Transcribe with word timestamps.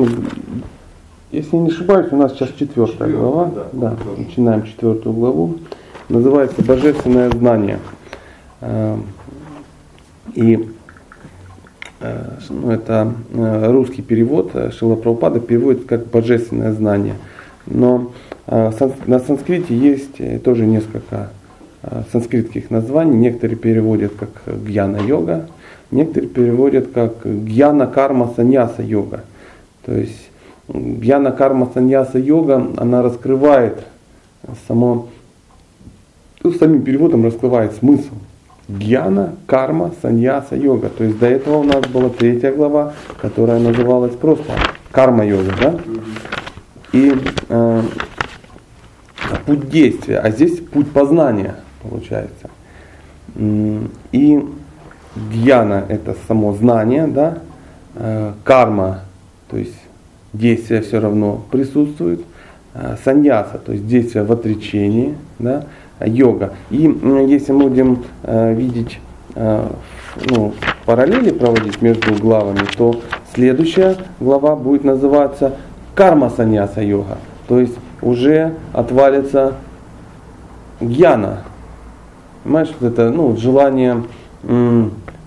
ну, 0.00 0.24
если 1.30 1.56
не 1.56 1.68
ошибаюсь, 1.68 2.12
у 2.12 2.16
нас 2.16 2.32
сейчас 2.32 2.50
четвертая 2.58 3.08
глава. 3.08 3.52
да, 3.54 3.66
Да, 3.72 3.96
начинаем 4.16 4.64
четвертую 4.64 5.14
главу. 5.14 5.58
Называется 6.08 6.62
Божественное 6.62 7.30
знание. 7.30 7.78
Э, 8.60 8.96
И 10.34 10.68
э, 12.00 12.30
ну, 12.48 12.70
это 12.70 13.12
э, 13.32 13.70
русский 13.70 14.02
перевод, 14.02 14.52
Шила 14.76 14.96
Прабхупада 14.96 15.40
переводит 15.40 15.84
как 15.86 16.06
божественное 16.06 16.72
знание. 16.72 17.14
Но 17.66 18.12
на 18.46 19.20
санскрите 19.20 19.76
есть 19.76 20.42
тоже 20.42 20.66
несколько 20.66 21.30
санскритских 22.10 22.70
названий. 22.70 23.16
Некоторые 23.16 23.56
переводят 23.56 24.12
как 24.18 24.30
гьяна-йога, 24.66 25.46
некоторые 25.92 26.28
переводят 26.28 26.88
как 26.92 27.24
гьяна-карма 27.24 28.32
саньяса 28.34 28.82
йога. 28.82 29.20
То 29.84 29.92
есть 29.92 30.30
гьяна 30.68 31.32
карма 31.32 31.70
саньяса 31.72 32.18
йога, 32.18 32.66
она 32.76 33.02
раскрывает 33.02 33.84
само, 34.68 35.08
ну, 36.42 36.52
самим 36.52 36.82
переводом 36.82 37.24
раскрывает 37.24 37.74
смысл. 37.74 38.14
Гьяна, 38.68 39.34
карма, 39.46 39.92
саньяса, 40.00 40.54
йога. 40.54 40.90
То 40.90 41.04
есть 41.04 41.18
до 41.18 41.26
этого 41.26 41.58
у 41.58 41.64
нас 41.64 41.84
была 41.86 42.08
третья 42.08 42.52
глава, 42.52 42.92
которая 43.20 43.58
называлась 43.58 44.14
просто 44.14 44.52
карма 44.92 45.26
йога, 45.26 45.52
да? 45.60 45.80
И 46.92 47.12
э, 47.48 47.82
путь 49.46 49.68
действия, 49.68 50.18
а 50.18 50.30
здесь 50.30 50.60
путь 50.60 50.90
познания 50.92 51.56
получается. 51.82 52.48
И 53.36 54.48
гьяна 55.32 55.84
это 55.88 56.16
само 56.28 56.54
знание, 56.54 57.06
да? 57.06 57.38
Э, 57.94 58.32
Карма, 58.44 59.00
то 59.50 59.56
есть 59.56 59.74
действие 60.32 60.80
все 60.82 61.00
равно 61.00 61.42
присутствует. 61.50 62.20
Э, 62.72 62.96
Саньяса, 63.04 63.58
то 63.58 63.72
есть 63.72 63.86
действие 63.86 64.24
в 64.24 64.30
отречении, 64.30 65.16
да? 65.38 65.64
йога. 66.04 66.52
И 66.70 66.82
если 67.28 67.52
мы 67.52 67.68
будем 67.68 68.04
э, 68.22 68.54
видеть 68.54 68.98
ну, 70.28 70.52
параллели 70.86 71.30
проводить 71.30 71.80
между 71.82 72.14
главами, 72.14 72.66
то 72.76 73.00
следующая 73.32 73.96
глава 74.18 74.56
будет 74.56 74.82
называться 74.82 75.52
карма 75.94 76.30
саньяса 76.30 76.82
йога. 76.82 77.18
То 77.46 77.60
есть 77.60 77.76
уже 78.02 78.54
отвалится 78.72 79.54
гьяна. 80.80 81.42
Понимаешь, 82.42 82.70
вот 82.80 82.92
это 82.92 83.10
ну, 83.10 83.36
желание, 83.36 84.02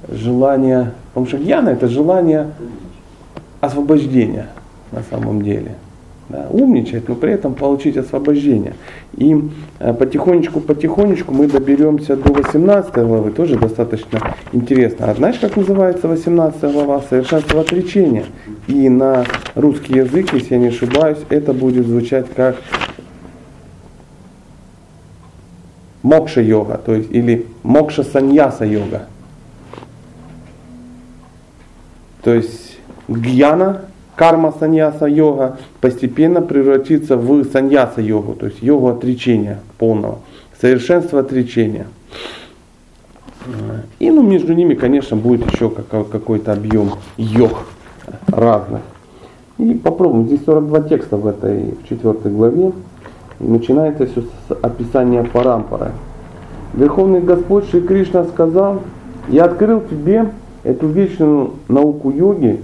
желание, 0.09 0.91
потому 1.09 1.27
что 1.27 1.37
гьяна 1.37 1.69
это 1.69 1.87
желание 1.87 2.47
освобождения 3.64 4.47
на 4.92 5.03
самом 5.03 5.42
деле. 5.42 5.75
Да, 6.30 6.47
умничать, 6.50 7.09
но 7.09 7.16
при 7.16 7.33
этом 7.33 7.53
получить 7.53 7.97
освобождение. 7.97 8.75
И 9.17 9.36
э, 9.80 9.94
потихонечку-потихонечку 9.94 11.33
мы 11.33 11.47
доберемся 11.47 12.16
до 12.16 12.31
18 12.31 12.94
главы, 12.94 13.31
тоже 13.31 13.58
достаточно 13.58 14.36
интересно. 14.53 15.11
А 15.11 15.16
знаешь, 15.16 15.38
как 15.38 15.58
называется 15.58 16.08
18 16.08 16.72
глава? 16.72 17.02
Совершенство 17.02 17.59
отречения. 17.59 18.23
И 18.67 18.88
на 18.88 19.25
русский 19.53 19.95
язык, 19.95 20.33
если 20.33 20.53
я 20.53 20.59
не 20.61 20.67
ошибаюсь, 20.67 21.20
это 21.30 21.52
будет 21.53 21.86
звучать 21.86 22.27
как 22.33 22.55
мокша 26.03 26.42
йога, 26.42 26.80
то 26.83 26.94
есть 26.95 27.11
или 27.11 27.45
мокша 27.64 28.03
саньяса 28.03 28.66
йога. 28.66 29.08
То 32.23 32.33
есть 32.33 32.62
гьяна, 33.07 33.81
карма 34.15 34.53
саньяса 34.59 35.05
йога 35.05 35.57
постепенно 35.81 36.41
превратится 36.41 37.17
в 37.17 37.43
саньяса 37.45 38.01
йогу, 38.01 38.33
то 38.33 38.45
есть 38.47 38.61
йогу 38.61 38.89
отречения 38.89 39.59
полного, 39.77 40.19
совершенство 40.59 41.19
отречения. 41.19 41.87
И 43.99 44.09
ну, 44.09 44.21
между 44.21 44.53
ними, 44.53 44.73
конечно, 44.73 45.17
будет 45.17 45.52
еще 45.52 45.69
какой- 45.69 46.05
какой-то 46.05 46.53
объем 46.53 46.92
йог 47.17 47.65
разных. 48.27 48.81
И 49.58 49.73
попробуем. 49.73 50.27
Здесь 50.27 50.45
42 50.45 50.81
текста 50.81 51.17
в 51.17 51.27
этой 51.27 51.75
в 51.83 51.87
четвертой 51.89 52.31
главе. 52.31 52.71
И 53.39 53.43
начинается 53.43 54.05
все 54.05 54.21
с 54.21 54.53
описания 54.61 55.23
парампары. 55.23 55.92
Верховный 56.73 57.21
Господь 57.21 57.69
Шри 57.69 57.81
Кришна 57.81 58.23
сказал, 58.23 58.81
я 59.27 59.45
открыл 59.45 59.81
тебе 59.81 60.31
эту 60.63 60.87
вечную 60.87 61.52
науку 61.67 62.09
йоги, 62.09 62.61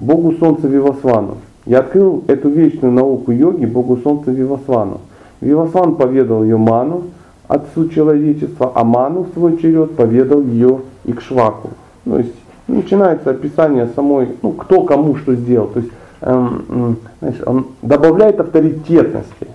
Богу 0.00 0.32
Солнца 0.32 0.66
Вивасвану. 0.66 1.38
Я 1.66 1.80
открыл 1.80 2.24
эту 2.28 2.48
вечную 2.48 2.92
науку 2.92 3.32
йоги 3.32 3.66
Богу 3.66 3.98
Солнца 3.98 4.30
Вивасвану. 4.30 5.00
Вивасван 5.40 5.96
поведал 5.96 6.42
ее 6.42 6.56
Ману, 6.56 7.04
отцу 7.46 7.88
человечества, 7.88 8.72
а 8.74 8.84
Ману 8.84 9.24
в 9.24 9.32
свой 9.34 9.58
черед 9.58 9.96
поведал 9.96 10.42
ее 10.42 10.80
Икшваку. 11.04 11.70
То 12.04 12.18
есть 12.18 12.34
начинается 12.68 13.30
описание 13.30 13.88
самой, 13.94 14.28
ну, 14.42 14.52
кто 14.52 14.82
кому 14.82 15.16
что 15.16 15.34
сделал. 15.34 15.68
То 15.68 15.80
есть, 15.80 15.92
эм, 16.20 16.96
знаешь, 17.20 17.40
он 17.44 17.66
добавляет 17.82 18.40
авторитетности. 18.40 19.48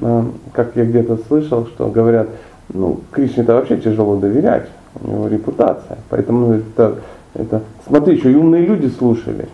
Эм, 0.00 0.32
как 0.52 0.72
я 0.74 0.84
где-то 0.84 1.18
слышал, 1.28 1.66
что 1.66 1.88
говорят, 1.88 2.28
ну, 2.72 3.00
Кришне-то 3.10 3.54
вообще 3.54 3.78
тяжело 3.78 4.16
доверять, 4.16 4.68
у 5.00 5.10
него 5.10 5.28
репутация. 5.28 5.98
Поэтому 6.08 6.46
ну, 6.46 6.54
это, 6.54 6.96
это, 7.34 7.62
смотри, 7.86 8.16
еще 8.16 8.32
и 8.32 8.34
умные 8.34 8.64
люди 8.66 8.88
слушали. 8.88 9.48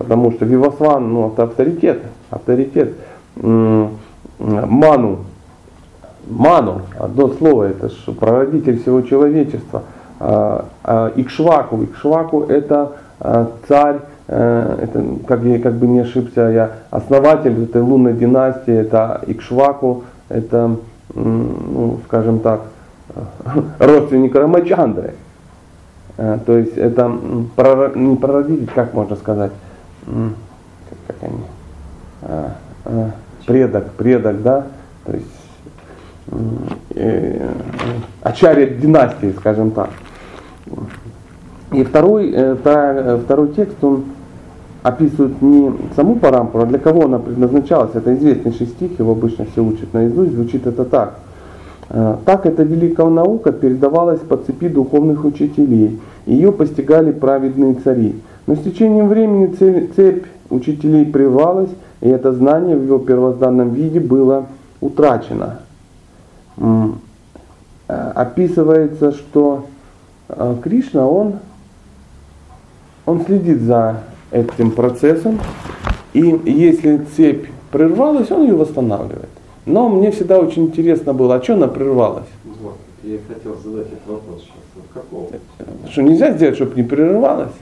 Потому 0.00 0.32
что 0.32 0.46
Вивасван, 0.46 1.12
ну, 1.12 1.28
это 1.28 1.42
авторитет, 1.42 2.00
авторитет. 2.30 2.94
Ману, 3.36 5.18
Ману, 6.26 6.82
одно 6.98 7.28
слово, 7.28 7.64
это 7.64 7.90
ж 7.90 7.94
прародитель 8.18 8.80
всего 8.80 9.02
человечества. 9.02 9.82
А, 10.18 10.64
а 10.84 11.12
Икшваку, 11.16 11.84
Икшваку 11.84 12.44
это 12.44 12.92
а, 13.20 13.50
царь, 13.68 13.98
э, 14.28 14.78
это, 14.84 15.04
как, 15.28 15.42
я, 15.42 15.58
как 15.58 15.74
бы 15.74 15.86
не 15.86 16.00
ошибся, 16.00 16.48
я 16.48 16.70
основатель 16.90 17.62
этой 17.64 17.82
лунной 17.82 18.14
династии, 18.14 18.72
это 18.72 19.20
Икшваку, 19.26 20.04
это, 20.30 20.76
ну, 21.14 22.00
скажем 22.06 22.38
так, 22.38 22.62
родственник 23.78 24.34
Рамачандры. 24.34 25.12
Э, 26.16 26.38
То 26.46 26.56
есть 26.56 26.78
это 26.78 27.12
не 27.94 28.16
прародитель, 28.16 28.70
как 28.74 28.94
можно 28.94 29.16
сказать, 29.16 29.52
как, 30.06 30.98
как 31.06 31.16
они, 31.22 31.40
А, 32.22 32.56
а, 32.84 33.10
предок, 33.46 33.92
предок, 33.92 34.42
да, 34.42 34.66
то 35.04 35.12
есть 35.12 35.26
э, 36.94 37.48
династии, 38.80 39.34
скажем 39.38 39.70
так. 39.70 39.90
И 41.72 41.84
второй, 41.84 42.30
э, 42.30 42.54
вторая- 42.54 43.14
э, 43.14 43.20
второй 43.24 43.48
текст, 43.48 43.82
он 43.82 44.04
описывает 44.82 45.40
не 45.42 45.72
саму 45.94 46.16
парампору, 46.16 46.64
а 46.64 46.66
для 46.66 46.78
кого 46.78 47.04
она 47.04 47.18
предназначалась. 47.18 47.94
Это 47.94 48.14
известнейший 48.14 48.66
стих, 48.66 48.98
его 48.98 49.12
обычно 49.12 49.46
все 49.46 49.62
учат 49.62 49.92
наизусть, 49.92 50.32
звучит 50.32 50.66
это 50.66 50.84
так. 50.84 51.18
Э, 51.88 52.16
Так 52.24 52.46
эта 52.46 52.62
великая 52.62 53.08
наука 53.08 53.52
передавалась 53.52 54.20
по 54.20 54.36
цепи 54.36 54.68
духовных 54.68 55.24
учителей. 55.24 56.00
Ее 56.26 56.52
постигали 56.52 57.12
праведные 57.12 57.74
цари. 57.74 58.14
Но 58.46 58.56
с 58.56 58.62
течением 58.62 59.08
времени 59.08 59.46
цепь 59.94 60.26
учителей 60.48 61.06
прервалась, 61.06 61.70
и 62.00 62.08
это 62.08 62.32
знание 62.32 62.76
в 62.76 62.84
его 62.84 62.98
первозданном 62.98 63.74
виде 63.74 64.00
было 64.00 64.46
утрачено. 64.80 65.60
Э, 66.58 68.12
Описывается, 68.14 69.12
что 69.12 69.66
э, 70.28 70.56
Кришна, 70.62 71.08
он, 71.08 71.34
он 73.06 73.24
следит 73.24 73.62
за 73.62 74.02
этим 74.30 74.70
процессом, 74.70 75.40
и 76.12 76.20
если 76.44 77.04
цепь 77.16 77.46
прервалась, 77.72 78.30
он 78.30 78.42
ее 78.42 78.54
восстанавливает. 78.54 79.28
Но 79.66 79.88
мне 79.88 80.10
всегда 80.10 80.38
очень 80.38 80.66
интересно 80.66 81.14
было, 81.14 81.36
а 81.36 81.42
что 81.42 81.54
она 81.54 81.68
прервалась? 81.68 82.28
Вот, 82.62 82.76
я 83.02 83.18
хотел 83.28 83.56
задать 83.56 83.88
этот 83.88 84.06
вопрос 84.06 84.42
сейчас. 84.42 84.54
Вот 84.76 84.84
какого? 84.94 85.28
Что 85.90 86.02
нельзя 86.02 86.32
сделать, 86.32 86.56
чтобы 86.56 86.76
не 86.76 86.82
прерывалось? 86.82 87.52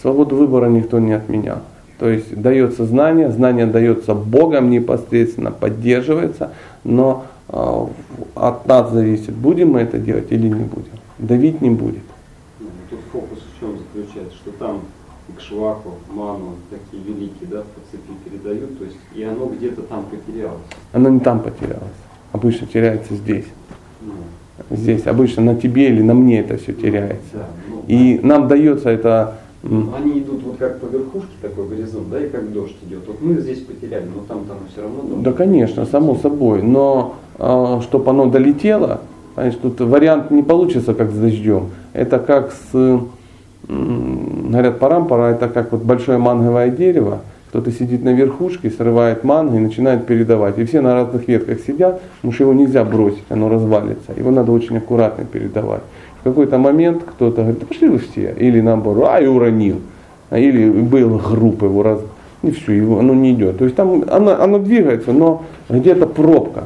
Свободу 0.00 0.36
выбора 0.36 0.66
никто 0.68 0.98
не 0.98 1.12
отменял. 1.12 1.58
То 1.98 2.08
есть 2.08 2.34
дается 2.40 2.86
знание, 2.86 3.30
знание 3.30 3.66
дается 3.66 4.14
Богом 4.14 4.70
непосредственно, 4.70 5.50
поддерживается, 5.50 6.52
но 6.82 7.26
э, 7.48 7.86
от 8.34 8.66
нас 8.66 8.90
зависит, 8.90 9.34
будем 9.34 9.72
мы 9.72 9.80
это 9.80 9.98
делать 9.98 10.32
или 10.32 10.48
не 10.48 10.64
будем. 10.64 10.92
Давить 11.18 11.60
не 11.60 11.68
будет. 11.68 12.02
Ну, 12.58 12.66
Тут 12.88 13.00
фокус 13.12 13.38
в 13.40 13.60
чем 13.60 13.76
заключается, 13.76 14.34
что 14.38 14.50
там 14.52 14.80
Икшваку, 15.36 15.96
Ману, 16.14 16.54
такие 16.70 17.02
великие, 17.04 17.48
да, 17.50 17.58
по 17.58 17.80
цепи 17.90 18.12
передают, 18.24 18.78
то 18.78 18.84
есть 18.84 18.96
и 19.14 19.22
оно 19.22 19.46
где-то 19.46 19.82
там 19.82 20.04
потерялось. 20.04 20.62
Оно 20.94 21.10
не 21.10 21.20
там 21.20 21.40
потерялось. 21.40 21.82
Обычно 22.32 22.66
теряется 22.66 23.14
здесь. 23.14 23.46
Ну, 24.00 24.12
Здесь 24.70 25.06
обычно 25.06 25.42
на 25.42 25.56
тебе 25.56 25.88
или 25.88 26.00
на 26.02 26.14
мне 26.14 26.40
это 26.40 26.56
все 26.56 26.72
теряется. 26.72 27.18
да, 27.34 27.46
ну, 27.68 27.82
И 27.88 28.20
нам 28.22 28.46
дается 28.48 28.88
это 28.90 29.38
М. 29.62 29.92
Они 29.96 30.20
идут 30.20 30.42
вот 30.42 30.56
как 30.58 30.80
по 30.80 30.86
верхушке 30.86 31.32
такой 31.42 31.68
горизонт, 31.68 32.10
да, 32.10 32.24
и 32.24 32.28
как 32.28 32.52
дождь 32.52 32.76
идет. 32.86 33.00
Вот 33.06 33.20
мы 33.20 33.34
здесь 33.34 33.60
потеряли, 33.60 34.04
но 34.04 34.22
там 34.26 34.44
там 34.46 34.58
все 34.72 34.82
равно 34.82 35.02
дождь. 35.02 35.22
Да, 35.22 35.32
конечно, 35.32 35.86
само 35.86 36.14
собой. 36.16 36.62
Но 36.62 37.14
чтобы 37.82 38.10
оно 38.10 38.26
долетело, 38.26 39.00
Понимаешь, 39.34 39.58
тут 39.62 39.80
вариант 39.80 40.30
не 40.30 40.42
получится, 40.42 40.92
как 40.92 41.10
с 41.10 41.14
дождем. 41.14 41.68
Это 41.92 42.18
как 42.18 42.52
с, 42.52 42.74
м, 43.68 44.50
говорят, 44.50 44.78
парампара, 44.78 45.32
это 45.32 45.48
как 45.48 45.72
вот 45.72 45.82
большое 45.82 46.18
манговое 46.18 46.68
дерево. 46.68 47.20
Кто-то 47.48 47.70
сидит 47.72 48.04
на 48.04 48.12
верхушке, 48.12 48.70
срывает 48.70 49.24
манго 49.24 49.56
и 49.56 49.60
начинает 49.60 50.06
передавать. 50.06 50.58
И 50.58 50.64
все 50.64 50.80
на 50.80 50.94
разных 50.94 51.26
ветках 51.26 51.60
сидят, 51.60 52.00
потому 52.16 52.32
что 52.32 52.44
его 52.44 52.52
нельзя 52.52 52.84
бросить, 52.84 53.24
оно 53.28 53.48
развалится. 53.48 54.12
Его 54.16 54.30
надо 54.30 54.52
очень 54.52 54.76
аккуратно 54.76 55.24
передавать. 55.24 55.82
В 56.20 56.24
какой-то 56.24 56.58
момент 56.58 57.02
кто-то 57.04 57.42
говорит, 57.42 57.60
да 57.60 57.66
пошли 57.66 57.88
вы 57.88 57.98
все. 57.98 58.34
Или 58.38 58.60
наоборот, 58.60 59.08
а 59.10 59.20
и 59.20 59.26
уронил. 59.26 59.80
А 60.28 60.38
Или 60.38 60.70
был 60.70 61.18
группа 61.18 61.64
его 61.64 61.82
раз. 61.82 62.00
И 62.42 62.50
все, 62.50 62.72
его, 62.72 62.98
оно 62.98 63.14
не 63.14 63.32
идет. 63.32 63.58
То 63.58 63.64
есть 63.64 63.76
там 63.76 64.04
оно, 64.08 64.42
оно 64.42 64.58
двигается, 64.58 65.12
но 65.12 65.44
где-то 65.68 66.06
пробка. 66.06 66.64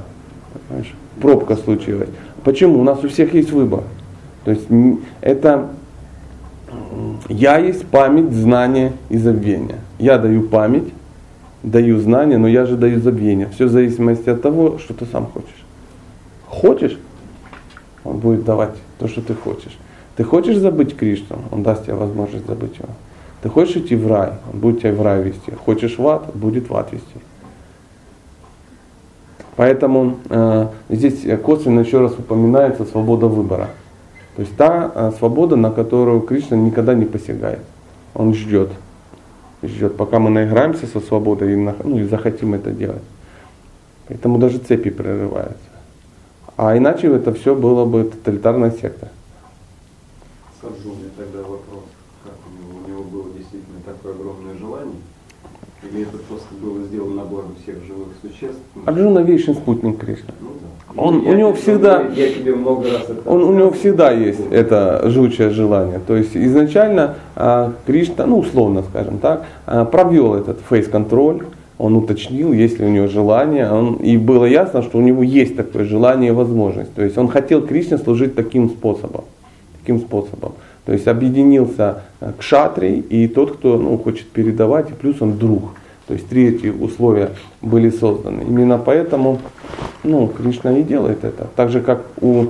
Понимаешь? 0.68 0.94
Пробка 1.20 1.56
случилась. 1.56 2.08
Почему? 2.42 2.80
У 2.80 2.84
нас 2.84 3.02
у 3.02 3.08
всех 3.08 3.34
есть 3.34 3.50
выбор. 3.50 3.82
То 4.44 4.50
есть 4.50 4.66
это 5.20 5.68
я 7.28 7.58
есть 7.58 7.86
память, 7.86 8.32
знание 8.32 8.92
и 9.08 9.16
забвение. 9.16 9.78
Я 9.98 10.18
даю 10.18 10.42
память, 10.42 10.92
даю 11.62 11.98
знание, 11.98 12.38
но 12.38 12.48
я 12.48 12.66
же 12.66 12.76
даю 12.76 13.00
забвение. 13.00 13.48
Все 13.54 13.66
в 13.66 13.70
зависимости 13.70 14.28
от 14.28 14.42
того, 14.42 14.78
что 14.78 14.94
ты 14.94 15.06
сам 15.06 15.26
хочешь. 15.26 15.64
Хочешь, 16.46 16.98
он 18.04 18.18
будет 18.18 18.44
давать 18.44 18.76
то, 18.98 19.08
что 19.08 19.22
ты 19.22 19.34
хочешь. 19.34 19.76
Ты 20.16 20.24
хочешь 20.24 20.58
забыть 20.58 20.96
Кришну, 20.96 21.38
он 21.50 21.62
даст 21.62 21.84
тебе 21.84 21.94
возможность 21.94 22.46
забыть 22.46 22.76
его. 22.78 22.90
Ты 23.42 23.48
хочешь 23.48 23.76
идти 23.76 23.96
в 23.96 24.06
рай, 24.06 24.34
он 24.52 24.60
будет 24.60 24.80
тебя 24.80 24.92
в 24.92 25.02
рай 25.02 25.22
вести. 25.22 25.50
Хочешь 25.52 25.98
в 25.98 26.06
ад, 26.06 26.30
будет 26.34 26.70
в 26.70 26.76
ад 26.76 26.92
вести. 26.92 27.16
Поэтому 29.56 30.18
э, 30.30 30.68
здесь 30.88 31.26
косвенно 31.42 31.80
еще 31.80 32.00
раз 32.00 32.12
упоминается 32.18 32.84
свобода 32.84 33.26
выбора. 33.26 33.70
То 34.36 34.42
есть 34.42 34.56
та 34.56 34.90
э, 34.94 35.12
свобода, 35.18 35.56
на 35.56 35.70
которую 35.70 36.20
Кришна 36.22 36.56
никогда 36.56 36.94
не 36.94 37.04
посягает. 37.04 37.60
Он 38.14 38.34
ждет. 38.34 38.70
Ждет, 39.62 39.96
пока 39.96 40.18
мы 40.18 40.30
наиграемся 40.30 40.86
со 40.86 41.00
свободой 41.00 41.52
и, 41.52 41.56
ну, 41.56 41.98
и 41.98 42.04
захотим 42.04 42.54
это 42.54 42.70
делать. 42.70 43.02
Поэтому 44.08 44.38
даже 44.38 44.58
цепи 44.58 44.90
прерываются. 44.90 45.73
А 46.56 46.76
иначе 46.76 47.08
это 47.08 47.32
все 47.34 47.54
было 47.54 47.84
бы 47.84 48.04
тоталитарная 48.04 48.70
секта. 48.70 49.08
С 50.60 50.64
Арджуной 50.64 51.10
тогда 51.16 51.38
вопрос, 51.40 51.84
как 52.22 52.34
у 52.46 52.50
него, 52.62 52.80
у 52.84 52.88
него 52.90 53.02
было 53.04 53.32
действительно 53.36 53.80
такое 53.84 54.12
огромное 54.12 54.54
желание? 54.58 54.94
Или 55.90 56.02
это 56.02 56.16
просто 56.18 56.46
было 56.62 56.82
сделано 56.84 57.16
на 57.16 57.24
благо 57.24 57.48
всех 57.62 57.76
живых 57.84 58.08
существ? 58.22 58.60
Арджуна 58.86 59.18
вечный 59.20 59.54
спутник 59.54 59.98
Кришны. 59.98 60.32
Ну 60.40 60.48
да. 60.60 61.02
Он- 61.02 61.22
Я 61.22 61.30
у 61.30 61.34
него 61.34 61.52
тебе 61.52 61.60
всегда- 61.60 62.02
Я 62.02 62.32
тебе 62.32 62.54
много 62.54 62.84
раз 62.88 63.02
это 63.10 63.28
Он, 63.28 63.42
у 63.42 63.52
него 63.52 63.70
всегда 63.72 64.12
есть 64.12 64.40
это 64.52 65.02
жгучее 65.10 65.50
желание. 65.50 65.98
То 66.06 66.14
есть 66.16 66.36
изначально 66.36 67.16
а, 67.34 67.72
Кришна, 67.84 68.26
ну 68.26 68.38
условно 68.38 68.84
скажем 68.88 69.18
так, 69.18 69.44
а, 69.66 69.84
провел 69.84 70.34
этот 70.34 70.60
фейс-контроль, 70.60 71.44
он 71.78 71.96
уточнил, 71.96 72.52
есть 72.52 72.78
ли 72.78 72.86
у 72.86 72.88
него 72.88 73.08
желание, 73.08 73.70
он, 73.70 73.94
и 73.96 74.16
было 74.16 74.44
ясно, 74.44 74.82
что 74.82 74.98
у 74.98 75.00
него 75.00 75.22
есть 75.22 75.56
такое 75.56 75.84
желание 75.84 76.28
и 76.30 76.34
возможность. 76.34 76.94
То 76.94 77.02
есть 77.02 77.18
он 77.18 77.28
хотел 77.28 77.66
Кришне 77.66 77.98
служить 77.98 78.34
таким 78.34 78.68
способом. 78.68 79.24
Таким 79.80 79.98
способом. 79.98 80.52
То 80.86 80.92
есть 80.92 81.08
объединился 81.08 82.02
э, 82.20 82.32
к 82.38 82.42
шатре 82.42 82.98
и 82.98 83.26
тот, 83.26 83.56
кто 83.56 83.76
ну, 83.76 83.98
хочет 83.98 84.28
передавать, 84.28 84.90
и 84.90 84.92
плюс 84.92 85.20
он 85.20 85.38
друг. 85.38 85.62
То 86.06 86.14
есть 86.14 86.28
три 86.28 86.48
эти 86.48 86.68
условия 86.68 87.30
были 87.62 87.90
созданы. 87.90 88.42
Именно 88.42 88.78
поэтому 88.78 89.38
ну, 90.04 90.28
Кришна 90.28 90.78
и 90.78 90.82
делает 90.82 91.24
это. 91.24 91.48
Так 91.56 91.70
же, 91.70 91.80
как 91.80 92.04
у, 92.20 92.46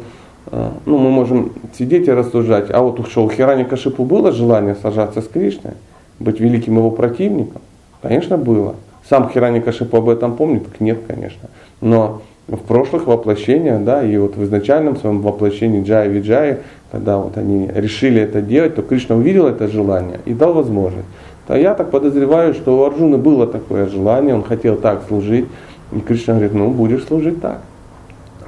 э, 0.51 0.71
ну, 0.85 0.99
мы 0.99 1.11
можем 1.11 1.53
сидеть 1.79 2.09
и 2.09 2.13
рассуждать, 2.13 2.71
а 2.71 2.83
вот 2.83 3.01
у 3.01 3.31
Хирани 3.31 3.65
Кашипу 3.65 4.05
было 4.05 4.33
желание 4.33 4.75
сажаться 4.75 5.23
с 5.23 5.29
Кришной, 5.29 5.75
быть 6.19 6.41
великим 6.41 6.77
его 6.77 6.91
противником? 6.91 7.63
Конечно, 8.03 8.37
было. 8.37 8.75
Сам 9.09 9.29
Хирани 9.29 9.61
Кашипу 9.61 9.99
об 9.99 10.09
этом 10.09 10.37
помнит? 10.37 10.81
Нет, 10.81 11.01
конечно. 11.07 11.51
Но 11.81 12.23
в 12.47 12.57
прошлых 12.59 13.07
воплощениях, 13.07 13.85
да, 13.85 14.03
и 14.03 14.17
вот 14.17 14.37
в 14.37 14.45
изначальном 14.45 14.97
своем 14.97 15.21
воплощении 15.21 15.83
Джая 15.83 16.09
Виджая, 16.09 16.61
когда 16.91 17.19
вот 17.19 17.37
они 17.37 17.71
решили 17.75 18.21
это 18.21 18.41
делать, 18.41 18.75
то 18.75 18.83
Кришна 18.83 19.17
увидел 19.17 19.47
это 19.47 19.69
желание 19.69 20.21
и 20.25 20.33
дал 20.33 20.55
возможность. 20.55 21.07
То 21.47 21.55
я 21.55 21.75
так 21.75 21.91
подозреваю, 21.91 22.55
что 22.55 22.79
у 22.79 22.85
Арджуны 22.85 23.19
было 23.19 23.47
такое 23.47 23.87
желание, 23.87 24.35
он 24.35 24.43
хотел 24.43 24.77
так 24.77 25.03
служить, 25.09 25.47
и 25.93 26.01
Кришна 26.01 26.35
говорит, 26.35 26.55
ну 26.55 26.71
будешь 26.71 27.05
служить 27.05 27.41
так. 27.41 27.61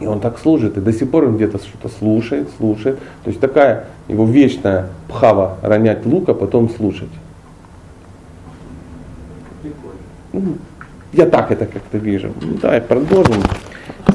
И 0.01 0.07
он 0.07 0.21
так 0.21 0.39
служит, 0.39 0.77
и 0.77 0.81
до 0.81 0.93
сих 0.93 1.11
пор 1.11 1.25
он 1.25 1.37
где-то 1.37 1.59
что-то 1.59 1.89
слушает, 1.89 2.49
слушает. 2.59 2.99
То 3.25 3.31
есть 3.31 3.41
такая 3.41 3.87
его 4.09 4.27
вечная 4.27 4.89
пхава 5.09 5.57
ронять 5.63 6.05
лук, 6.05 6.29
а 6.29 6.35
потом 6.35 6.69
слушать. 6.69 7.09
Прикольно. 9.63 9.97
Ну, 10.26 10.26
Я 11.13 11.27
так 11.27 11.51
это 11.51 11.67
как-то 11.67 11.99
вижу. 11.99 12.31
Давай 12.61 12.81
продолжим. 12.81 13.43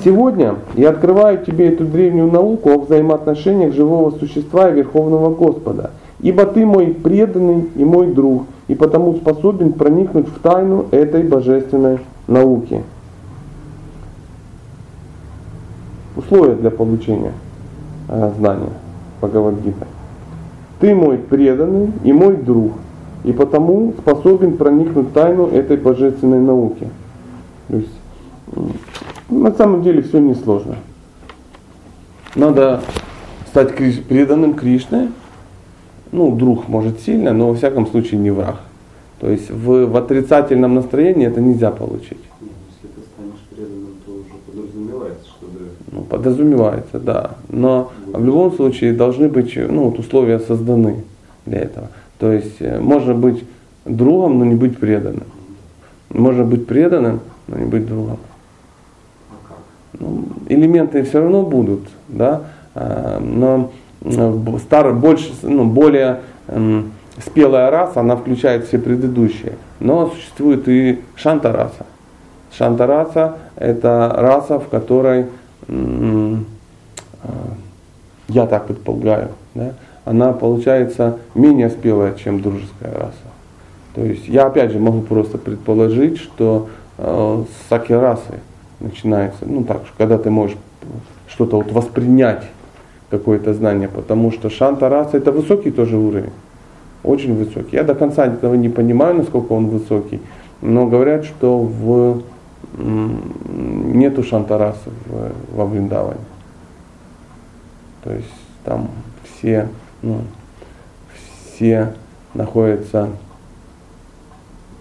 Сегодня 0.03 0.55
я 0.75 0.89
открываю 0.89 1.43
тебе 1.45 1.69
эту 1.69 1.85
древнюю 1.85 2.31
науку 2.31 2.71
о 2.71 2.79
взаимоотношениях 2.79 3.73
живого 3.73 4.11
существа 4.17 4.69
и 4.69 4.73
Верховного 4.73 5.33
Господа. 5.33 5.91
Ибо 6.19 6.45
ты 6.45 6.65
мой 6.65 6.87
преданный 6.87 7.69
и 7.75 7.83
мой 7.83 8.07
друг, 8.07 8.45
и 8.67 8.75
потому 8.75 9.15
способен 9.15 9.73
проникнуть 9.73 10.27
в 10.27 10.39
тайну 10.39 10.85
этой 10.91 11.23
божественной 11.23 11.99
науки. 12.27 12.83
Условия 16.15 16.55
для 16.55 16.71
получения 16.71 17.33
э, 18.07 18.31
знания 18.37 18.69
Бхагавадгита. 19.19 19.87
Ты 20.79 20.95
мой 20.95 21.17
преданный 21.17 21.91
и 22.03 22.11
мой 22.11 22.37
друг, 22.37 22.73
и 23.23 23.31
потому 23.31 23.93
способен 23.99 24.57
проникнуть 24.57 25.13
тайну 25.13 25.47
этой 25.47 25.77
божественной 25.77 26.39
науки. 26.39 26.87
То 27.67 27.77
есть, 27.77 27.93
на 29.29 29.51
самом 29.51 29.83
деле 29.83 30.01
все 30.01 30.19
несложно. 30.19 30.75
Надо 32.35 32.81
стать 33.47 33.75
преданным 33.75 34.53
Кришне. 34.53 35.11
Ну, 36.11 36.35
друг 36.35 36.67
может 36.67 36.99
сильно, 37.01 37.31
но 37.31 37.49
во 37.49 37.55
всяком 37.55 37.87
случае 37.87 38.19
не 38.19 38.31
враг. 38.31 38.57
То 39.19 39.29
есть 39.29 39.49
в, 39.49 39.85
в 39.85 39.95
отрицательном 39.95 40.75
настроении 40.75 41.27
это 41.27 41.39
нельзя 41.39 41.71
получить. 41.71 42.17
Если 42.41 42.87
ты 42.87 43.01
станешь 43.01 43.39
преданным, 43.49 43.93
то 44.05 44.11
уже 44.11 44.33
подразумевается, 44.45 45.27
что 45.27 45.45
да. 45.45 45.65
Ну, 45.91 46.01
подразумевается, 46.01 46.99
да. 46.99 47.31
Но 47.49 47.91
в 48.07 48.25
любом 48.25 48.51
случае 48.53 48.93
должны 48.93 49.29
быть 49.29 49.55
ну, 49.55 49.89
вот 49.89 49.99
условия 49.99 50.39
созданы 50.39 51.03
для 51.45 51.59
этого. 51.59 51.89
То 52.21 52.31
есть 52.31 52.57
э, 52.59 52.79
можно 52.79 53.15
быть 53.15 53.43
другом, 53.83 54.37
но 54.37 54.45
не 54.45 54.53
быть 54.53 54.77
преданным. 54.77 55.25
Можно 56.09 56.43
быть 56.43 56.67
преданным, 56.67 57.21
но 57.47 57.57
не 57.57 57.65
быть 57.65 57.87
другом. 57.87 58.19
А? 59.31 59.55
Ну, 59.99 60.25
элементы 60.47 61.01
все 61.01 61.19
равно 61.19 61.41
будут, 61.41 61.81
да, 62.07 62.43
а, 62.75 63.19
но 63.19 63.71
э, 64.01 64.57
старый, 64.59 64.93
больше, 64.93 65.33
ну, 65.41 65.65
более 65.65 66.19
спелая 67.17 67.71
раса, 67.71 68.01
она 68.01 68.15
включает 68.15 68.67
все 68.67 68.77
предыдущие. 68.77 69.53
Но 69.79 70.11
существует 70.11 70.67
и 70.69 71.01
шанта-раса. 71.15 71.87
Шанта-раса– 72.55 73.37
это 73.55 74.13
раса, 74.15 74.59
в 74.59 74.67
которой, 74.67 75.25
а, 75.67 76.37
я 78.27 78.45
так 78.45 78.67
предполагаю, 78.67 79.29
да, 79.55 79.73
она 80.05 80.33
получается 80.33 81.17
менее 81.35 81.69
спелая, 81.69 82.13
чем 82.13 82.41
дружеская 82.41 82.93
раса. 82.93 83.31
То 83.93 84.03
есть 84.03 84.27
я 84.27 84.45
опять 84.45 84.71
же 84.71 84.79
могу 84.79 85.01
просто 85.01 85.37
предположить, 85.37 86.17
что 86.17 86.69
э, 86.97 87.43
с 87.47 87.69
саки 87.69 87.93
расы 87.93 88.39
начинается, 88.79 89.45
ну 89.45 89.63
так, 89.63 89.81
когда 89.97 90.17
ты 90.17 90.29
можешь 90.29 90.57
что-то 91.27 91.57
вот 91.57 91.71
воспринять, 91.71 92.43
какое-то 93.11 93.53
знание, 93.53 93.89
потому 93.89 94.31
что 94.31 94.49
шанта 94.49 94.89
раса 94.89 95.17
это 95.17 95.31
высокий 95.31 95.69
тоже 95.69 95.97
уровень, 95.97 96.31
очень 97.03 97.35
высокий. 97.35 97.75
Я 97.75 97.83
до 97.83 97.93
конца 97.93 98.25
этого 98.25 98.55
не 98.55 98.69
понимаю, 98.69 99.15
насколько 99.15 99.51
он 99.51 99.67
высокий, 99.67 100.21
но 100.61 100.87
говорят, 100.87 101.25
что 101.25 101.59
в, 101.59 102.21
нету 102.77 104.23
шанта 104.23 104.57
расы 104.57 104.89
в, 105.05 105.57
во 105.57 105.65
Вриндаване. 105.65 106.21
То 108.03 108.13
есть 108.13 108.33
там 108.63 108.87
все, 109.23 109.67
ну, 110.01 110.21
все 111.55 111.93
находятся 112.33 113.09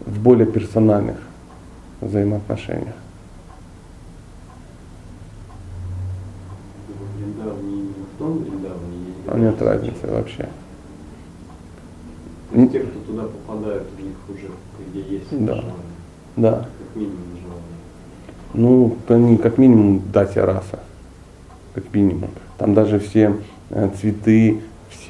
в 0.07 0.19
более 0.21 0.47
персональных 0.47 1.17
взаимоотношениях. 2.00 2.95
А 9.27 9.39
нет 9.39 9.61
разницы 9.62 10.07
вообще. 10.07 10.49
есть 12.53 12.69
те, 12.69 12.81
кто 12.81 12.99
туда 13.00 13.23
попадают, 13.25 13.87
у 13.99 14.03
них 14.03 14.17
уже 14.29 14.50
где 14.91 15.03
есть 15.03 15.31
Да. 15.31 15.55
желание. 15.55 15.75
Да. 16.37 16.69
Как 16.79 16.97
минимум 16.97 17.19
желание. 17.41 17.77
Ну, 18.55 18.97
они 19.09 19.37
как 19.37 19.59
минимум 19.59 20.03
датя 20.12 20.45
раса. 20.45 20.81
Как 21.75 21.95
минимум. 21.95 22.31
Там 22.59 22.75
даже 22.75 22.99
все 22.99 23.37
э, 23.71 23.91
цветы, 24.00 24.61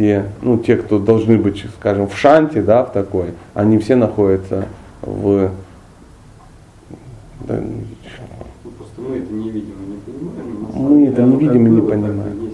все, 0.00 0.24
ну, 0.40 0.56
те, 0.56 0.76
кто 0.76 0.98
должны 0.98 1.36
быть, 1.36 1.66
скажем, 1.78 2.08
в 2.08 2.16
шанте, 2.16 2.62
да, 2.62 2.84
в 2.84 2.92
такой, 2.92 3.34
они 3.52 3.76
все 3.78 3.96
находятся 3.96 4.64
в 5.02 5.50
да, 7.46 7.58
Ну, 8.64 8.70
просто 8.78 9.00
мы 9.02 9.16
это 9.18 9.30
не 9.30 9.50
видим 9.50 9.74
и 9.84 9.90
не 9.92 9.98
понимаем. 9.98 10.90
Мы 10.90 11.06
это 11.06 11.22
не 11.22 11.32
как 11.32 11.40
видим 11.42 11.66
и 11.66 11.70
не 11.70 11.80
понимаем. 11.82 12.50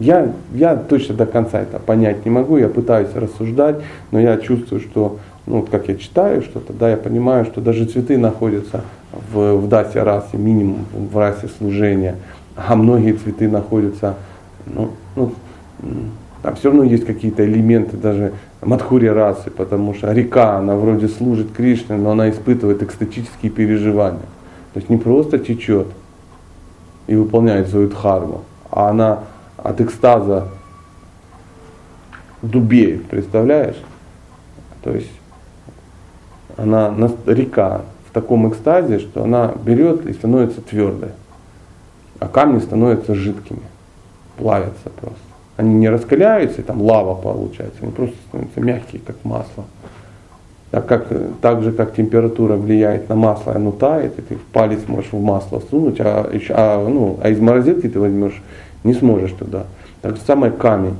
Я, 0.00 0.32
я 0.52 0.76
точно 0.76 1.14
до 1.14 1.24
конца 1.24 1.60
это 1.60 1.78
понять 1.78 2.26
не 2.26 2.30
могу, 2.30 2.58
я 2.58 2.68
пытаюсь 2.68 3.14
рассуждать, 3.14 3.76
но 4.10 4.20
я 4.20 4.36
чувствую, 4.36 4.82
что, 4.82 5.18
ну, 5.46 5.60
вот 5.60 5.70
как 5.70 5.88
я 5.88 5.96
читаю 5.96 6.42
что-то, 6.42 6.74
да, 6.74 6.90
я 6.90 6.98
понимаю, 6.98 7.46
что 7.46 7.62
даже 7.62 7.86
цветы 7.86 8.18
находятся 8.18 8.82
в, 9.32 9.54
в 9.54 9.68
дасе 9.68 10.02
расе, 10.02 10.36
минимум 10.36 10.84
в 10.92 11.16
расе 11.16 11.48
служения, 11.56 12.16
а 12.54 12.76
многие 12.76 13.12
цветы 13.12 13.48
находятся, 13.48 14.16
ну, 14.66 14.90
ну, 15.16 15.32
там 16.42 16.56
все 16.56 16.70
равно 16.70 16.82
есть 16.82 17.06
какие-то 17.06 17.44
элементы 17.44 17.96
даже 17.96 18.32
мадхури 18.60 19.06
расы, 19.06 19.50
потому 19.50 19.94
что 19.94 20.12
река, 20.12 20.58
она 20.58 20.74
вроде 20.76 21.08
служит 21.08 21.52
Кришне, 21.52 21.96
но 21.96 22.10
она 22.10 22.30
испытывает 22.30 22.82
экстатические 22.82 23.50
переживания. 23.50 24.26
То 24.72 24.80
есть 24.80 24.88
не 24.88 24.96
просто 24.96 25.38
течет 25.38 25.86
и 27.06 27.14
выполняет 27.14 27.68
свою 27.68 27.88
дхарму, 27.88 28.42
а 28.70 28.88
она 28.88 29.20
от 29.56 29.80
экстаза 29.80 30.48
дубеет, 32.42 33.06
представляешь? 33.06 33.80
То 34.82 34.90
есть 34.90 35.12
она 36.56 36.92
река 37.26 37.82
в 38.08 38.12
таком 38.12 38.48
экстазе, 38.48 38.98
что 38.98 39.22
она 39.22 39.52
берет 39.64 40.06
и 40.06 40.12
становится 40.12 40.60
твердой, 40.60 41.10
а 42.18 42.26
камни 42.26 42.58
становятся 42.58 43.14
жидкими, 43.14 43.62
плавятся 44.36 44.90
просто. 45.00 45.31
Они 45.56 45.74
не 45.74 45.88
раскаляются, 45.88 46.60
и 46.60 46.64
там 46.64 46.80
лава 46.80 47.14
получается, 47.14 47.78
они 47.82 47.92
просто 47.92 48.16
становятся 48.28 48.60
мягкие, 48.60 49.02
как 49.06 49.16
масло. 49.24 49.64
Так, 50.70 50.86
как, 50.86 51.06
так 51.42 51.62
же, 51.62 51.72
как 51.72 51.94
температура 51.94 52.56
влияет 52.56 53.10
на 53.10 53.14
масло, 53.14 53.54
оно 53.54 53.72
тает, 53.72 54.18
и 54.18 54.22
ты 54.22 54.38
палец 54.52 54.80
можешь 54.86 55.12
в 55.12 55.20
масло 55.20 55.60
сунуть, 55.70 55.96
а, 56.00 56.30
еще- 56.32 56.54
а, 56.56 56.88
ну, 56.88 57.18
а 57.22 57.28
из 57.28 57.38
морозилки 57.38 57.88
ты 57.88 58.00
возьмешь, 58.00 58.42
не 58.82 58.94
сможешь 58.94 59.32
туда. 59.32 59.64
Так 60.00 60.16
же 60.16 60.22
самое 60.22 60.50
камень. 60.50 60.96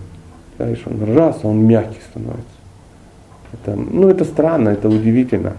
Знаешь, 0.59 0.83
он 0.85 1.17
раз, 1.17 1.41
а 1.43 1.49
он 1.49 1.65
мягкий 1.65 2.01
становится. 2.11 2.45
Это, 3.55 3.75
ну, 3.75 4.09
это 4.09 4.25
странно, 4.25 4.69
это 4.69 4.89
удивительно. 4.89 5.55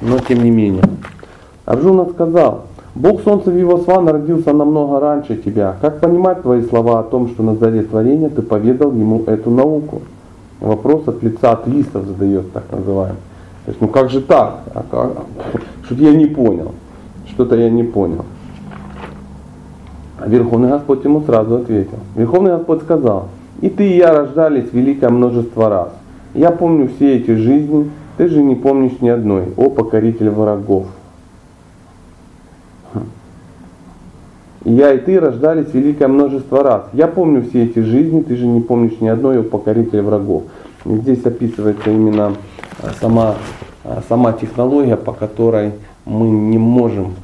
Но 0.00 0.18
тем 0.20 0.42
не 0.42 0.50
менее. 0.50 0.84
Арджуна 1.66 2.08
сказал, 2.10 2.67
Бог 2.98 3.22
Солнца 3.22 3.52
Вивасвана 3.52 4.10
родился 4.10 4.52
намного 4.52 4.98
раньше 4.98 5.36
тебя. 5.36 5.76
Как 5.80 6.00
понимать 6.00 6.42
твои 6.42 6.62
слова 6.62 6.98
о 6.98 7.04
том, 7.04 7.28
что 7.28 7.44
на 7.44 7.54
заре 7.54 7.82
творения 7.82 8.28
ты 8.28 8.42
поведал 8.42 8.90
ему 8.90 9.22
эту 9.24 9.52
науку? 9.52 10.02
Вопрос 10.58 11.06
от 11.06 11.22
лица 11.22 11.52
атеистов 11.52 12.06
задает, 12.06 12.52
так 12.52 12.64
называемый. 12.72 13.20
То 13.64 13.70
есть, 13.70 13.80
ну 13.80 13.86
как 13.86 14.10
же 14.10 14.20
так? 14.20 14.62
А 14.74 14.82
как? 14.90 15.12
Что-то 15.84 16.02
я 16.02 16.12
не 16.12 16.26
понял. 16.26 16.72
Что-то 17.28 17.54
я 17.54 17.70
не 17.70 17.84
понял. 17.84 18.24
Верховный 20.26 20.70
Господь 20.70 21.04
ему 21.04 21.22
сразу 21.22 21.54
ответил. 21.54 21.98
Верховный 22.16 22.50
Господь 22.50 22.82
сказал, 22.82 23.28
и 23.60 23.68
ты 23.68 23.92
и 23.92 23.96
я 23.96 24.12
рождались 24.12 24.72
великое 24.72 25.10
множество 25.10 25.68
раз. 25.68 25.90
Я 26.34 26.50
помню 26.50 26.90
все 26.96 27.18
эти 27.18 27.36
жизни, 27.36 27.92
ты 28.16 28.26
же 28.26 28.42
не 28.42 28.56
помнишь 28.56 29.00
ни 29.00 29.08
одной, 29.08 29.44
о 29.56 29.70
покоритель 29.70 30.30
врагов. 30.30 30.86
Я 34.68 34.92
и 34.92 34.98
ты 34.98 35.18
рождались 35.18 35.72
великое 35.72 36.08
множество 36.08 36.62
раз. 36.62 36.82
Я 36.92 37.06
помню 37.06 37.42
все 37.42 37.64
эти 37.64 37.78
жизни, 37.78 38.20
ты 38.20 38.36
же 38.36 38.46
не 38.46 38.60
помнишь 38.60 39.00
ни 39.00 39.08
одной, 39.08 39.40
о 39.40 39.42
покоритель 39.42 40.02
врагов. 40.02 40.44
Здесь 40.84 41.24
описывается 41.24 41.90
именно 41.90 42.34
а, 42.82 42.90
сама, 43.00 43.36
а, 43.82 44.02
сама 44.08 44.34
технология, 44.34 44.96
по 44.96 45.12
которой 45.12 45.72
мы 46.04 46.28
не 46.28 46.58
можем 46.58 47.14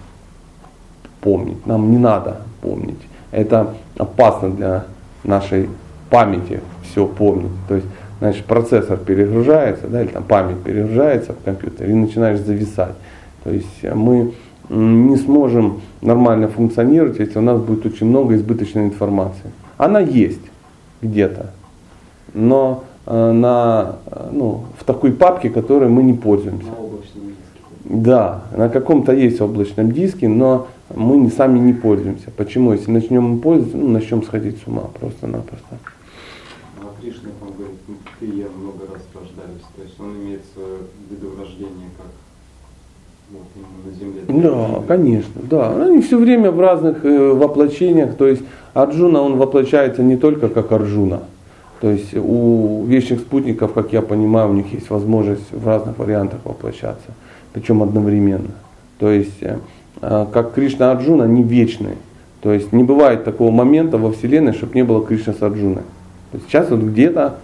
помнить. 1.20 1.66
Нам 1.66 1.90
не 1.90 1.98
надо 1.98 2.38
помнить. 2.62 3.00
Это 3.30 3.74
опасно 3.98 4.50
для 4.50 4.84
нашей 5.22 5.68
памяти 6.08 6.60
все 6.82 7.06
помнить. 7.06 7.52
То 7.68 7.74
есть, 7.74 7.86
значит, 8.20 8.46
процессор 8.46 8.96
перегружается, 8.96 9.86
да, 9.86 10.02
или 10.02 10.08
там 10.08 10.22
память 10.22 10.62
перегружается 10.62 11.34
в 11.34 11.44
компьютере 11.44 11.92
и 11.92 11.94
начинаешь 11.94 12.40
зависать. 12.40 12.94
То 13.42 13.50
есть 13.50 13.82
мы 13.82 14.20
м, 14.20 14.32
не 14.68 15.16
сможем 15.16 15.80
нормально 16.00 16.48
функционировать, 16.48 17.18
если 17.18 17.38
у 17.38 17.42
нас 17.42 17.60
будет 17.60 17.86
очень 17.86 18.06
много 18.06 18.34
избыточной 18.34 18.84
информации. 18.84 19.50
Она 19.76 20.00
есть 20.00 20.40
где-то, 21.02 21.50
но 22.32 22.84
э, 23.06 23.32
на, 23.32 23.96
э, 24.06 24.30
ну, 24.32 24.64
в 24.78 24.84
такой 24.84 25.12
папке, 25.12 25.50
которой 25.50 25.88
мы 25.88 26.02
не 26.02 26.14
пользуемся. 26.14 26.68
На 26.68 26.76
облачном 26.76 27.24
диске. 27.26 27.60
Да, 27.84 28.44
на 28.56 28.68
каком-то 28.68 29.12
есть 29.12 29.40
облачном 29.40 29.92
диске, 29.92 30.28
но 30.28 30.68
мы 30.94 31.16
не, 31.16 31.30
сами 31.30 31.58
не 31.58 31.72
пользуемся. 31.72 32.30
Почему? 32.30 32.72
Если 32.72 32.90
начнем 32.90 33.34
им 33.34 33.40
пользоваться, 33.40 33.76
ну, 33.76 33.88
начнем 33.88 34.22
сходить 34.22 34.58
с 34.62 34.66
ума 34.66 34.84
просто-напросто. 34.98 35.78
А 36.80 37.00
Кришна, 37.00 37.30
он 37.42 37.52
говорит, 37.56 37.78
ты 38.20 38.26
и 38.26 38.38
я 38.38 38.46
много 38.48 38.86
раз 38.92 39.02
рождались. 39.14 39.66
То 39.76 39.82
есть 39.82 40.00
он 40.00 40.16
имеет 40.16 40.42
свое 40.54 40.78
видоврождение 41.10 41.88
как 41.96 42.06
вот, 42.06 42.12
именно 42.12 42.82
на 42.84 43.12
земле. 43.12 43.13
Да, 44.28 44.82
конечно, 44.86 45.40
да. 45.42 45.84
Они 45.84 46.02
все 46.02 46.18
время 46.18 46.50
в 46.50 46.60
разных 46.60 47.04
э, 47.04 47.32
воплощениях. 47.32 48.16
То 48.16 48.26
есть 48.26 48.42
Арджуна, 48.74 49.20
он 49.22 49.36
воплощается 49.36 50.02
не 50.02 50.16
только 50.16 50.48
как 50.48 50.72
Арджуна. 50.72 51.20
То 51.80 51.90
есть 51.90 52.14
у 52.14 52.84
вечных 52.86 53.20
спутников, 53.20 53.72
как 53.72 53.92
я 53.92 54.02
понимаю, 54.02 54.50
у 54.50 54.52
них 54.54 54.72
есть 54.72 54.90
возможность 54.90 55.52
в 55.52 55.66
разных 55.66 55.98
вариантах 55.98 56.40
воплощаться, 56.44 57.12
причем 57.52 57.82
одновременно. 57.82 58.52
То 58.98 59.10
есть 59.10 59.42
э, 59.42 59.58
э, 60.00 60.26
как 60.32 60.54
Кришна 60.54 60.92
Арджуна, 60.92 61.24
они 61.24 61.42
вечные. 61.42 61.96
То 62.40 62.52
есть 62.52 62.72
не 62.72 62.84
бывает 62.84 63.24
такого 63.24 63.50
момента 63.50 63.98
во 63.98 64.12
Вселенной, 64.12 64.52
чтобы 64.52 64.74
не 64.74 64.82
было 64.82 65.04
Кришны 65.04 65.34
с 65.34 65.42
Арджуной. 65.42 65.82
Сейчас 66.46 66.70
вот 66.70 66.80
где-то 66.80 67.36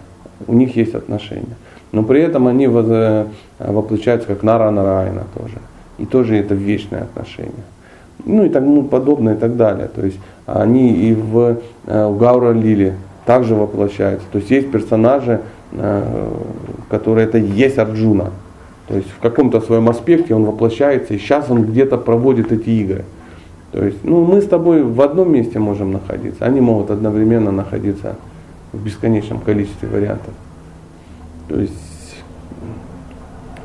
у 0.47 0.53
них 0.53 0.75
есть 0.75 0.95
отношения. 0.95 1.55
Но 1.91 2.03
при 2.03 2.21
этом 2.21 2.47
они 2.47 2.67
э, 2.71 3.25
воплощаются 3.59 4.27
как 4.27 4.43
Нара 4.43 4.71
Нараяна 4.71 5.23
тоже. 5.35 5.57
И 5.97 6.05
тоже 6.05 6.37
это 6.37 6.55
вечное 6.55 7.01
отношение. 7.03 7.51
Ну 8.25 8.45
и 8.45 8.49
тому 8.49 8.83
подобное 8.83 9.35
и 9.35 9.37
так 9.37 9.57
далее. 9.57 9.87
То 9.87 10.05
есть 10.05 10.19
они 10.45 10.93
и 10.93 11.13
в, 11.13 11.57
э, 11.87 12.15
Гаура 12.17 12.51
Лили 12.51 12.95
также 13.25 13.55
воплощаются. 13.55 14.25
То 14.31 14.37
есть 14.37 14.51
есть 14.51 14.71
персонажи, 14.71 15.41
э, 15.73 16.29
которые 16.89 17.27
это 17.27 17.37
и 17.37 17.45
есть 17.45 17.77
Арджуна. 17.77 18.31
То 18.87 18.95
есть 18.95 19.09
в 19.09 19.19
каком-то 19.19 19.61
своем 19.61 19.89
аспекте 19.89 20.35
он 20.35 20.45
воплощается, 20.45 21.13
и 21.13 21.17
сейчас 21.17 21.49
он 21.49 21.63
где-то 21.63 21.97
проводит 21.97 22.51
эти 22.51 22.69
игры. 22.69 23.05
То 23.71 23.85
есть, 23.85 23.99
ну, 24.03 24.25
мы 24.25 24.41
с 24.41 24.47
тобой 24.47 24.83
в 24.83 24.99
одном 25.01 25.31
месте 25.31 25.59
можем 25.59 25.93
находиться, 25.93 26.43
они 26.43 26.59
могут 26.59 26.91
одновременно 26.91 27.51
находиться 27.51 28.17
в 28.73 28.83
бесконечном 28.83 29.39
количестве 29.39 29.87
вариантов. 29.87 30.33
То 31.47 31.59
есть 31.59 31.73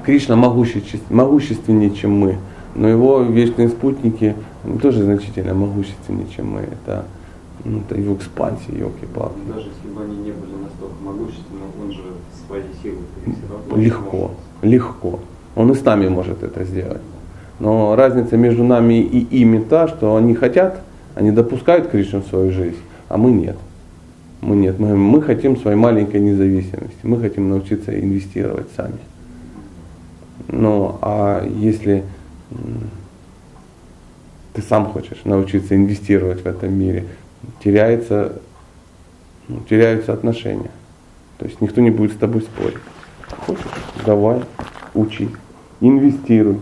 Кришна 0.05 0.37
могуществен- 0.37 1.01
могущественнее, 1.11 1.91
чем 1.91 2.13
мы, 2.13 2.37
но 2.75 2.89
его 2.89 3.23
вечные 3.23 3.69
спутники 3.69 4.35
они 4.65 4.79
тоже 4.79 5.03
значительно 5.05 5.55
могущественнее, 5.55 6.27
чем 6.35 6.51
мы. 6.53 6.61
Это, 6.61 7.05
ну, 7.65 7.81
это 7.81 8.01
его 8.01 8.15
экспансия, 8.15 8.73
елки-палки. 8.73 9.35
Даже 9.49 9.69
если 9.69 9.95
бы 9.95 10.03
они 10.05 10.17
не 10.17 10.33
были 10.33 10.53
настолько 10.63 10.95
могущественны, 11.05 11.61
он 11.83 11.93
же 11.93 12.03
все 12.49 12.93
равно 13.51 13.77
Легко, 13.83 14.17
может. 14.17 14.37
легко. 14.63 15.19
Он 15.55 15.71
и 15.73 15.75
с 15.75 15.85
нами 15.85 16.09
может 16.09 16.43
это 16.43 16.65
сделать. 16.65 17.01
Но 17.59 17.97
разница 17.97 18.37
между 18.37 18.63
нами 18.65 19.01
и 19.01 19.19
ими 19.41 19.59
та, 19.59 19.89
что 19.89 20.17
они 20.17 20.35
хотят, 20.35 20.83
они 21.15 21.31
допускают 21.31 21.89
Кришну 21.89 22.21
в 22.21 22.27
свою 22.27 22.53
жизнь, 22.53 22.77
а 23.09 23.17
мы 23.17 23.31
нет. 23.33 23.57
Мы 24.41 24.57
нет. 24.57 24.79
Мы, 24.79 24.97
мы 24.97 25.23
хотим 25.23 25.57
своей 25.57 25.77
маленькой 25.77 26.21
независимости. 26.21 26.99
Мы 27.03 27.21
хотим 27.21 27.49
научиться 27.49 27.99
инвестировать 27.99 28.69
сами. 28.77 28.99
Ну, 30.49 30.99
а 31.03 31.45
если 31.47 32.05
ты 34.53 34.63
сам 34.63 34.87
хочешь 34.87 35.21
научиться 35.25 35.75
инвестировать 35.75 36.43
в 36.43 36.47
этом 36.47 36.73
мире, 36.73 37.05
теряется, 37.63 38.41
ну, 39.49 39.61
теряются 39.69 40.13
отношения. 40.13 40.71
То 41.39 41.47
есть 41.47 41.61
никто 41.61 41.81
не 41.81 41.91
будет 41.91 42.13
с 42.13 42.17
тобой 42.17 42.43
спорить. 42.43 42.79
Хочешь? 43.47 43.65
Давай, 44.05 44.43
учи, 44.95 45.29
инвестируй. 45.81 46.61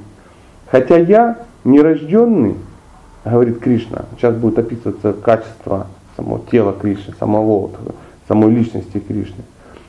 Хотя 0.66 0.98
я 0.98 1.38
нерожденный, 1.62 2.56
говорит 3.24 3.60
Кришна, 3.60 4.06
сейчас 4.16 4.34
будет 4.34 4.58
описываться 4.58 5.12
качество 5.12 5.86
самого 6.16 6.40
тела 6.50 6.72
Кришны, 6.72 7.14
самого, 7.18 7.60
вот, 7.60 7.78
самой 8.28 8.50
личности 8.50 8.98
Кришны. 8.98 9.44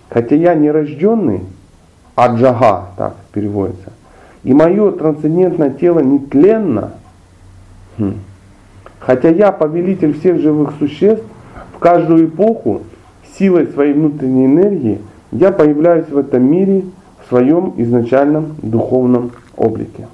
Хотя 0.09 0.35
я 0.35 0.55
нерожденный, 0.55 1.41
Аджага, 2.15 2.89
так 2.97 3.15
переводится. 3.33 3.91
И 4.43 4.53
мое 4.53 4.91
трансцендентное 4.91 5.71
тело 5.71 5.99
нетленно, 5.99 6.91
хм. 7.97 8.13
хотя 8.99 9.29
я 9.29 9.51
повелитель 9.51 10.17
всех 10.17 10.39
живых 10.39 10.73
существ, 10.79 11.25
в 11.75 11.79
каждую 11.79 12.27
эпоху 12.27 12.81
силой 13.37 13.67
своей 13.67 13.93
внутренней 13.93 14.45
энергии 14.45 15.01
я 15.31 15.51
появляюсь 15.51 16.07
в 16.07 16.17
этом 16.17 16.43
мире 16.43 16.85
в 17.23 17.29
своем 17.29 17.73
изначальном 17.77 18.55
духовном 18.61 19.31
облике. 19.57 20.07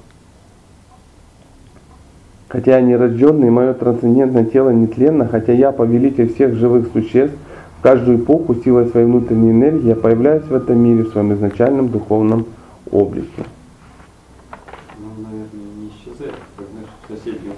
Хотя 2.51 2.79
я 2.79 2.81
не 2.81 2.97
рожденный, 2.97 3.49
мое 3.49 3.73
трансцендентное 3.73 4.43
тело 4.43 4.71
нетленно, 4.71 5.25
хотя 5.25 5.53
я 5.53 5.71
повелитель 5.71 6.33
всех 6.33 6.55
живых 6.55 6.87
существ, 6.91 7.35
в 7.79 7.81
каждую 7.81 8.17
эпоху 8.17 8.55
силой 8.55 8.87
своей 8.87 9.05
внутренней 9.05 9.51
энергии 9.51 9.87
я 9.87 9.95
появляюсь 9.95 10.43
в 10.43 10.53
этом 10.53 10.77
мире 10.77 11.03
в 11.03 11.11
своем 11.13 11.33
изначальном 11.33 11.87
духовном 11.87 12.45
облике. 12.91 13.45
Ну, 14.99 15.23
наверное, 15.23 15.47
не 15.79 15.87
исчезает. 15.87 16.35
Как, 16.57 16.67
знаешь, 16.73 16.89
в 17.01 17.11
соседнюю 17.11 17.53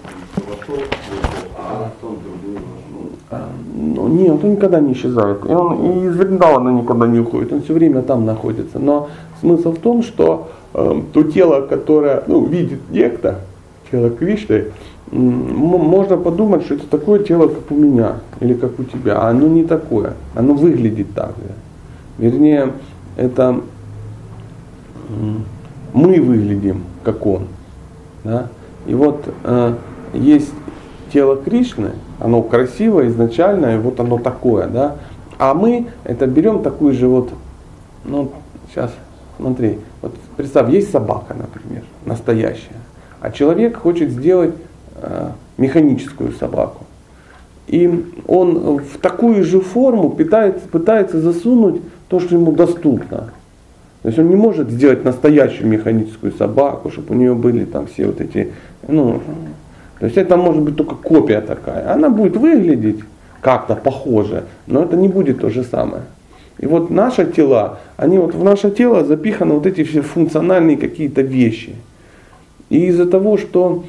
вошел, 0.47 0.75
вышел, 0.75 1.50
а 1.57 1.91
потом 2.00 2.19
другую 2.23 2.63
вошел. 3.31 3.47
Ну, 3.75 4.07
нет, 4.09 4.43
он 4.43 4.51
никогда 4.51 4.79
не 4.79 4.93
исчезает. 4.93 5.43
И, 5.43 5.51
он, 5.51 5.81
и 5.81 6.05
из 6.05 6.15
Вриндавана 6.15 6.69
никогда 6.69 7.07
не 7.07 7.19
уходит. 7.19 7.51
Он 7.51 7.63
все 7.63 7.73
время 7.73 8.03
там 8.03 8.25
находится. 8.25 8.77
Но 8.77 9.09
смысл 9.41 9.71
в 9.71 9.79
том, 9.79 10.03
что 10.03 10.50
э, 10.75 11.01
то 11.12 11.23
тело, 11.23 11.65
которое 11.65 12.23
ну, 12.27 12.45
видит 12.45 12.79
некто, 12.91 13.39
тело 13.93 14.09
Кришны, 14.09 14.71
можно 15.12 16.17
подумать, 16.17 16.63
что 16.63 16.73
это 16.73 16.88
такое 16.88 17.23
тело, 17.23 17.47
как 17.47 17.69
у 17.69 17.75
меня 17.75 18.15
или 18.39 18.55
как 18.55 18.79
у 18.79 18.83
тебя. 18.83 19.19
А 19.19 19.29
оно 19.29 19.47
не 19.47 19.63
такое. 19.63 20.13
Оно 20.33 20.55
выглядит 20.55 21.13
так 21.13 21.29
же. 21.38 21.53
Вернее, 22.17 22.71
это 23.15 23.62
мы 25.93 26.19
выглядим, 26.19 26.81
как 27.03 27.23
он. 27.27 27.43
Да? 28.23 28.47
И 28.88 28.95
вот 28.95 29.31
э, 29.43 29.75
есть 30.15 30.51
тело 31.13 31.38
Кришны, 31.38 31.91
оно 32.19 32.41
красивое 32.41 33.09
изначально, 33.09 33.75
и 33.75 33.77
вот 33.77 34.00
оно 34.00 34.17
такое, 34.17 34.67
да. 34.67 34.95
А 35.38 35.53
мы 35.53 35.88
это 36.03 36.25
берем 36.25 36.63
такую 36.63 36.93
же 36.93 37.07
вот, 37.07 37.29
ну, 38.05 38.31
сейчас, 38.71 38.91
смотри, 39.38 39.77
вот 40.01 40.15
представь, 40.35 40.71
есть 40.71 40.91
собака, 40.91 41.35
например, 41.35 41.83
настоящая. 42.05 42.82
А 43.24 43.32
человек 43.32 43.77
хочет 43.77 44.10
сделать 44.10 44.53
э, 45.01 45.30
механическую 45.56 46.34
собаку. 46.34 46.84
И 47.68 47.89
он 48.27 48.80
в 48.80 48.98
такую 48.98 49.46
же 49.46 49.62
форму 49.62 50.10
пытается, 50.10 50.68
пытается 50.68 51.22
засунуть 51.22 51.82
то, 52.10 52.20
что 52.20 52.36
ему 52.36 52.51
доступно. 52.51 53.32
То 54.01 54.10
есть 54.10 54.20
он 54.20 54.27
не 54.27 54.36
может 54.36 54.70
сделать 54.70 55.06
настоящую 55.06 55.70
механическую 55.70 56.34
собаку, 56.34 56.92
чтобы 56.92 57.15
у 57.15 57.18
нее 57.18 57.34
были 57.34 57.63
там 57.63 57.88
все 57.88 58.08
вот 58.08 58.20
эти, 58.20 58.51
ну, 58.89 59.22
то 60.00 60.06
есть 60.06 60.18
это 60.18 60.36
может 60.36 60.62
быть 60.62 60.75
только 60.75 60.96
копия 60.96 61.39
такая. 61.39 61.94
Она 61.94 62.10
будет 62.10 62.36
выглядеть 62.36 63.00
как-то 63.39 63.77
похоже, 63.77 64.44
но 64.68 64.84
это 64.84 64.98
не 64.98 65.08
будет 65.08 65.39
то 65.39 65.50
же 65.50 65.63
самое. 65.63 66.03
И 66.60 66.65
вот 66.65 66.89
наши 66.89 67.25
тела, 67.25 67.80
они 67.96 68.18
вот 68.18 68.36
в 68.36 68.44
наше 68.44 68.70
тело 68.70 69.06
запиханы 69.06 69.53
вот 69.53 69.65
эти 69.65 69.86
все 69.86 70.01
функциональные 70.01 70.75
какие-то 70.75 71.22
вещи. 71.22 71.74
И 72.74 72.88
из-за 72.88 73.06
того, 73.06 73.38
что... 73.38 73.84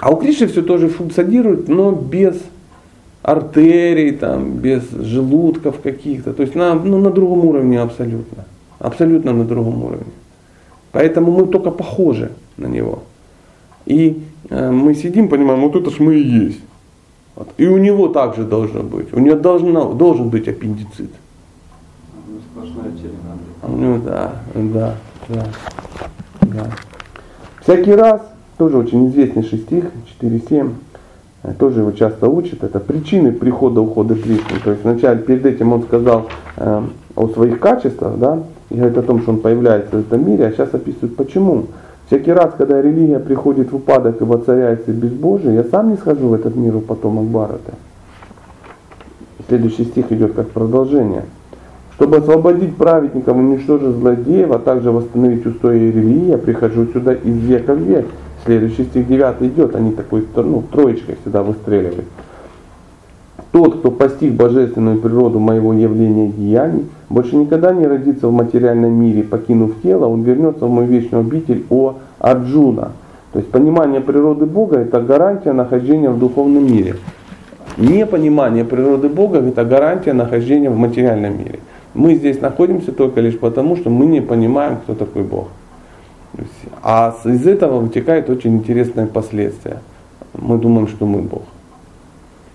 А 0.00 0.10
у 0.10 0.16
Кришны 0.16 0.46
все 0.46 0.62
тоже 0.62 0.88
функционирует, 0.88 1.68
но 1.68 1.92
без 1.92 2.40
артерий, 3.22 4.12
там, 4.12 4.52
без 4.56 4.90
желудков 4.90 5.80
каких-то. 5.82 6.32
То 6.32 6.42
есть 6.42 6.54
на, 6.54 6.74
ну, 6.74 6.98
на 6.98 7.10
другом 7.10 7.44
уровне 7.44 7.78
абсолютно. 7.78 8.46
Абсолютно 8.78 9.34
на 9.34 9.44
другом 9.44 9.84
уровне. 9.84 10.12
Поэтому 10.92 11.32
мы 11.32 11.46
только 11.46 11.70
похожи 11.70 12.32
на 12.56 12.66
него. 12.66 13.02
И 13.84 14.22
э, 14.48 14.70
мы 14.70 14.94
сидим, 14.94 15.28
понимаем, 15.28 15.60
вот 15.60 15.76
это 15.76 15.90
ж 15.90 16.00
мы 16.00 16.14
и 16.14 16.46
есть. 16.46 16.60
Вот. 17.36 17.48
И 17.58 17.66
у 17.66 17.76
него 17.76 18.08
также 18.08 18.44
должно 18.44 18.82
быть. 18.82 19.12
У 19.12 19.20
него 19.20 19.36
должно, 19.36 19.92
должен 19.92 20.30
быть 20.30 20.48
аппендицит. 20.48 21.10
Сплошная 22.52 22.92
черенадра. 22.96 23.68
Ну 23.68 23.98
да, 23.98 24.32
да, 24.54 24.96
да, 25.28 25.46
да. 26.40 26.70
Всякий 27.72 27.94
раз, 27.94 28.20
тоже 28.58 28.76
очень 28.76 29.08
известный 29.08 29.44
стих, 29.44 29.84
4.7, 30.20 30.72
э, 31.42 31.54
тоже 31.58 31.80
его 31.80 31.92
часто 31.92 32.28
учат, 32.28 32.62
это 32.64 32.78
причины 32.80 33.32
прихода 33.32 33.80
ухода 33.80 34.14
Кришны. 34.14 34.60
То 34.62 34.72
есть 34.72 34.84
вначале, 34.84 35.20
перед 35.22 35.46
этим 35.46 35.72
он 35.72 35.82
сказал 35.84 36.26
э, 36.58 36.82
о 37.16 37.28
своих 37.28 37.60
качествах, 37.60 38.18
да, 38.18 38.40
и 38.68 38.74
говорит 38.74 38.98
о 38.98 39.02
том, 39.02 39.22
что 39.22 39.30
он 39.30 39.40
появляется 39.40 39.96
в 39.96 40.00
этом 40.00 40.28
мире, 40.28 40.48
а 40.48 40.52
сейчас 40.52 40.74
описывает 40.74 41.16
почему. 41.16 41.64
Всякий 42.08 42.32
раз, 42.32 42.52
когда 42.58 42.82
религия 42.82 43.18
приходит 43.18 43.72
в 43.72 43.76
упадок 43.76 44.20
и 44.20 44.24
воцаряется 44.24 44.90
безбожие, 44.90 45.54
я 45.54 45.64
сам 45.64 45.92
не 45.92 45.96
схожу 45.96 46.28
в 46.28 46.34
этот 46.34 46.54
мир 46.54 46.76
у 46.76 46.80
потомок 46.82 47.24
Барата. 47.24 47.72
Следующий 49.48 49.84
стих 49.84 50.12
идет 50.12 50.34
как 50.34 50.50
продолжение. 50.50 51.22
Чтобы 51.94 52.16
освободить 52.18 52.76
праведников, 52.76 53.36
уничтожить 53.36 53.96
злодеев, 53.96 54.50
а 54.50 54.58
также 54.58 54.90
восстановить 54.90 55.44
устои 55.46 55.78
религии, 55.78 56.30
я 56.30 56.38
прихожу 56.38 56.86
сюда 56.86 57.14
из 57.14 57.36
века 57.36 57.74
в 57.74 57.78
век. 57.78 58.06
Следующий 58.44 58.84
стих 58.84 59.06
9 59.06 59.42
идет, 59.42 59.76
они 59.76 59.92
такой 59.92 60.26
ну, 60.36 60.64
троечкой 60.72 61.16
всегда 61.20 61.42
выстреливают. 61.42 62.06
Тот, 63.52 63.80
кто 63.80 63.90
постиг 63.90 64.32
божественную 64.32 64.98
природу 64.98 65.38
моего 65.38 65.74
явления 65.74 66.28
и 66.28 66.32
деяний, 66.32 66.86
больше 67.10 67.36
никогда 67.36 67.72
не 67.72 67.86
родится 67.86 68.28
в 68.28 68.32
материальном 68.32 68.92
мире, 68.92 69.22
покинув 69.22 69.72
тело, 69.82 70.06
он 70.06 70.22
вернется 70.22 70.64
в 70.64 70.70
мой 70.70 70.86
вечный 70.86 71.20
обитель 71.20 71.66
о 71.68 71.96
Арджуна. 72.18 72.92
То 73.32 73.38
есть 73.38 73.50
понимание 73.50 74.00
природы 74.00 74.46
Бога 74.46 74.78
это 74.78 75.00
гарантия 75.02 75.52
нахождения 75.52 76.08
в 76.08 76.18
духовном 76.18 76.66
мире. 76.66 76.96
Непонимание 77.76 78.64
природы 78.64 79.08
Бога 79.08 79.38
это 79.40 79.64
гарантия 79.64 80.14
нахождения 80.14 80.70
в 80.70 80.76
материальном 80.76 81.38
мире. 81.38 81.60
Мы 81.94 82.14
здесь 82.14 82.40
находимся 82.40 82.92
только 82.92 83.20
лишь 83.20 83.38
потому, 83.38 83.76
что 83.76 83.90
мы 83.90 84.06
не 84.06 84.20
понимаем, 84.20 84.78
кто 84.78 84.94
такой 84.94 85.22
Бог. 85.22 85.48
А 86.82 87.14
из 87.24 87.46
этого 87.46 87.80
вытекает 87.80 88.30
очень 88.30 88.54
интересное 88.56 89.06
последствие. 89.06 89.80
Мы 90.34 90.56
думаем, 90.58 90.88
что 90.88 91.04
мы 91.04 91.20
Бог. 91.20 91.42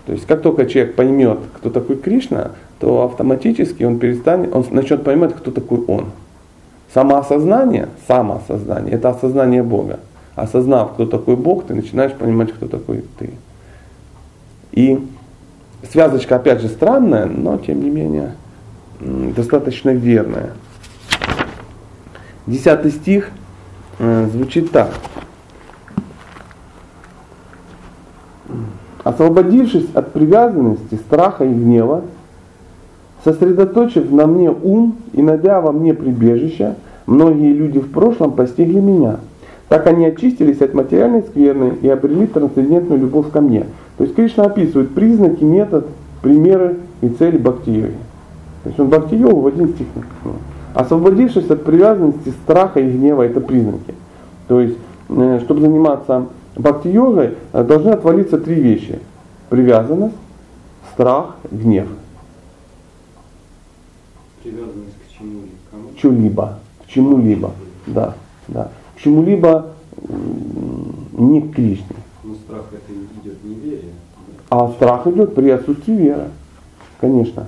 То 0.08 0.14
есть 0.14 0.26
как 0.26 0.42
только 0.42 0.66
человек 0.66 0.96
поймет, 0.96 1.40
кто 1.54 1.70
такой 1.70 1.98
Кришна, 1.98 2.52
то 2.80 3.04
автоматически 3.04 3.84
он 3.84 4.00
перестанет, 4.00 4.56
он 4.56 4.66
начнет 4.72 5.04
понимать, 5.04 5.36
кто 5.36 5.52
такой 5.52 5.84
он. 5.86 6.06
Самоосознание, 6.94 7.90
самоосознание, 8.08 8.94
это 8.94 9.10
осознание 9.10 9.62
Бога. 9.62 10.00
Осознав, 10.36 10.94
кто 10.94 11.06
такой 11.06 11.36
Бог, 11.36 11.66
ты 11.66 11.76
начинаешь 11.76 12.14
понимать, 12.14 12.54
кто 12.54 12.68
такой 12.68 13.04
ты. 13.20 13.32
И 14.72 15.06
связочка, 15.92 16.38
опять 16.38 16.62
же, 16.62 16.70
странная, 16.70 17.26
но 17.26 17.58
тем 17.58 17.84
не 17.84 17.90
менее 17.90 18.34
достаточно 19.00 19.92
верная. 19.92 20.52
Десятый 22.46 22.92
стих 22.92 23.30
э, 24.00 24.28
звучит 24.32 24.72
так. 24.72 24.90
Освободившись 29.04 29.88
от 29.94 30.14
привязанности, 30.14 30.96
страха 30.96 31.46
и 31.46 31.54
гнева, 31.54 32.04
сосредоточив 33.24 34.12
на 34.12 34.28
мне 34.28 34.50
ум 34.50 34.96
и 35.14 35.22
найдя 35.22 35.62
во 35.62 35.72
мне 35.72 35.94
прибежище, 35.94 36.76
многие 37.06 37.54
люди 37.54 37.80
в 37.80 37.92
прошлом 37.92 38.32
постигли 38.32 38.80
меня. 38.80 39.18
Так 39.70 39.88
они 39.88 40.06
очистились 40.06 40.62
от 40.62 40.74
материальной 40.74 41.24
скверны 41.24 41.78
и 41.82 41.90
обрели 41.90 42.28
трансцендентную 42.28 43.02
любовь 43.02 43.32
ко 43.32 43.42
мне. 43.42 43.66
То 43.98 44.04
есть 44.04 44.16
Кришна 44.16 44.46
описывает 44.46 44.94
признаки, 44.94 45.44
метод, 45.44 45.88
примеры 46.22 46.78
и 47.02 47.10
цели 47.10 47.38
бхакти-йоги. 47.38 47.96
То 48.68 48.70
есть 48.70 48.80
он 48.82 48.90
бхакти-йогу 48.90 49.42
в 49.42 49.48
один 49.48 49.70
стих 49.70 49.88
написал. 49.96 50.42
Освободившись 50.74 51.50
от 51.50 51.64
привязанности, 51.64 52.34
страха 52.44 52.82
и 52.82 52.92
гнева, 52.92 53.22
это 53.22 53.40
признаки. 53.40 53.96
То 54.50 54.60
есть, 54.60 54.78
э, 55.08 55.40
чтобы 55.46 55.62
заниматься 55.62 56.26
бхакти-йогой 56.58 57.36
э, 57.54 57.64
должны 57.64 57.92
отвалиться 57.92 58.38
три 58.38 58.56
вещи. 58.56 59.00
Привязанность, 59.50 60.18
страх, 60.92 61.38
гнев. 61.50 61.88
Привязанность 64.44 64.98
к 65.08 65.18
чему? 65.18 65.40
Кому? 65.72 65.90
К 65.90 65.96
чему-либо. 65.96 66.60
К 66.84 66.88
чему-либо. 66.90 67.52
Да, 67.86 68.16
да. 68.50 68.72
К 68.98 69.02
чему-либо 69.02 69.68
не 71.18 71.42
к 71.42 71.56
Кришне. 71.56 71.96
Но 72.26 72.34
страх 72.36 72.66
это 72.74 72.94
идет 73.24 73.42
неверие. 73.46 73.94
А 74.50 74.68
страх 74.68 75.08
идет 75.08 75.36
при 75.36 75.52
отсутствии 75.52 75.94
веры. 75.94 76.26
Конечно. 77.00 77.48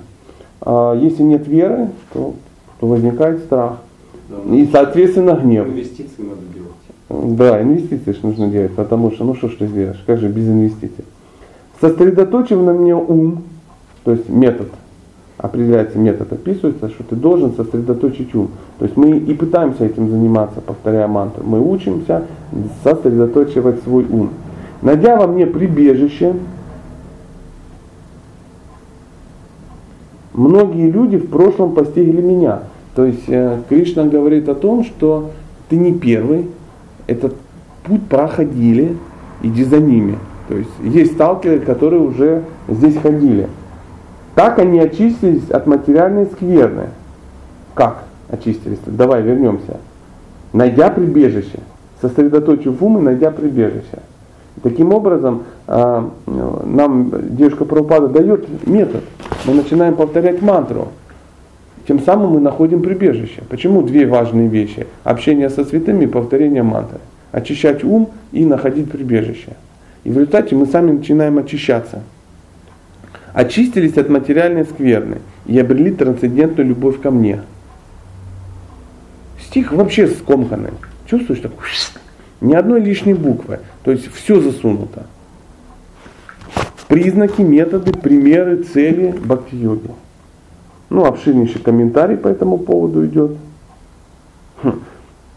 А 0.62 0.94
если 0.94 1.22
нет 1.22 1.46
веры, 1.46 1.88
то, 2.12 2.34
то 2.80 2.86
возникает 2.86 3.40
страх. 3.40 3.78
Да, 4.28 4.54
И, 4.54 4.68
соответственно, 4.70 5.34
гнев. 5.34 5.66
Инвестиции 5.66 6.22
надо 6.22 6.42
делать. 6.54 7.36
Да, 7.36 7.60
инвестиции 7.60 8.12
ж 8.12 8.22
нужно 8.22 8.48
делать, 8.48 8.74
потому 8.74 9.10
что, 9.10 9.24
ну 9.24 9.34
что 9.34 9.48
ж 9.48 9.56
ты 9.58 9.66
сделаешь, 9.66 10.02
как 10.06 10.18
же 10.20 10.28
без 10.28 10.46
инвестиций. 10.48 11.04
Сосредоточив 11.80 12.58
на 12.58 12.72
мне 12.72 12.94
ум, 12.94 13.42
то 14.04 14.12
есть 14.12 14.28
метод, 14.28 14.68
определяется 15.38 15.98
метод, 15.98 16.32
описывается, 16.32 16.90
что 16.90 17.02
ты 17.04 17.16
должен 17.16 17.54
сосредоточить 17.54 18.34
ум. 18.34 18.50
То 18.78 18.84
есть 18.84 18.96
мы 18.96 19.16
и 19.16 19.34
пытаемся 19.34 19.86
этим 19.86 20.10
заниматься, 20.10 20.60
повторяя 20.60 21.08
мантру. 21.08 21.42
Мы 21.44 21.60
учимся 21.60 22.24
сосредоточивать 22.84 23.82
свой 23.82 24.04
ум. 24.04 24.30
Найдя 24.82 25.16
во 25.16 25.26
мне 25.26 25.46
прибежище, 25.46 26.34
многие 30.32 30.90
люди 30.90 31.16
в 31.16 31.28
прошлом 31.28 31.74
постигли 31.74 32.20
меня. 32.20 32.60
То 32.94 33.04
есть 33.04 33.24
э, 33.28 33.60
Кришна 33.68 34.04
говорит 34.04 34.48
о 34.48 34.54
том, 34.54 34.84
что 34.84 35.30
ты 35.68 35.76
не 35.76 35.92
первый, 35.92 36.48
этот 37.06 37.34
путь 37.84 38.02
проходили, 38.08 38.96
иди 39.42 39.64
за 39.64 39.78
ними. 39.78 40.18
То 40.48 40.56
есть 40.56 40.70
есть 40.82 41.12
сталкеры, 41.12 41.60
которые 41.60 42.02
уже 42.02 42.42
здесь 42.68 42.96
ходили. 42.96 43.48
Так 44.34 44.58
они 44.58 44.80
очистились 44.80 45.48
от 45.50 45.66
материальной 45.66 46.26
скверны. 46.26 46.88
Как 47.74 48.04
очистились? 48.28 48.78
Давай 48.86 49.22
вернемся. 49.22 49.78
Найдя 50.52 50.90
прибежище, 50.90 51.60
сосредоточив 52.00 52.82
ум 52.82 52.98
и 52.98 53.02
найдя 53.02 53.30
прибежище. 53.30 54.00
Таким 54.62 54.92
образом, 54.92 55.44
а, 55.66 56.10
нам 56.26 57.12
девушка 57.36 57.64
Прабхупада 57.64 58.08
дает 58.08 58.66
метод. 58.66 59.02
Мы 59.44 59.54
начинаем 59.54 59.96
повторять 59.96 60.42
мантру. 60.42 60.88
Тем 61.88 62.00
самым 62.00 62.32
мы 62.32 62.40
находим 62.40 62.82
прибежище. 62.82 63.42
Почему 63.48 63.82
две 63.82 64.06
важные 64.06 64.48
вещи? 64.48 64.86
Общение 65.02 65.50
со 65.50 65.64
святыми 65.64 66.04
и 66.04 66.06
повторение 66.06 66.62
мантры. 66.62 67.00
Очищать 67.32 67.84
ум 67.84 68.10
и 68.32 68.44
находить 68.44 68.90
прибежище. 68.90 69.56
И 70.04 70.10
в 70.10 70.14
результате 70.14 70.54
мы 70.54 70.66
сами 70.66 70.92
начинаем 70.92 71.38
очищаться. 71.38 72.02
Очистились 73.32 73.96
от 73.96 74.08
материальной 74.08 74.64
скверны 74.64 75.18
и 75.46 75.58
обрели 75.58 75.92
трансцендентную 75.92 76.68
любовь 76.68 77.00
ко 77.00 77.10
мне. 77.10 77.42
Стих 79.40 79.72
вообще 79.72 80.08
скомканный. 80.08 80.70
Чувствуешь 81.06 81.40
так? 81.40 81.52
Ни 82.40 82.54
одной 82.54 82.80
лишней 82.80 83.14
буквы. 83.14 83.60
То 83.84 83.90
есть 83.90 84.12
все 84.12 84.40
засунуто. 84.40 85.06
Признаки, 86.90 87.40
методы, 87.42 87.92
примеры, 87.92 88.64
цели 88.64 89.14
бхакти-йоги. 89.24 89.92
Ну, 90.90 91.04
обширнейший 91.04 91.60
комментарий 91.60 92.16
по 92.16 92.26
этому 92.26 92.58
поводу 92.58 93.06
идет. 93.06 93.36
Хм. 94.64 94.80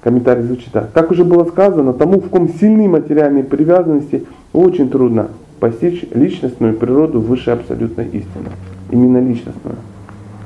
Комментарий 0.02 0.42
звучит 0.42 0.72
так. 0.72 0.92
Как 0.94 1.12
уже 1.12 1.24
было 1.24 1.46
сказано, 1.46 1.94
тому, 1.94 2.20
в 2.20 2.30
ком 2.30 2.50
сильные 2.50 2.90
материальные 2.90 3.44
привязанности, 3.44 4.26
очень 4.52 4.90
трудно 4.90 5.28
постичь 5.60 6.04
личностную 6.12 6.76
природу 6.76 7.22
высшей 7.22 7.54
абсолютной 7.54 8.06
истины. 8.06 8.50
Именно 8.90 9.20
личностную. 9.20 9.76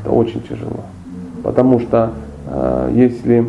Это 0.01 0.11
очень 0.11 0.43
тяжело. 0.43 0.81
Потому 1.41 1.79
что 1.79 2.11
э, 2.47 2.91
если 2.93 3.45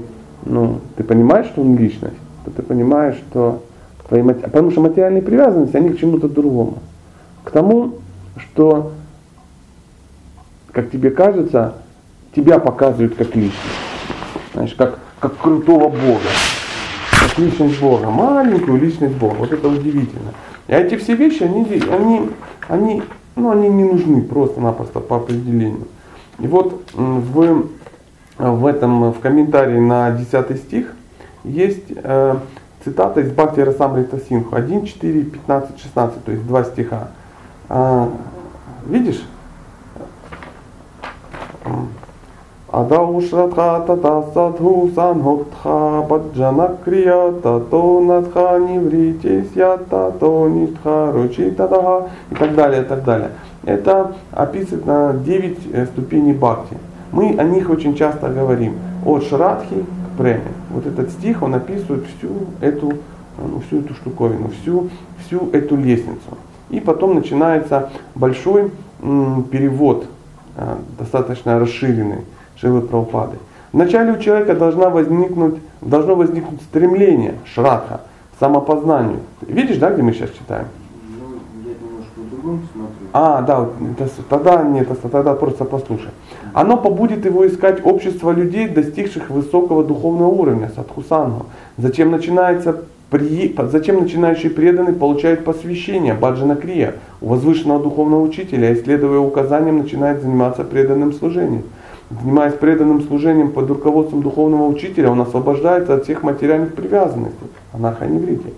ну, 0.46 0.78
ты 0.94 1.02
понимаешь, 1.02 1.46
что 1.46 1.62
он 1.62 1.76
личность, 1.76 2.14
то 2.44 2.52
ты 2.52 2.62
понимаешь, 2.62 3.16
что 3.16 3.62
твои 4.08 4.22
потому 4.22 4.70
что 4.70 4.80
материальные 4.80 5.22
привязанности, 5.22 5.76
они 5.76 5.88
к 5.88 5.98
чему-то 5.98 6.28
другому. 6.28 6.78
К 7.48 7.50
тому, 7.50 7.94
что, 8.36 8.92
как 10.70 10.90
тебе 10.90 11.10
кажется, 11.10 11.76
тебя 12.36 12.58
показывают 12.58 13.14
как 13.14 13.34
личность. 13.34 13.56
Знаешь, 14.52 14.74
как, 14.74 14.98
как 15.18 15.34
крутого 15.38 15.88
Бога. 15.88 16.28
Как 17.10 17.38
личность 17.38 17.80
Бога. 17.80 18.10
Маленькую 18.10 18.78
личность 18.78 19.14
Бога. 19.14 19.36
Вот 19.36 19.50
это 19.50 19.66
удивительно. 19.66 20.34
И 20.66 20.72
эти 20.74 20.96
все 20.96 21.14
вещи, 21.14 21.42
они, 21.42 21.64
они, 21.90 22.30
они, 22.68 23.02
ну, 23.34 23.50
они 23.50 23.70
не 23.70 23.84
нужны 23.84 24.20
просто-напросто 24.20 25.00
по 25.00 25.16
определению. 25.16 25.88
И 26.40 26.46
вот 26.46 26.82
в, 26.92 27.66
в 28.36 28.66
этом, 28.66 29.12
в 29.12 29.20
комментарии 29.20 29.78
на 29.78 30.10
10 30.10 30.54
стих 30.58 30.92
есть 31.44 31.92
э, 31.96 32.36
цитата 32.84 33.22
из 33.22 33.32
Бхакти 33.32 33.60
Расамрита 33.60 34.20
Синху 34.20 34.54
1, 34.54 34.84
4, 34.84 35.22
15, 35.22 35.80
16, 35.80 36.24
то 36.24 36.30
есть 36.30 36.46
два 36.46 36.64
стиха. 36.64 37.08
А, 37.68 38.08
видишь? 38.86 39.22
Адаушратха 42.70 43.84
тата 43.86 44.22
садху 44.34 44.90
санхоктха 44.94 46.04
баджана 46.08 46.76
крия 46.84 47.32
тато 47.42 48.00
надха 48.00 48.58
нивритисья 48.58 49.78
тато 49.90 50.48
нитха 50.48 51.12
ручи 51.12 51.50
тадаха 51.50 52.08
и 52.30 52.34
так 52.34 52.54
далее, 52.54 52.82
и 52.82 52.84
так 52.84 53.04
далее. 53.04 53.30
Это 53.64 54.12
описывает 54.32 54.86
на 54.86 55.12
9 55.12 55.58
э, 55.72 55.86
ступеней 55.86 56.34
бхакти. 56.34 56.76
Мы 57.10 57.34
о 57.38 57.44
них 57.44 57.70
очень 57.70 57.94
часто 57.94 58.28
говорим. 58.28 58.74
От 59.04 59.24
шрадхи 59.24 59.84
к 60.14 60.18
преме. 60.18 60.52
Вот 60.70 60.86
этот 60.86 61.10
стих, 61.10 61.42
он 61.42 61.54
описывает 61.54 62.04
всю 62.06 62.28
эту, 62.60 62.92
ну, 63.38 63.60
всю 63.66 63.80
эту 63.80 63.94
штуковину, 63.94 64.50
всю, 64.62 64.88
всю 65.24 65.50
эту 65.52 65.76
лестницу. 65.76 66.36
И 66.70 66.80
потом 66.80 67.14
начинается 67.14 67.90
большой 68.14 68.70
перевод, 69.00 70.06
э, 70.56 70.76
достаточно 70.98 71.58
расширенный 71.58 72.24
Шилы 72.56 72.80
Прабхупады. 72.80 73.38
Вначале 73.72 74.12
у 74.12 74.18
человека 74.18 74.54
должна 74.54 74.90
возникнуть, 74.90 75.56
должно 75.80 76.14
возникнуть 76.14 76.60
стремление, 76.62 77.34
шрадха, 77.44 78.00
самопознанию. 78.40 79.20
Видишь, 79.42 79.76
да, 79.76 79.90
где 79.90 80.02
мы 80.02 80.12
сейчас 80.12 80.30
читаем? 80.30 80.66
Ну, 82.44 82.58
а, 83.12 83.42
да, 83.42 83.68
это, 83.98 84.10
тогда 84.28 84.62
нет, 84.62 84.88
тогда 85.10 85.34
просто 85.34 85.64
послушай. 85.64 86.10
Оно 86.54 86.76
побудет 86.76 87.24
его 87.24 87.46
искать 87.46 87.84
общество 87.84 88.30
людей, 88.30 88.68
достигших 88.68 89.30
высокого 89.30 89.84
духовного 89.84 90.28
уровня, 90.28 90.70
садхусангу. 90.74 91.46
Зачем 91.76 92.10
начинается 92.10 92.84
при, 93.10 93.54
зачем 93.70 94.00
начинающий 94.00 94.50
преданный 94.50 94.92
получает 94.92 95.44
посвящение, 95.44 96.14
баджана 96.14 96.56
крия, 96.56 96.96
у 97.20 97.28
возвышенного 97.28 97.82
духовного 97.82 98.22
учителя, 98.22 98.70
и 98.70 98.82
следуя 98.82 99.18
указаниям, 99.18 99.78
начинает 99.78 100.22
заниматься 100.22 100.64
преданным 100.64 101.12
служением. 101.12 101.62
Занимаясь 102.10 102.54
преданным 102.54 103.02
служением 103.02 103.52
под 103.52 103.68
руководством 103.68 104.22
духовного 104.22 104.66
учителя, 104.66 105.10
он 105.10 105.20
освобождается 105.20 105.94
от 105.94 106.04
всех 106.04 106.22
материальных 106.22 106.74
привязанностей, 106.74 107.46
анарханеврити, 107.72 108.52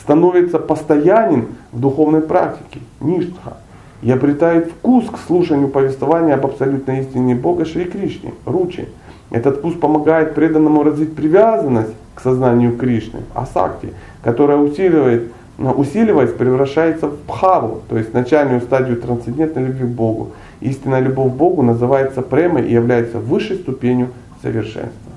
становится 0.00 0.58
постоянен 0.58 1.46
в 1.72 1.80
духовной 1.80 2.20
практике, 2.20 2.80
ништха, 3.00 3.56
и 4.02 4.10
обретает 4.10 4.66
вкус 4.66 5.06
к 5.06 5.18
слушанию 5.26 5.68
повествования 5.68 6.34
об 6.34 6.44
абсолютной 6.44 7.00
истине 7.00 7.36
Бога 7.36 7.64
Шри 7.64 7.84
Кришне, 7.84 8.34
Ручи. 8.44 8.88
Этот 9.32 9.58
вкус 9.58 9.74
помогает 9.74 10.34
преданному 10.34 10.82
развить 10.82 11.16
привязанность 11.16 11.92
к 12.14 12.20
сознанию 12.20 12.76
Кришны, 12.76 13.20
асакти, 13.34 13.94
которая 14.22 14.58
усиливает, 14.58 15.32
усиливаясь, 15.58 16.32
превращается 16.32 17.06
в 17.06 17.16
пхаву, 17.26 17.80
то 17.88 17.96
есть 17.96 18.12
начальную 18.12 18.60
стадию 18.60 19.00
трансцендентной 19.00 19.64
любви 19.64 19.84
к 19.84 19.90
Богу. 19.90 20.32
Истинная 20.60 21.00
любовь 21.00 21.32
к 21.32 21.34
Богу 21.34 21.62
называется 21.62 22.20
премой 22.20 22.68
и 22.68 22.72
является 22.72 23.18
высшей 23.18 23.56
ступенью 23.56 24.08
совершенства. 24.42 25.12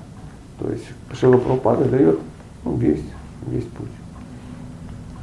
То 0.60 0.70
есть 0.70 0.84
Шила 1.12 1.36
Прабхупада 1.36 1.84
дает 1.84 2.18
ну, 2.64 2.74
весь, 2.76 3.04
весь 3.46 3.64
путь. 3.64 3.88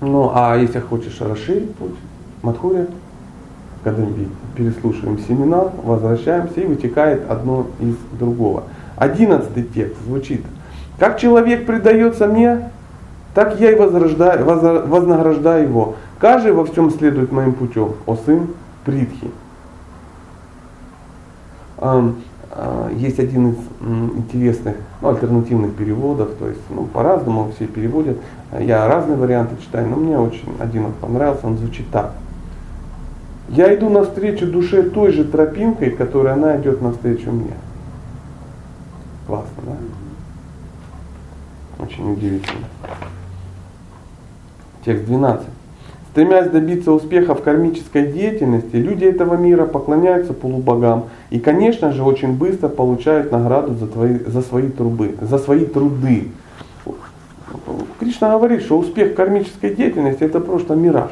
Ну, 0.01 0.32
а 0.34 0.56
если 0.56 0.79
хочешь 0.79 1.19
расширить 1.19 1.73
путь, 1.75 1.95
Мадхурия, 2.43 2.88
когда-нибудь 3.84 4.27
переслушиваем 4.56 5.17
семинар, 5.19 5.71
возвращаемся 5.84 6.62
и 6.62 6.65
вытекает 6.65 7.29
одно 7.29 7.67
из 7.79 7.95
другого. 8.19 8.63
Одиннадцатый 8.95 9.63
текст 9.63 10.01
звучит. 10.06 10.41
Как 10.99 11.19
человек 11.19 11.65
предается 11.65 12.27
мне, 12.27 12.69
так 13.34 13.60
я 13.60 13.71
и 13.71 13.75
вознаграждаю 13.75 15.63
его. 15.67 15.95
Каждый 16.19 16.53
во 16.53 16.65
всем 16.65 16.91
следует 16.91 17.32
моим 17.32 17.53
путем, 17.53 17.93
о 18.06 18.15
сын 18.15 18.47
Притхи. 18.86 19.32
А, 22.56 22.91
есть 22.95 23.19
один 23.19 23.51
из 23.51 23.58
интересных 24.17 24.75
ну, 25.01 25.10
альтернативных 25.10 25.73
переводов, 25.73 26.29
то 26.38 26.47
есть 26.47 26.62
ну, 26.69 26.86
по-разному 26.86 27.51
все 27.56 27.65
переводят. 27.65 28.17
Я 28.60 28.88
разные 28.88 29.17
варианты 29.17 29.56
читаю, 29.62 29.89
но 29.89 29.95
мне 29.95 30.19
очень 30.19 30.53
один 30.60 30.91
понравился, 31.01 31.47
он 31.47 31.58
звучит 31.58 31.89
так. 31.91 32.12
Я 33.49 33.73
иду 33.73 33.89
навстречу 33.89 34.45
душе 34.45 34.84
той 34.84 35.12
же 35.12 35.23
тропинкой, 35.25 35.89
которой 35.89 36.34
она 36.34 36.58
идет 36.58 36.82
навстречу 36.82 37.32
мне. 37.32 37.53
Классно, 39.27 39.63
да? 39.65 39.77
Очень 41.83 42.13
удивительно. 42.13 42.67
Текст 44.86 45.05
12. 45.05 45.47
Стремясь 46.12 46.49
добиться 46.51 46.91
успеха 46.91 47.33
в 47.33 47.41
кармической 47.41 48.12
деятельности, 48.12 48.75
люди 48.75 49.05
этого 49.05 49.36
мира 49.36 49.65
поклоняются 49.65 50.33
полубогам 50.33 51.05
и, 51.31 51.39
конечно 51.39 51.91
же, 51.91 52.03
очень 52.03 52.33
быстро 52.33 52.67
получают 52.67 53.31
награду 53.31 53.73
за, 53.73 53.88
твои, 53.88 54.19
за, 54.19 54.41
свои, 54.41 54.69
трубы, 54.69 55.15
за 55.19 55.39
свои 55.39 55.65
труды. 55.65 56.27
Кришна 57.99 58.38
говорит, 58.38 58.62
что 58.62 58.77
успех 58.77 59.15
кармической 59.15 59.73
деятельности 59.73 60.23
это 60.23 60.39
просто 60.39 60.75
мираж. 60.75 61.12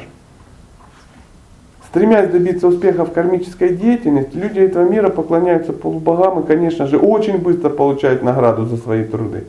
Стремясь 1.91 2.29
добиться 2.29 2.69
успеха 2.69 3.03
в 3.03 3.11
кармической 3.11 3.75
деятельности, 3.75 4.37
люди 4.37 4.59
этого 4.59 4.87
мира 4.87 5.09
поклоняются 5.09 5.73
полубогам 5.73 6.39
и, 6.39 6.47
конечно 6.47 6.87
же, 6.87 6.97
очень 6.97 7.37
быстро 7.37 7.69
получают 7.69 8.23
награду 8.23 8.65
за 8.65 8.77
свои 8.77 9.03
труды. 9.03 9.43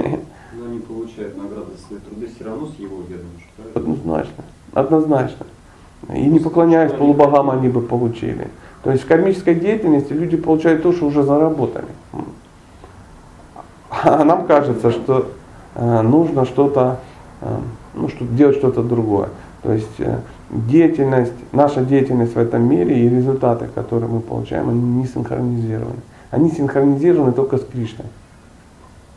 Но 0.00 0.66
они 0.66 0.80
получают 0.80 1.36
награды 1.36 1.70
за 1.76 1.86
свои 1.86 2.00
труды 2.00 2.28
все 2.34 2.44
равно 2.46 2.66
с 2.66 2.80
его 2.80 2.96
ведомым. 3.08 3.30
Однозначно. 3.74 4.44
Однозначно. 4.72 5.46
И 6.12 6.26
не 6.26 6.40
поклоняясь 6.40 6.90
полубогам, 6.90 7.50
они 7.50 7.68
бы 7.68 7.80
получили. 7.80 8.48
То 8.82 8.90
есть 8.90 9.04
в 9.04 9.06
кармической 9.06 9.54
деятельности 9.54 10.12
люди 10.12 10.36
получают 10.36 10.82
то, 10.82 10.92
что 10.92 11.06
уже 11.06 11.22
заработали. 11.22 11.86
А 13.88 14.24
нам 14.24 14.46
кажется, 14.46 14.90
что 14.90 15.30
э, 15.76 16.00
нужно 16.02 16.44
что-то, 16.44 16.98
э, 17.40 17.56
ну, 17.94 18.08
что, 18.08 18.24
делать 18.24 18.56
что-то 18.56 18.82
другое. 18.82 19.28
То 19.62 19.72
есть 19.72 20.00
э, 20.00 20.18
деятельность, 20.54 21.32
наша 21.52 21.84
деятельность 21.84 22.34
в 22.34 22.38
этом 22.38 22.68
мире 22.68 23.04
и 23.04 23.08
результаты, 23.08 23.68
которые 23.74 24.08
мы 24.10 24.20
получаем, 24.20 24.68
они 24.68 24.80
не 24.80 25.06
синхронизированы. 25.06 26.00
Они 26.30 26.50
синхронизированы 26.50 27.32
только 27.32 27.58
с 27.58 27.64
Кришной, 27.64 28.06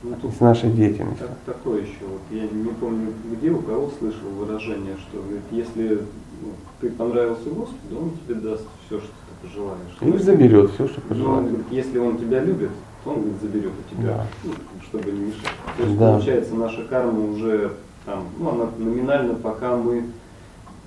Ну, 0.03 0.15
с 0.35 0.39
нашей 0.39 0.71
деятельностью. 0.71 1.27
так- 1.27 1.55
такое 1.55 1.81
еще, 1.81 2.05
вот 2.11 2.21
я 2.31 2.43
не 2.43 2.69
помню, 2.79 3.13
где 3.31 3.49
у 3.51 3.59
кого 3.59 3.89
слышал 3.99 4.27
выражение, 4.39 4.95
что 4.97 5.21
говорит, 5.21 5.41
если 5.51 6.01
ну, 6.41 6.49
ты 6.81 6.89
понравился 6.91 7.49
Господу, 7.49 7.99
он 8.01 8.11
тебе 8.11 8.35
даст 8.35 8.63
все, 8.85 8.99
что 8.99 9.07
ты 9.07 9.47
пожелаешь. 9.47 9.97
И 10.01 10.23
заберет 10.23 10.71
все, 10.71 10.87
что 10.87 11.01
пожелает. 11.01 11.47
говорит, 11.47 11.65
если 11.71 11.97
он 11.97 12.17
тебя 12.17 12.41
любит, 12.43 12.69
то 13.03 13.09
он 13.11 13.21
говорит, 13.21 13.41
заберет 13.41 13.71
у 13.71 13.95
тебя, 13.95 14.07
Да. 14.17 14.25
ну, 14.43 14.51
чтобы 14.83 15.11
не 15.11 15.19
мешать. 15.27 15.43
То 15.77 15.83
есть 15.83 15.97
Да. 15.97 16.11
получается 16.13 16.55
наша 16.55 16.83
карма 16.83 17.31
уже 17.31 17.71
там, 18.05 18.23
ну 18.39 18.49
она 18.51 18.69
номинально 18.77 19.33
пока 19.33 19.75
мы 19.75 20.03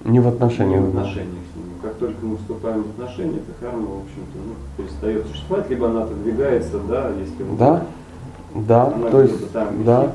Не 0.04 0.18
в 0.18 0.22
не 0.22 0.28
отношениях. 0.28 0.82
в 0.82 0.88
отношениях 0.88 1.26
с 1.52 1.56
ним. 1.56 1.64
Как 1.82 1.94
только 1.94 2.24
мы 2.24 2.36
вступаем 2.36 2.82
в 2.84 2.90
отношения, 3.00 3.36
эта 3.38 3.64
карма, 3.64 3.86
в 3.86 4.02
общем-то, 4.04 4.38
ну, 4.46 4.54
перестает 4.84 5.26
существовать, 5.26 5.68
либо 5.70 5.88
она 5.88 6.02
отодвигается, 6.04 6.78
да, 6.88 7.10
если 7.18 7.42
вот 7.42 7.58
Да, 7.58 7.84
да, 8.54 8.90
то 9.10 9.22
есть, 9.22 9.52
там 9.52 9.68
да, 9.84 10.02
висит. 10.02 10.14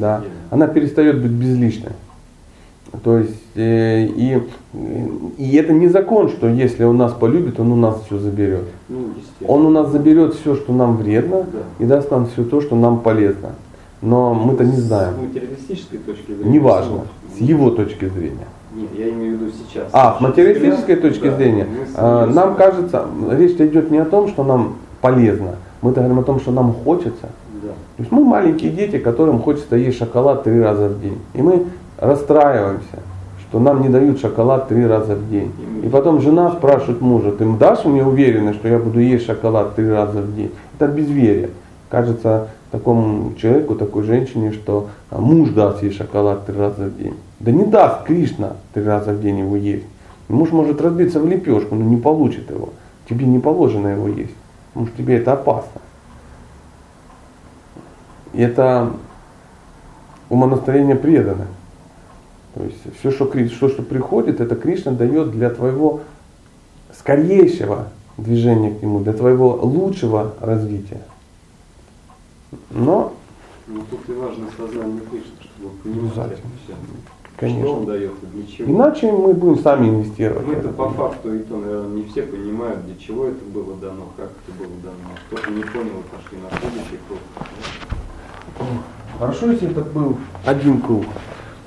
да. 0.00 0.18
Где? 0.20 0.28
Она 0.50 0.66
перестает 0.68 1.20
быть 1.22 1.30
безличной. 1.32 1.92
То 3.04 3.18
есть, 3.18 3.36
э, 3.54 4.04
и, 4.06 4.42
и 5.38 5.56
это 5.56 5.72
не 5.72 5.86
закон, 5.86 6.28
что 6.28 6.48
если 6.48 6.82
он 6.82 6.96
нас 6.96 7.12
полюбит, 7.12 7.60
он 7.60 7.70
у 7.70 7.76
нас 7.76 8.02
все 8.06 8.18
заберет. 8.18 8.64
ну. 8.88 9.10
Он 9.46 9.64
у 9.66 9.70
нас 9.70 9.90
заберет 9.90 10.34
все, 10.34 10.56
что 10.56 10.72
нам 10.72 10.96
вредно, 10.96 11.44
Да. 11.52 11.58
и 11.78 11.86
даст 11.86 12.10
нам 12.10 12.26
все 12.26 12.42
то, 12.44 12.60
что 12.60 12.74
нам 12.74 12.98
полезно. 13.00 13.50
Но 14.02 14.34
мы-то 14.34 14.64
не 14.64 14.76
знаем. 14.76 15.14
С 15.14 15.22
материалистической 15.22 15.98
точки 16.00 16.32
зрения. 16.32 16.50
Неважно, 16.50 17.02
с 17.36 17.40
его 17.40 17.70
точки 17.70 18.08
зрения. 18.08 18.48
Нет, 18.74 18.88
я 18.96 19.10
имею 19.10 19.36
в 19.36 19.40
виду 19.40 19.52
сейчас. 19.52 19.88
А, 19.92 20.16
с 20.16 20.20
материалистической 20.20 20.96
точки 20.96 21.28
Да, 21.28 21.36
зрения, 21.36 21.66
мы 21.66 21.86
э, 21.96 22.26
нам 22.26 22.54
кажется, 22.54 23.04
речь 23.32 23.52
идет 23.58 23.90
не 23.90 23.98
о 23.98 24.04
том, 24.04 24.28
что 24.28 24.44
нам 24.44 24.76
полезно. 25.00 25.56
Мы-то 25.82 26.00
говорим 26.00 26.20
о 26.20 26.22
том, 26.22 26.38
что 26.40 26.52
нам 26.52 26.72
хочется. 26.72 27.28
Да. 27.62 27.68
То 27.68 28.02
есть 28.02 28.12
мы 28.12 28.24
маленькие 28.24 28.70
дети, 28.70 28.98
которым 28.98 29.40
хочется 29.40 29.76
есть 29.76 29.98
шоколад 29.98 30.44
три 30.44 30.60
раза 30.60 30.88
в 30.88 31.00
день. 31.00 31.18
И 31.34 31.42
мы 31.42 31.66
расстраиваемся, 31.98 33.00
что 33.40 33.58
нам 33.58 33.82
не 33.82 33.88
дают 33.88 34.20
шоколад 34.20 34.68
три 34.68 34.86
раза 34.86 35.16
в 35.16 35.28
день. 35.28 35.52
И 35.82 35.88
потом 35.88 36.20
жена 36.20 36.52
спрашивает 36.52 37.00
мужа, 37.00 37.32
ты 37.32 37.44
дашь 37.44 37.84
мне 37.84 38.04
уверенность, 38.04 38.58
что 38.60 38.68
я 38.68 38.78
буду 38.78 39.00
есть 39.00 39.26
шоколад 39.26 39.74
три 39.74 39.90
раза 39.90 40.20
в 40.20 40.34
день? 40.34 40.52
Это 40.78 40.86
безверие. 40.86 41.50
Кажется 41.88 42.48
такому 42.70 43.34
человеку, 43.34 43.74
такой 43.74 44.04
женщине, 44.04 44.52
что 44.52 44.88
а, 45.10 45.18
муж 45.18 45.48
даст 45.50 45.82
ей 45.82 45.92
шоколад 45.92 46.46
три 46.46 46.56
раза 46.56 46.84
в 46.84 46.96
день. 46.96 47.14
Да 47.40 47.50
не 47.50 47.64
даст 47.64 48.04
Кришна 48.04 48.56
три 48.74 48.82
раза 48.82 49.12
в 49.12 49.20
день 49.20 49.40
его 49.40 49.56
есть. 49.56 49.86
Муж 50.28 50.50
может 50.50 50.80
разбиться 50.80 51.18
в 51.18 51.26
лепешку, 51.26 51.74
но 51.74 51.84
не 51.84 51.96
получит 51.96 52.50
его. 52.50 52.70
Тебе 53.08 53.26
не 53.26 53.38
положено 53.38 53.88
его 53.88 54.08
есть. 54.08 54.34
Потому 54.68 54.86
что 54.86 54.96
тебе 54.98 55.16
это 55.16 55.32
опасно. 55.32 55.80
И 58.32 58.40
это 58.40 58.92
умонастроение 60.28 60.94
предано. 60.94 61.46
То 62.54 62.62
есть 62.64 62.78
все, 62.98 63.10
что, 63.10 63.30
все, 63.30 63.68
что 63.68 63.82
приходит, 63.82 64.40
это 64.40 64.54
Кришна 64.54 64.92
дает 64.92 65.30
для 65.32 65.50
твоего 65.50 66.00
скорейшего 66.96 67.88
движения 68.16 68.72
к 68.72 68.82
нему, 68.82 69.00
для 69.00 69.14
твоего 69.14 69.58
лучшего 69.62 70.34
развития. 70.40 71.02
Но, 72.70 73.14
Но 73.66 73.80
тут 73.90 74.08
и 74.08 74.12
важно 74.12 74.46
сознание 74.56 75.00
Кришны, 75.10 75.32
чтобы 75.40 75.70
понимать 75.82 76.12
это 76.12 76.20
Обязательно. 76.20 77.19
Конечно. 77.36 77.62
Что 77.62 77.76
он 77.76 77.86
дает 77.86 78.12
и 78.22 78.26
для 78.26 78.46
чего. 78.46 78.72
Иначе 78.72 79.12
мы 79.12 79.32
будем 79.34 79.62
сами 79.62 79.88
инвестировать. 79.88 80.46
Ну, 80.46 80.52
это 80.52 80.68
по 80.68 80.90
факту, 80.90 81.34
и 81.34 81.38
то, 81.40 81.56
наверное, 81.56 81.88
не 81.88 82.04
все 82.04 82.22
понимают, 82.22 82.84
для 82.86 82.96
чего 82.96 83.26
это 83.26 83.44
было 83.44 83.74
дано, 83.76 84.08
как 84.16 84.30
это 84.46 84.58
было 84.58 84.72
дано. 84.82 85.14
Кто-то 85.28 85.50
не 85.50 85.62
понял, 85.62 86.02
пошли 86.10 86.38
на 86.38 86.50
следующий 86.58 86.98
круг. 87.06 87.18
Хорошо, 89.18 89.50
если 89.50 89.70
это 89.70 89.82
был 89.82 90.16
один 90.44 90.80
круг. 90.80 91.04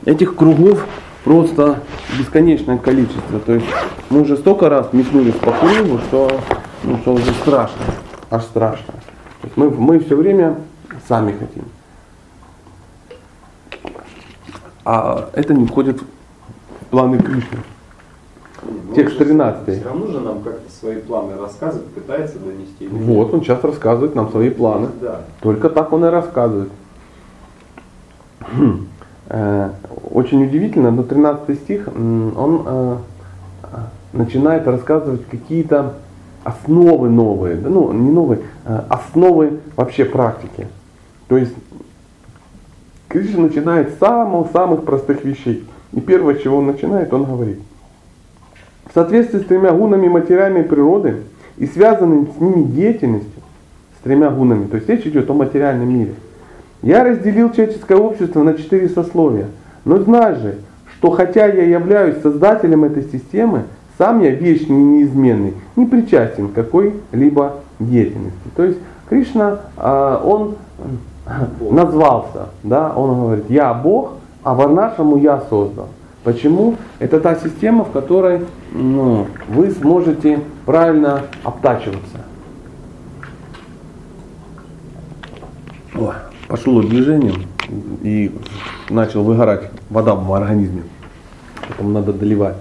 Этих 0.05 0.35
кругов 0.35 0.85
просто 1.23 1.79
бесконечное 2.17 2.77
количество. 2.77 3.39
То 3.39 3.53
есть 3.53 3.67
мы 4.09 4.21
уже 4.21 4.37
столько 4.37 4.69
раз 4.69 4.91
метнулись 4.91 5.35
по 5.35 5.51
кругу, 5.51 5.99
что, 6.07 6.39
ну, 6.83 6.97
что 6.99 7.13
уже 7.13 7.31
страшно. 7.33 7.83
Аж 8.29 8.43
страшно. 8.43 8.93
Мы, 9.55 9.69
мы 9.69 9.99
все 9.99 10.15
время 10.15 10.57
сами 11.07 11.31
хотим. 11.31 11.65
А 14.85 15.29
это 15.33 15.53
не 15.53 15.65
входит 15.65 16.01
в 16.01 16.85
планы 16.89 17.17
Кришны. 17.17 17.59
Ну, 18.63 18.95
Текст 18.95 19.17
13. 19.17 19.79
Все 19.79 19.85
равно 19.85 20.07
же 20.07 20.19
нам 20.19 20.41
как-то 20.41 20.71
свои 20.71 20.97
планы 20.97 21.37
рассказывает, 21.37 21.87
пытается 21.89 22.39
донести. 22.39 22.87
Вот, 22.87 23.33
он 23.33 23.41
сейчас 23.41 23.63
рассказывает 23.63 24.15
нам 24.15 24.29
свои 24.31 24.49
планы. 24.49 24.89
Да. 25.01 25.21
Только 25.41 25.69
так 25.69 25.91
он 25.93 26.05
и 26.05 26.09
рассказывает. 26.09 26.69
Э, 29.29 29.69
Очень 30.11 30.43
удивительно, 30.43 30.91
но 30.91 31.03
13 31.03 31.59
стих, 31.59 31.87
он 31.87 32.63
э, 32.65 32.97
начинает 34.11 34.67
рассказывать 34.67 35.25
какие-то 35.27 35.93
основы 36.43 37.09
новые, 37.09 37.55
ну 37.55 37.91
не 37.93 38.11
новые, 38.11 38.41
э, 38.65 38.81
основы 38.89 39.59
вообще 39.75 40.05
практики. 40.05 40.67
То 41.27 41.37
есть 41.37 41.53
Кришна 43.13 43.43
начинает 43.43 43.91
с 43.91 43.99
самых-самых 43.99 44.85
простых 44.85 45.23
вещей. 45.23 45.63
И 45.91 46.01
первое, 46.01 46.33
чего 46.33 46.57
он 46.57 46.65
начинает, 46.65 47.13
он 47.13 47.25
говорит. 47.25 47.59
В 48.89 48.93
соответствии 48.95 49.39
с 49.39 49.45
тремя 49.45 49.71
гунами 49.71 50.07
материальной 50.07 50.63
природы 50.63 51.17
и 51.57 51.67
связанной 51.67 52.27
с 52.35 52.41
ними 52.41 52.63
деятельностью, 52.63 53.41
с 53.99 54.03
тремя 54.03 54.31
гунами, 54.31 54.65
то 54.65 54.77
есть 54.77 54.89
речь 54.89 55.05
идет 55.05 55.29
о 55.29 55.33
материальном 55.33 55.93
мире, 55.93 56.15
я 56.81 57.03
разделил 57.03 57.51
человеческое 57.51 57.97
общество 57.97 58.41
на 58.41 58.55
четыре 58.55 58.89
сословия. 58.89 59.45
Но 59.85 59.99
знай 59.99 60.35
же, 60.35 60.55
что 60.97 61.11
хотя 61.11 61.45
я 61.45 61.65
являюсь 61.65 62.19
создателем 62.23 62.83
этой 62.83 63.03
системы, 63.03 63.65
сам 63.99 64.21
я 64.21 64.31
вечный 64.31 64.75
и 64.75 64.83
неизменный, 64.83 65.53
не 65.75 65.85
причастен 65.85 66.47
к 66.47 66.53
какой-либо 66.53 67.57
деятельности. 67.79 68.49
То 68.55 68.63
есть 68.63 68.79
Кришна, 69.07 69.59
а, 69.77 70.19
он 70.25 70.55
назвался, 71.59 72.49
да, 72.63 72.93
он 72.95 73.19
говорит, 73.21 73.49
я 73.49 73.73
Бог, 73.73 74.13
а 74.43 74.53
Варнашаму 74.53 75.17
я 75.17 75.41
создал. 75.49 75.87
Почему? 76.23 76.77
Это 76.99 77.19
та 77.19 77.35
система, 77.35 77.83
в 77.83 77.91
которой 77.91 78.45
ну, 78.71 79.27
вы 79.49 79.71
сможете 79.71 80.39
правильно 80.65 81.23
обтачиваться. 81.43 82.19
О, 85.95 86.13
пошло 86.47 86.81
движение 86.81 87.33
и 88.01 88.33
начал 88.89 89.23
выгорать 89.23 89.69
вода 89.89 90.15
в 90.15 90.33
организме. 90.33 90.83
Поэтому 91.67 91.89
надо 91.89 92.13
доливать. 92.13 92.55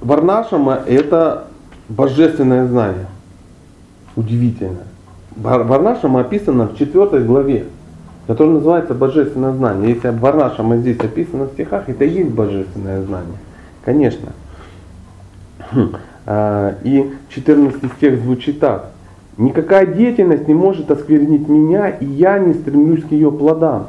Варнашама 0.00 0.80
это 0.86 1.48
божественное 1.88 2.66
знание. 2.66 3.06
Удивительно. 4.16 4.87
Вар- 5.40 5.64
Варнашама 5.64 6.20
описано 6.20 6.66
в 6.68 6.76
четвертой 6.76 7.24
главе, 7.24 7.64
которая 8.26 8.54
называется 8.56 8.94
божественное 8.94 9.52
знание. 9.52 9.94
Если 9.94 10.08
Варнашама 10.08 10.76
здесь 10.78 10.98
описано 10.98 11.44
в 11.44 11.52
стихах, 11.52 11.88
это 11.88 12.04
и 12.04 12.10
есть 12.10 12.30
божественное 12.30 13.02
знание. 13.02 13.38
Конечно. 13.84 14.30
А, 16.26 16.74
И 16.84 17.10
14 17.30 17.92
стих 17.96 18.18
звучит 18.20 18.60
так. 18.60 18.90
Никакая 19.36 19.86
деятельность 19.86 20.48
не 20.48 20.54
может 20.54 20.90
осквернить 20.90 21.48
меня, 21.48 21.88
и 21.88 22.04
я 22.04 22.38
не 22.38 22.54
стремлюсь 22.54 23.04
к 23.04 23.12
ее 23.12 23.30
плодам. 23.30 23.86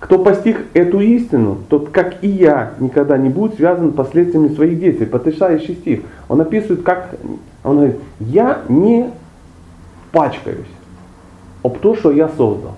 Кто 0.00 0.18
постиг 0.18 0.58
эту 0.74 1.00
истину, 1.00 1.58
тот, 1.68 1.88
как 1.88 2.22
и 2.22 2.28
я, 2.28 2.72
никогда 2.78 3.16
не 3.18 3.30
будет 3.30 3.54
связан 3.56 3.92
последствиями 3.92 4.48
своих 4.54 4.78
действий. 4.78 5.06
Потрясающий 5.06 5.74
стих. 5.74 6.00
Он 6.28 6.40
описывает, 6.40 6.82
как, 6.82 7.14
он 7.64 7.76
говорит, 7.76 7.96
я 8.20 8.58
не 8.68 9.10
пачкаюсь 10.12 10.66
об 11.62 11.78
то, 11.78 11.94
что 11.94 12.10
я 12.10 12.28
создал. 12.28 12.74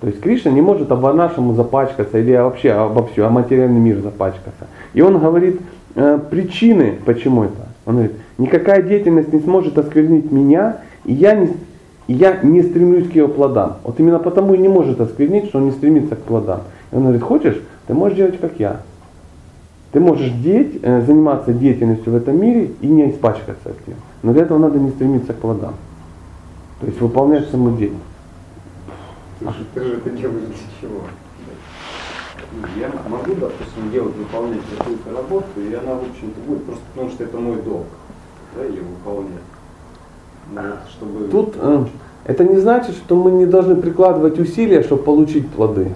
То 0.00 0.08
есть 0.08 0.20
Кришна 0.20 0.50
не 0.50 0.60
может 0.60 0.90
обо 0.90 1.12
нашему 1.12 1.54
запачкаться 1.54 2.18
или 2.18 2.34
вообще 2.34 2.72
обо 2.72 3.06
всем, 3.06 3.26
о 3.26 3.30
материальный 3.30 3.78
мир 3.78 4.00
запачкаться. 4.00 4.66
И 4.94 5.00
он 5.00 5.18
говорит 5.18 5.60
э, 5.94 6.18
причины, 6.28 6.98
почему 7.04 7.44
это. 7.44 7.68
Он 7.86 7.94
говорит, 7.94 8.16
никакая 8.36 8.82
деятельность 8.82 9.32
не 9.32 9.38
сможет 9.40 9.78
осквернить 9.78 10.32
меня, 10.32 10.78
и 11.04 11.12
я 11.12 11.36
не, 11.36 11.50
я 12.08 12.38
не 12.42 12.62
стремлюсь 12.62 13.08
к 13.08 13.14
ее 13.14 13.28
плодам. 13.28 13.76
Вот 13.84 14.00
именно 14.00 14.18
потому 14.18 14.54
и 14.54 14.58
не 14.58 14.68
может 14.68 15.00
осквернить, 15.00 15.46
что 15.46 15.58
он 15.58 15.66
не 15.66 15.70
стремится 15.70 16.16
к 16.16 16.20
плодам. 16.20 16.62
И 16.90 16.96
он 16.96 17.02
говорит, 17.02 17.22
хочешь, 17.22 17.60
ты 17.86 17.94
можешь 17.94 18.16
делать 18.16 18.40
как 18.40 18.52
я. 18.58 18.80
Ты 19.92 20.00
можешь 20.00 20.30
деть, 20.30 20.80
э, 20.82 21.02
заниматься 21.02 21.52
деятельностью 21.52 22.12
в 22.12 22.16
этом 22.16 22.40
мире 22.40 22.70
и 22.80 22.88
не 22.88 23.08
испачкаться 23.10 23.68
этим. 23.68 23.96
Но 24.24 24.32
для 24.32 24.42
этого 24.42 24.58
надо 24.58 24.80
не 24.80 24.90
стремиться 24.90 25.32
к 25.32 25.36
плодам. 25.36 25.74
То 26.82 26.88
есть 26.88 27.00
выполнять 27.00 27.48
саму 27.48 27.76
деятельность. 27.76 28.04
Ты 29.38 29.44
же, 29.46 29.64
ты 29.72 29.84
же 29.84 29.94
это 29.98 30.10
делаешь 30.10 30.48
для 30.48 30.88
чего? 30.88 31.02
Ну, 32.60 32.66
Я 32.76 32.90
могу, 33.08 33.34
допустим, 33.34 33.92
делать, 33.92 34.16
выполнять 34.16 34.62
какую-то 34.76 35.12
работу, 35.12 35.60
и 35.60 35.72
она, 35.74 35.94
в 35.94 36.10
общем-то, 36.10 36.40
будет 36.40 36.64
просто 36.64 36.82
потому, 36.92 37.10
что 37.10 37.22
это 37.22 37.38
мой 37.38 37.62
долг, 37.62 37.86
да, 38.56 38.64
ее 38.64 38.82
выполнять. 38.82 39.30
Ну, 40.52 40.60
вот, 40.60 40.90
чтобы... 40.90 41.28
Тут 41.28 41.54
э, 41.56 41.84
это 42.24 42.44
не 42.44 42.58
значит, 42.58 42.96
что 42.96 43.14
мы 43.14 43.30
не 43.30 43.46
должны 43.46 43.76
прикладывать 43.76 44.40
усилия, 44.40 44.82
чтобы 44.82 45.04
получить 45.04 45.48
плоды. 45.50 45.92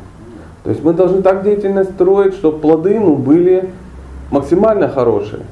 То 0.62 0.70
есть 0.70 0.84
мы 0.84 0.92
должны 0.92 1.20
так 1.20 1.42
деятельность 1.42 1.94
строить, 1.94 2.34
чтобы 2.34 2.58
плоды 2.58 3.00
ну, 3.00 3.16
были 3.16 3.70
максимально 4.30 4.88
хорошие. 4.88 5.42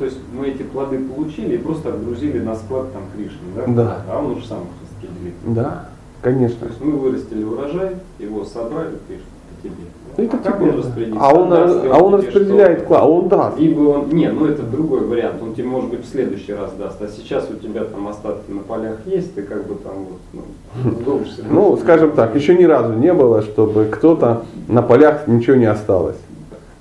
То 0.00 0.06
есть 0.06 0.16
мы 0.32 0.48
эти 0.48 0.62
плоды 0.62 0.98
получили 0.98 1.56
и 1.56 1.58
просто 1.58 1.90
отгрузили 1.90 2.38
на 2.38 2.54
склад 2.54 2.90
там 2.90 3.02
Кришны, 3.14 3.36
да? 3.54 3.64
Да. 3.66 4.02
А 4.10 4.18
он 4.18 4.30
уже 4.30 4.46
сам 4.46 4.60
их 4.60 4.68
распределит. 4.82 5.34
Да, 5.44 5.90
То 6.22 6.30
конечно. 6.30 6.64
есть 6.64 6.80
мы 6.82 6.92
вырастили 6.92 7.44
урожай, 7.44 7.96
его 8.18 8.42
собрали, 8.46 8.96
Кришна, 9.06 9.26
это 9.52 9.68
тебе. 9.68 9.84
Ну, 10.16 10.24
это 10.24 10.36
а 10.38 10.40
как 10.40 10.62
он 10.62 10.70
распределит? 10.70 11.16
А 11.20 11.34
он, 11.34 11.50
Даст 11.50 11.84
а 11.84 11.98
он 11.98 12.18
тебе 12.18 12.28
распределяет 12.28 12.86
клад, 12.86 13.02
а 13.02 13.06
он 13.06 13.28
даст. 13.28 13.58
Либо 13.58 13.80
он, 13.80 14.08
не, 14.08 14.30
ну 14.30 14.46
это 14.46 14.62
другой 14.62 15.00
вариант, 15.00 15.42
он 15.42 15.52
тебе 15.52 15.66
может 15.66 15.90
быть 15.90 16.02
в 16.02 16.08
следующий 16.08 16.54
раз 16.54 16.72
даст, 16.78 17.02
а 17.02 17.08
сейчас 17.08 17.46
у 17.50 17.56
тебя 17.62 17.84
там 17.84 18.08
остатки 18.08 18.50
на 18.50 18.62
полях 18.62 19.00
есть, 19.04 19.34
ты 19.34 19.42
как 19.42 19.66
бы 19.66 19.74
там 19.74 20.06
вот, 20.32 20.44
ну, 20.82 20.90
сдолжишься. 20.92 21.44
Ну, 21.46 21.76
скажем 21.76 22.12
так, 22.12 22.34
еще 22.34 22.56
ни 22.56 22.64
разу 22.64 22.94
не 22.94 23.12
было, 23.12 23.42
чтобы 23.42 23.84
кто-то 23.84 24.44
на 24.66 24.80
полях 24.80 25.28
ничего 25.28 25.56
не 25.56 25.66
осталось. 25.66 26.16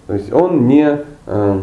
То 0.08 0.14
есть 0.14 0.32
он 0.32 0.68
не, 0.68 1.00
э, 1.28 1.60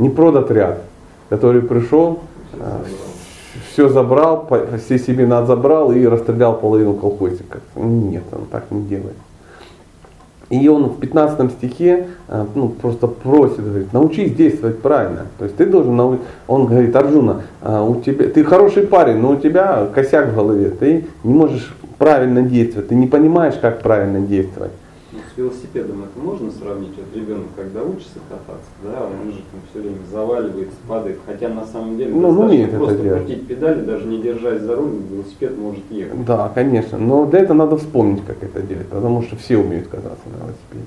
не 0.00 0.10
продатряд, 0.10 0.82
который 1.28 1.62
пришел, 1.62 2.20
все 3.72 3.88
забрал, 3.88 4.48
все 4.84 4.98
себе 4.98 5.26
надо 5.26 5.46
забрал 5.46 5.92
и 5.92 6.04
расстрелял 6.06 6.58
половину 6.58 6.94
колхозников. 6.94 7.60
Нет, 7.76 8.24
он 8.32 8.46
так 8.50 8.64
не 8.70 8.82
делает. 8.82 9.16
И 10.50 10.66
он 10.68 10.86
в 10.86 10.98
15 10.98 11.52
стихе 11.52 12.08
э, 12.26 12.44
ну, 12.56 12.70
просто 12.70 13.06
просит, 13.06 13.64
говорит, 13.64 13.92
научись 13.92 14.34
действовать 14.34 14.80
правильно. 14.80 15.26
То 15.38 15.44
есть 15.44 15.56
ты 15.56 15.64
должен 15.64 15.94
научиться. 15.94 16.26
Он 16.48 16.66
говорит, 16.66 16.94
Арджуна, 16.96 17.42
а, 17.62 17.84
у 17.84 18.00
тебя, 18.00 18.28
ты 18.28 18.42
хороший 18.42 18.82
парень, 18.82 19.18
но 19.18 19.30
у 19.30 19.36
тебя 19.36 19.86
косяк 19.94 20.30
в 20.30 20.34
голове. 20.34 20.70
Ты 20.70 21.06
не 21.22 21.34
можешь 21.34 21.72
правильно 21.98 22.42
действовать, 22.42 22.88
ты 22.88 22.96
не 22.96 23.06
понимаешь, 23.06 23.54
как 23.60 23.80
правильно 23.80 24.20
действовать. 24.20 24.72
Ну, 25.36 25.50
с 25.50 25.52
велосипедом 25.52 26.04
это 26.04 26.24
можно 26.24 26.50
сравнить? 26.50 26.92
Вот 26.96 27.14
ребенок, 27.20 27.46
когда 27.56 27.82
учится 27.82 28.18
кататься, 28.28 28.70
да, 28.82 29.04
он 29.06 29.30
же 29.32 29.38
там 29.50 29.60
все 29.70 29.80
время 29.80 29.96
заваливается, 30.10 30.76
падает, 30.88 31.18
хотя 31.26 31.48
на 31.48 31.64
самом 31.66 31.96
деле 31.96 32.12
Ну, 32.14 32.28
умеет 32.30 32.68
это 32.68 32.78
просто 32.78 32.98
делать. 32.98 33.24
крутить 33.26 33.46
педали, 33.46 33.80
даже 33.84 34.06
не 34.06 34.20
держась 34.20 34.60
за 34.62 34.76
руль, 34.76 34.90
велосипед 35.10 35.56
может 35.58 35.82
ехать. 35.90 36.24
Да, 36.24 36.50
конечно. 36.54 36.98
Но 36.98 37.26
для 37.26 37.40
этого 37.40 37.56
надо 37.56 37.76
вспомнить, 37.76 38.22
как 38.26 38.42
это 38.42 38.60
делать, 38.62 38.86
потому 38.88 39.22
что 39.22 39.36
все 39.36 39.56
умеют 39.58 39.88
кататься 39.88 40.24
на 40.26 40.36
велосипеде. 40.44 40.84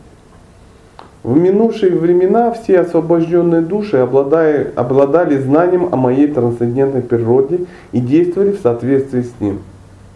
В 1.24 1.38
минувшие 1.38 1.96
времена 1.96 2.52
все 2.52 2.80
освобожденные 2.82 3.62
души 3.62 3.96
обладая- 3.98 4.74
обладали 4.76 5.38
знанием 5.38 5.88
о 5.92 5.96
моей 5.96 6.28
трансцендентной 6.28 7.02
природе 7.02 7.62
и 7.94 8.00
действовали 8.02 8.52
в 8.52 8.60
соответствии 8.60 9.22
с 9.22 9.32
ним. 9.40 9.60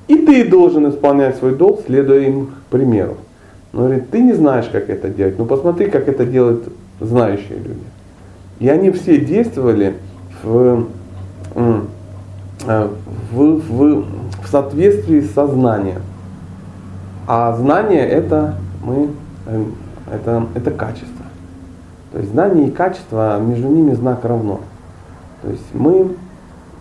И 0.10 0.18
ты 0.18 0.46
должен 0.50 0.90
исполнять 0.90 1.38
свой 1.38 1.56
долг, 1.56 1.82
следуя 1.86 2.20
им 2.28 2.50
примеру. 2.70 3.16
Но 3.78 3.84
говорит, 3.84 4.10
ты 4.10 4.22
не 4.22 4.34
знаешь, 4.34 4.68
как 4.72 4.90
это 4.90 5.08
делать. 5.08 5.38
Ну 5.38 5.46
посмотри, 5.46 5.90
как 5.90 6.08
это 6.08 6.26
делают 6.26 6.68
знающие 7.00 7.60
люди. 7.60 7.86
И 8.58 8.68
они 8.68 8.90
все 8.90 9.20
действовали 9.20 9.94
в, 10.42 10.88
э, 11.54 12.88
в, 13.32 13.38
в, 13.38 14.06
в 14.42 14.48
соответствии 14.48 15.22
с 15.22 15.32
сознанием. 15.32 16.02
А 17.28 17.56
знание 17.56 18.04
это 18.08 18.56
мы 18.84 19.10
э, 19.46 19.63
это, 20.12 20.48
это 20.56 20.72
качество. 20.72 21.26
То 22.13 22.20
есть 22.20 22.32
знание 22.32 22.70
и 22.70 22.72
качество, 22.72 23.40
между 23.40 23.68
ними 23.68 23.94
знак 23.94 24.26
равно. 24.26 24.62
То 25.44 25.50
есть 25.50 25.74
мы 25.74 26.16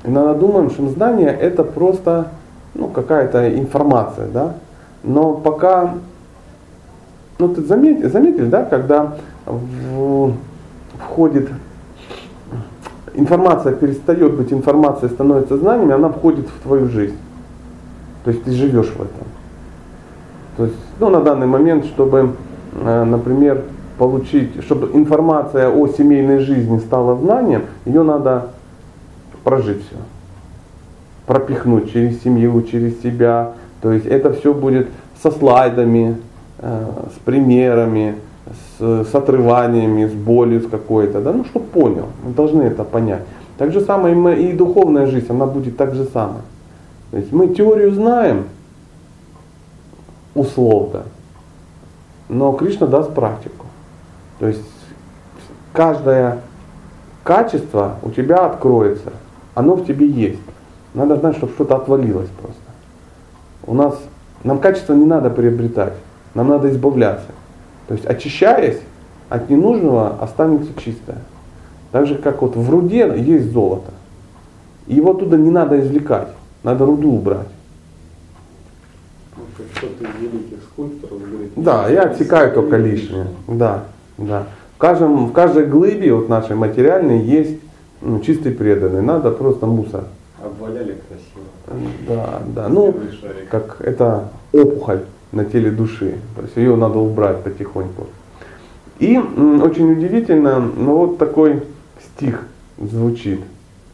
иногда 0.02 0.32
думаем, 0.32 0.70
что 0.70 0.88
знание 0.88 1.28
это 1.28 1.62
просто 1.62 2.28
ну, 2.74 2.88
какая-то 2.88 3.54
информация, 3.58 4.28
да? 4.28 4.54
Но 5.02 5.34
пока, 5.34 5.94
ну 7.38 7.48
ты 7.48 7.62
заметил, 7.62 8.10
заметили, 8.10 8.46
да, 8.46 8.64
когда 8.64 9.16
в- 9.46 10.32
входит 10.98 11.50
информация 13.14 13.72
перестает 13.72 14.34
быть 14.34 14.52
информацией, 14.52 15.10
становится 15.10 15.56
знанием, 15.56 15.90
и 15.90 15.94
она 15.94 16.08
входит 16.08 16.46
в 16.48 16.62
твою 16.62 16.88
жизнь. 16.88 17.16
То 18.24 18.30
есть 18.30 18.44
ты 18.44 18.50
живешь 18.52 18.88
в 18.88 18.96
этом. 18.96 19.26
То 20.56 20.64
есть, 20.64 20.76
ну, 21.00 21.10
на 21.10 21.20
данный 21.20 21.46
момент, 21.46 21.84
чтобы, 21.86 22.32
э, 22.80 23.04
например, 23.04 23.62
получить, 23.98 24.62
чтобы 24.64 24.90
информация 24.94 25.70
о 25.70 25.86
семейной 25.86 26.40
жизни 26.40 26.78
стала 26.78 27.16
знанием, 27.16 27.62
ее 27.84 28.02
надо 28.02 28.48
прожить 29.44 29.80
все. 29.86 29.96
Пропихнуть 31.26 31.92
через 31.92 32.22
семью, 32.22 32.62
через 32.62 33.00
себя. 33.00 33.52
То 33.80 33.92
есть 33.92 34.06
это 34.06 34.32
все 34.32 34.52
будет 34.52 34.88
со 35.22 35.30
слайдами, 35.30 36.16
с 36.58 37.18
примерами, 37.24 38.16
с, 38.78 39.04
с 39.04 39.14
отрываниями, 39.14 40.06
с 40.06 40.12
болью 40.12 40.62
с 40.62 40.68
какой-то. 40.68 41.20
Да? 41.20 41.32
Ну, 41.32 41.44
чтобы 41.44 41.66
понял. 41.66 42.06
Мы 42.24 42.32
должны 42.32 42.62
это 42.62 42.84
понять. 42.84 43.22
Так 43.58 43.72
же 43.72 43.80
самое 43.80 44.14
и, 44.14 44.18
мы, 44.18 44.34
и 44.34 44.52
духовная 44.52 45.06
жизнь, 45.06 45.26
она 45.30 45.46
будет 45.46 45.76
так 45.76 45.94
же 45.94 46.04
самое. 46.04 46.42
То 47.10 47.18
есть 47.18 47.32
мы 47.32 47.48
теорию 47.48 47.92
знаем, 47.92 48.44
условно, 50.34 51.04
но 52.28 52.52
Кришна 52.52 52.86
даст 52.86 53.14
практику. 53.14 53.66
То 54.38 54.48
есть 54.48 54.62
каждое 55.72 56.40
качество 57.22 57.96
у 58.02 58.10
тебя 58.10 58.44
откроется, 58.44 59.12
оно 59.54 59.76
в 59.76 59.86
тебе 59.86 60.06
есть. 60.06 60.40
Надо 60.92 61.16
знать, 61.16 61.36
чтобы 61.36 61.52
что-то 61.52 61.76
отвалилось 61.76 62.28
просто. 62.40 62.60
У 63.66 63.74
нас, 63.74 63.98
нам 64.44 64.58
качество 64.58 64.92
не 64.92 65.06
надо 65.06 65.30
приобретать, 65.30 65.94
нам 66.36 66.48
надо 66.48 66.70
избавляться. 66.70 67.28
То 67.88 67.94
есть 67.94 68.04
очищаясь 68.04 68.78
от 69.30 69.48
ненужного, 69.48 70.18
останется 70.20 70.70
чистое. 70.78 71.16
Так 71.92 72.06
же, 72.06 72.16
как 72.16 72.42
вот 72.42 72.56
в 72.56 72.70
руде 72.70 73.10
есть 73.16 73.52
золото. 73.52 73.90
Его 74.86 75.12
оттуда 75.12 75.38
не 75.38 75.50
надо 75.50 75.80
извлекать, 75.80 76.28
надо 76.62 76.84
руду 76.84 77.10
убрать. 77.10 77.48
Ну, 79.36 79.44
говорит. 80.76 81.52
Да, 81.56 81.88
я 81.88 82.02
отсекаю 82.02 82.52
только 82.52 82.76
лишнее. 82.76 83.28
Да, 83.48 83.84
да. 84.18 84.46
В, 84.74 84.78
каждом, 84.78 85.28
в 85.28 85.32
каждой 85.32 85.64
глыбе 85.64 86.12
вот 86.12 86.28
нашей 86.28 86.54
материальной 86.54 87.20
есть 87.20 87.58
ну, 88.02 88.20
чистый 88.20 88.52
преданный. 88.52 89.00
Надо 89.00 89.30
просто 89.30 89.64
мусор. 89.64 90.04
Обваляли 90.44 90.98
красиво. 91.08 91.86
Да, 92.06 92.42
да. 92.54 92.68
Ну, 92.68 92.94
как 93.50 93.80
это 93.80 94.28
опухоль 94.52 95.00
на 95.36 95.44
теле 95.44 95.70
души. 95.70 96.14
То 96.34 96.42
есть 96.42 96.56
ее 96.56 96.74
надо 96.76 96.98
убрать 96.98 97.42
потихоньку. 97.42 98.08
И 98.98 99.16
очень 99.18 99.92
удивительно, 99.92 100.58
ну 100.58 100.96
вот 100.96 101.18
такой 101.18 101.62
стих 102.00 102.46
звучит, 102.80 103.40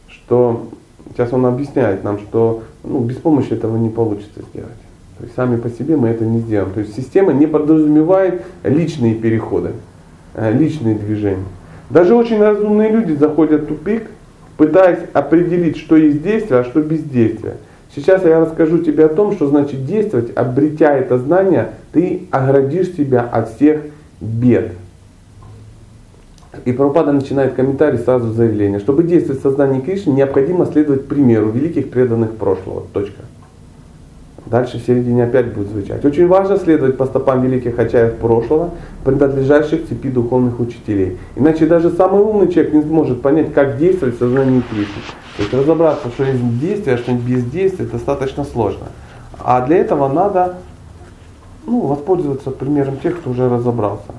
что 0.07 0.69
сейчас 1.09 1.33
он 1.33 1.45
объясняет 1.45 2.03
нам, 2.03 2.19
что 2.19 2.63
ну, 2.83 2.99
без 2.99 3.17
помощи 3.17 3.51
этого 3.51 3.77
не 3.77 3.89
получится 3.89 4.41
сделать. 4.51 4.71
То 5.17 5.23
есть 5.25 5.35
сами 5.35 5.57
по 5.57 5.69
себе 5.69 5.97
мы 5.97 6.07
это 6.07 6.25
не 6.25 6.39
сделаем. 6.39 6.73
То 6.73 6.79
есть 6.79 6.95
система 6.95 7.33
не 7.33 7.47
подразумевает 7.47 8.41
личные 8.63 9.15
переходы, 9.15 9.71
э, 10.33 10.51
личные 10.53 10.95
движения. 10.95 11.45
Даже 11.89 12.15
очень 12.15 12.41
разумные 12.41 12.89
люди 12.89 13.13
заходят 13.13 13.63
в 13.63 13.67
тупик, 13.67 14.07
пытаясь 14.57 14.99
определить, 15.13 15.77
что 15.77 15.95
есть 15.95 16.23
действие, 16.23 16.61
а 16.61 16.63
что 16.63 16.81
бездействие. 16.81 17.57
Сейчас 17.95 18.23
я 18.25 18.39
расскажу 18.39 18.79
тебе 18.79 19.05
о 19.05 19.09
том, 19.09 19.33
что 19.33 19.47
значит 19.47 19.85
действовать, 19.85 20.35
обретя 20.35 20.95
это 20.97 21.19
знание, 21.19 21.69
ты 21.91 22.23
оградишь 22.31 22.91
себя 22.93 23.21
от 23.21 23.49
всех 23.55 23.81
бед. 24.19 24.71
И 26.65 26.71
Прабхупада 26.71 27.11
начинает 27.11 27.53
комментарий 27.53 27.99
сразу 27.99 28.31
с 28.31 28.35
заявления. 28.35 28.79
Чтобы 28.79 29.03
действовать 29.03 29.39
в 29.39 29.43
сознании 29.43 29.81
Кришны, 29.81 30.11
необходимо 30.11 30.65
следовать 30.65 31.07
примеру 31.07 31.49
великих 31.49 31.89
преданных 31.89 32.35
прошлого. 32.35 32.83
Точка. 32.93 33.21
Дальше 34.45 34.77
в 34.77 34.85
середине 34.85 35.23
опять 35.23 35.53
будет 35.53 35.69
звучать. 35.69 36.03
Очень 36.03 36.27
важно 36.27 36.57
следовать 36.57 36.97
по 36.97 37.05
стопам 37.05 37.41
великих 37.41 37.75
хачаев 37.75 38.15
прошлого, 38.15 38.71
принадлежащих 39.03 39.87
цепи 39.87 40.09
духовных 40.09 40.59
учителей. 40.59 41.17
Иначе 41.35 41.65
даже 41.65 41.89
самый 41.89 42.21
умный 42.21 42.51
человек 42.51 42.73
не 42.73 42.81
сможет 42.83 43.21
понять, 43.21 43.53
как 43.53 43.77
действовать 43.77 44.15
в 44.15 44.19
сознании 44.19 44.61
Кришны. 44.69 45.01
То 45.35 45.43
есть 45.43 45.53
разобраться, 45.53 46.09
что 46.09 46.25
есть 46.25 46.59
действие, 46.59 46.95
а 46.95 46.97
что 46.99 47.11
есть 47.11 47.23
бездействие, 47.23 47.87
достаточно 47.89 48.43
сложно. 48.43 48.87
А 49.39 49.65
для 49.65 49.77
этого 49.77 50.07
надо 50.07 50.57
ну, 51.65 51.87
воспользоваться 51.87 52.51
примером 52.51 52.97
тех, 52.97 53.19
кто 53.19 53.31
уже 53.31 53.49
разобрался. 53.49 54.13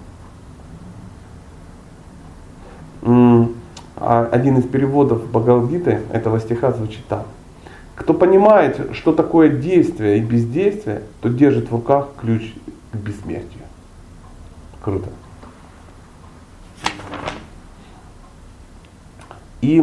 А 3.96 4.28
один 4.32 4.58
из 4.58 4.64
переводов 4.64 5.26
Бхагавадгиты 5.30 6.00
этого 6.12 6.40
стиха 6.40 6.72
звучит 6.72 7.06
так. 7.06 7.26
Кто 7.94 8.12
понимает, 8.12 8.90
что 8.92 9.12
такое 9.12 9.50
действие 9.50 10.18
и 10.18 10.20
бездействие, 10.20 11.02
то 11.20 11.28
держит 11.28 11.70
в 11.70 11.72
руках 11.72 12.08
ключ 12.20 12.52
к 12.92 12.96
бессмертию. 12.96 13.62
Круто. 14.82 15.10
И 19.64 19.82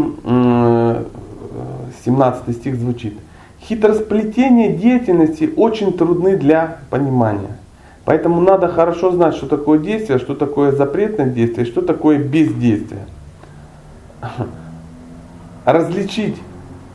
17 2.06 2.56
стих 2.56 2.76
звучит. 2.76 3.18
Хитросплетение 3.62 4.74
деятельности 4.76 5.52
очень 5.56 5.98
трудны 5.98 6.38
для 6.38 6.78
понимания. 6.92 7.58
Поэтому 8.06 8.42
надо 8.42 8.68
хорошо 8.68 9.12
знать, 9.12 9.34
что 9.34 9.48
такое 9.48 9.80
действие, 9.80 10.20
что 10.20 10.36
такое 10.36 10.72
запретное 10.72 11.28
действие, 11.28 11.66
что 11.66 11.82
такое 11.82 12.20
бездействие. 12.20 13.06
Различить 15.66 16.38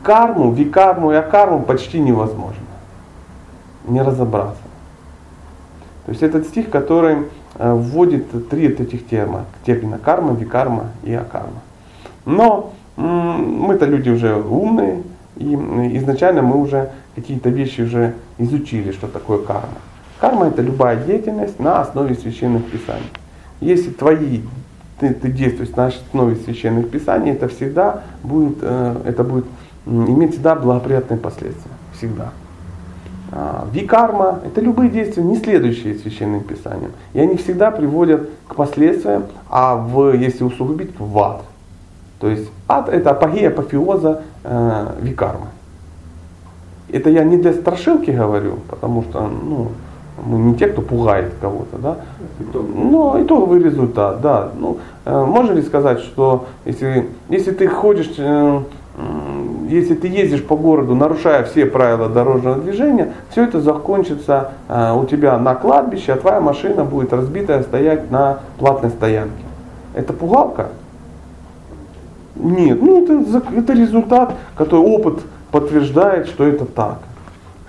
карму, 0.01 0.51
викарму 0.53 1.11
и 1.11 1.15
акарму 1.15 1.63
почти 1.63 1.99
невозможно. 1.99 2.63
Не 3.85 4.01
разобраться. 4.01 4.61
То 6.05 6.11
есть 6.11 6.23
этот 6.23 6.47
стих, 6.47 6.69
который 6.69 7.17
э, 7.55 7.73
вводит 7.73 8.49
три 8.49 8.67
этих 8.67 9.07
термина. 9.07 9.43
Термина 9.65 9.97
карма, 9.97 10.33
викарма 10.33 10.91
и 11.03 11.13
акарма. 11.13 11.61
Но 12.25 12.73
мы-то 12.97 13.85
люди 13.85 14.09
уже 14.09 14.35
умные, 14.35 15.03
и 15.37 15.53
изначально 15.97 16.41
мы 16.41 16.57
уже 16.57 16.89
какие-то 17.15 17.49
вещи 17.49 17.81
уже 17.81 18.15
изучили, 18.37 18.91
что 18.91 19.07
такое 19.07 19.39
карма. 19.39 19.77
Карма 20.19 20.47
это 20.47 20.61
любая 20.61 21.03
деятельность 21.03 21.59
на 21.59 21.81
основе 21.81 22.15
священных 22.15 22.65
писаний. 22.65 23.09
Если 23.61 23.91
твои 23.91 24.41
ты, 24.99 25.13
ты 25.13 25.31
действуешь 25.31 25.69
на 25.75 25.87
основе 25.87 26.35
священных 26.37 26.89
писаний, 26.89 27.31
это 27.31 27.47
всегда 27.47 28.03
будет, 28.23 28.57
э, 28.61 28.95
это 29.05 29.23
будет 29.23 29.45
иметь 29.85 30.33
всегда 30.33 30.55
благоприятные 30.55 31.19
последствия. 31.19 31.71
Всегда. 31.95 32.31
А, 33.31 33.67
викарма– 33.71 34.39
это 34.45 34.61
любые 34.61 34.89
действия, 34.89 35.23
не 35.23 35.37
следующие 35.37 35.95
священным 35.95 36.41
писаниям. 36.41 36.91
И 37.13 37.19
они 37.19 37.35
всегда 37.35 37.71
приводят 37.71 38.29
к 38.47 38.55
последствиям, 38.55 39.25
а 39.49 39.75
в, 39.75 40.13
если 40.13 40.43
усугубить, 40.43 40.97
в 40.97 41.19
ад. 41.19 41.43
То 42.19 42.27
есть 42.27 42.49
ад– 42.67 42.89
это 42.91 43.11
апогея, 43.11 43.49
апофеоза 43.49 44.21
э, 44.43 44.87
викармы. 45.01 45.47
Это 46.89 47.09
я 47.09 47.23
не 47.23 47.37
для 47.37 47.53
страшилки 47.53 48.11
говорю, 48.11 48.59
потому 48.69 49.03
что 49.03 49.27
ну, 49.27 49.67
мы 50.25 50.39
не 50.39 50.55
те, 50.55 50.67
кто 50.67 50.81
пугает 50.81 51.33
кого-то, 51.39 51.77
да. 51.77 51.97
Но 52.53 53.21
итоговый 53.21 53.61
результат, 53.61 54.21
да. 54.21 54.49
Ну, 54.57 54.77
э, 55.05 55.25
можно 55.25 55.53
ли 55.53 55.61
сказать, 55.61 55.99
что 55.99 56.45
если, 56.65 57.09
если 57.29 57.51
ты 57.51 57.67
ходишь, 57.67 58.11
э, 58.17 58.61
если 59.69 59.93
ты 59.93 60.07
ездишь 60.07 60.43
по 60.43 60.55
городу, 60.55 60.95
нарушая 60.95 61.43
все 61.43 61.65
правила 61.65 62.09
дорожного 62.09 62.55
движения, 62.59 63.13
все 63.29 63.43
это 63.43 63.61
закончится 63.61 64.51
э, 64.67 64.93
у 64.97 65.05
тебя 65.05 65.37
на 65.37 65.53
кладбище, 65.53 66.13
а 66.13 66.17
твоя 66.17 66.41
машина 66.41 66.83
будет 66.83 67.13
разбитая 67.13 67.61
стоять 67.61 68.09
на 68.09 68.39
платной 68.57 68.89
стоянке. 68.91 69.43
Это 69.93 70.13
пугалка? 70.13 70.69
Нет, 72.39 72.81
ну 72.81 73.03
это, 73.03 73.41
это 73.55 73.73
результат, 73.73 74.35
который 74.55 74.81
опыт 74.81 75.19
подтверждает, 75.51 76.27
что 76.27 76.45
это 76.45 76.65
так. 76.65 76.99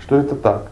Что 0.00 0.16
это 0.16 0.34
так. 0.34 0.68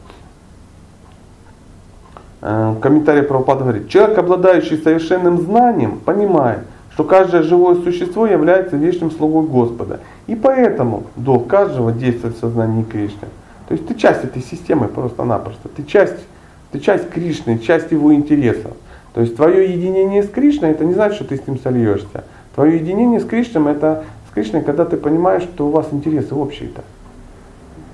Э, 2.42 2.74
комментарий 2.80 3.22
Прабхупада 3.22 3.64
говорит, 3.64 3.88
человек, 3.88 4.18
обладающий 4.18 4.78
совершенным 4.78 5.40
знанием, 5.40 5.98
понимает, 5.98 6.60
что 6.92 7.04
каждое 7.04 7.42
живое 7.42 7.76
существо 7.76 8.26
является 8.26 8.76
вечным 8.76 9.10
слугой 9.10 9.46
Господа. 9.46 10.00
И 10.26 10.34
поэтому 10.34 11.04
долг 11.16 11.46
каждого 11.46 11.92
действовать 11.92 12.36
в 12.36 12.40
сознании 12.40 12.84
Кришны. 12.84 13.28
То 13.68 13.74
есть 13.74 13.86
ты 13.86 13.94
часть 13.94 14.24
этой 14.24 14.42
системы 14.42 14.88
просто-напросто. 14.88 15.68
Ты 15.68 15.82
часть, 15.82 16.24
ты 16.72 16.78
часть 16.78 17.10
Кришны, 17.10 17.58
часть 17.58 17.90
его 17.90 18.14
интересов. 18.14 18.72
То 19.12 19.22
есть 19.22 19.34
твое 19.34 19.72
единение 19.72 20.22
с 20.22 20.28
Кришной, 20.28 20.70
это 20.70 20.84
не 20.84 20.94
значит, 20.94 21.16
что 21.16 21.24
ты 21.24 21.36
с 21.36 21.46
ним 21.46 21.58
сольешься. 21.58 22.24
Твое 22.56 22.78
единение 22.78 23.20
с 23.20 23.24
Кришной, 23.26 23.72
это 23.72 24.04
с 24.30 24.34
Кришной, 24.34 24.62
когда 24.62 24.86
ты 24.86 24.96
понимаешь, 24.96 25.42
что 25.42 25.68
у 25.68 25.70
вас 25.70 25.88
интересы 25.92 26.34
общие-то. 26.34 26.82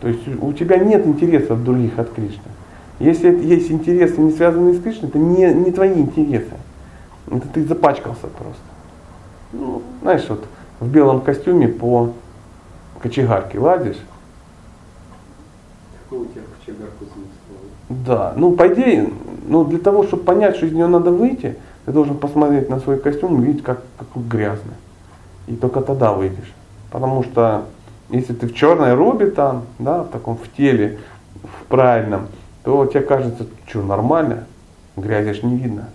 То 0.00 0.08
есть 0.08 0.22
у 0.40 0.52
тебя 0.52 0.78
нет 0.78 1.04
интересов 1.04 1.62
других 1.64 1.98
от 1.98 2.10
Кришны. 2.10 2.42
Если 3.00 3.28
есть 3.44 3.72
интересы, 3.72 4.20
не 4.20 4.30
связанные 4.30 4.74
с 4.74 4.80
Кришной, 4.80 5.10
это 5.10 5.18
не, 5.18 5.52
не 5.52 5.72
твои 5.72 5.92
интересы. 5.94 6.54
Это 7.26 7.48
ты 7.48 7.64
запачкался 7.64 8.28
просто. 8.28 8.62
Ну, 9.52 9.82
знаешь, 10.00 10.24
вот 10.28 10.44
в 10.78 10.88
белом 10.88 11.22
костюме 11.22 11.66
по 11.66 12.12
кочегарке 13.02 13.58
лазишь. 13.58 13.98
Какой 16.04 16.20
у 16.20 16.24
тебя 16.26 16.42
кочегарку? 16.60 17.04
Да, 17.88 18.32
ну 18.36 18.52
по 18.52 18.72
идее, 18.72 19.10
ну 19.48 19.64
для 19.64 19.78
того, 19.80 20.04
чтобы 20.04 20.22
понять, 20.22 20.56
что 20.56 20.66
из 20.66 20.72
нее 20.72 20.86
надо 20.86 21.10
выйти, 21.10 21.56
ты 21.84 21.92
должен 21.92 22.16
посмотреть 22.16 22.68
на 22.68 22.78
свой 22.80 22.98
костюм 22.98 23.42
и 23.42 23.46
видеть, 23.46 23.64
как, 23.64 23.82
какой 23.98 24.22
грязный. 24.22 24.74
И 25.46 25.56
только 25.56 25.80
тогда 25.80 26.12
выйдешь. 26.12 26.52
Потому 26.90 27.24
что 27.24 27.64
если 28.10 28.34
ты 28.34 28.46
в 28.46 28.54
черной 28.54 28.94
робе 28.94 29.30
там, 29.30 29.64
да, 29.78 30.02
в 30.02 30.08
таком 30.08 30.36
в 30.36 30.52
теле, 30.56 30.98
в 31.42 31.66
правильном, 31.66 32.28
то 32.62 32.86
тебе 32.86 33.00
кажется, 33.00 33.46
что 33.66 33.82
нормально, 33.82 34.44
грязи 34.96 35.32
ж 35.32 35.42
не 35.42 35.56
видно. 35.56 35.88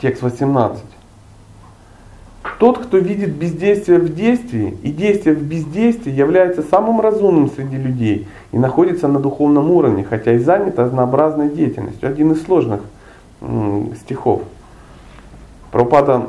Текст 0.00 0.22
18. 0.22 0.84
Тот, 2.58 2.78
кто 2.78 2.98
видит 2.98 3.34
бездействие 3.34 3.98
в 3.98 4.14
действии 4.14 4.78
и 4.82 4.92
действие 4.92 5.34
в 5.34 5.42
бездействии, 5.42 6.12
является 6.12 6.62
самым 6.62 7.00
разумным 7.00 7.50
среди 7.50 7.76
людей 7.76 8.28
и 8.52 8.58
находится 8.58 9.08
на 9.08 9.18
духовном 9.18 9.70
уровне, 9.70 10.04
хотя 10.04 10.32
и 10.32 10.38
занят 10.38 10.78
разнообразной 10.78 11.48
деятельностью. 11.48 12.08
Один 12.08 12.32
из 12.32 12.42
сложных 12.44 12.82
стихов. 13.96 14.42
Пропада 15.70 16.26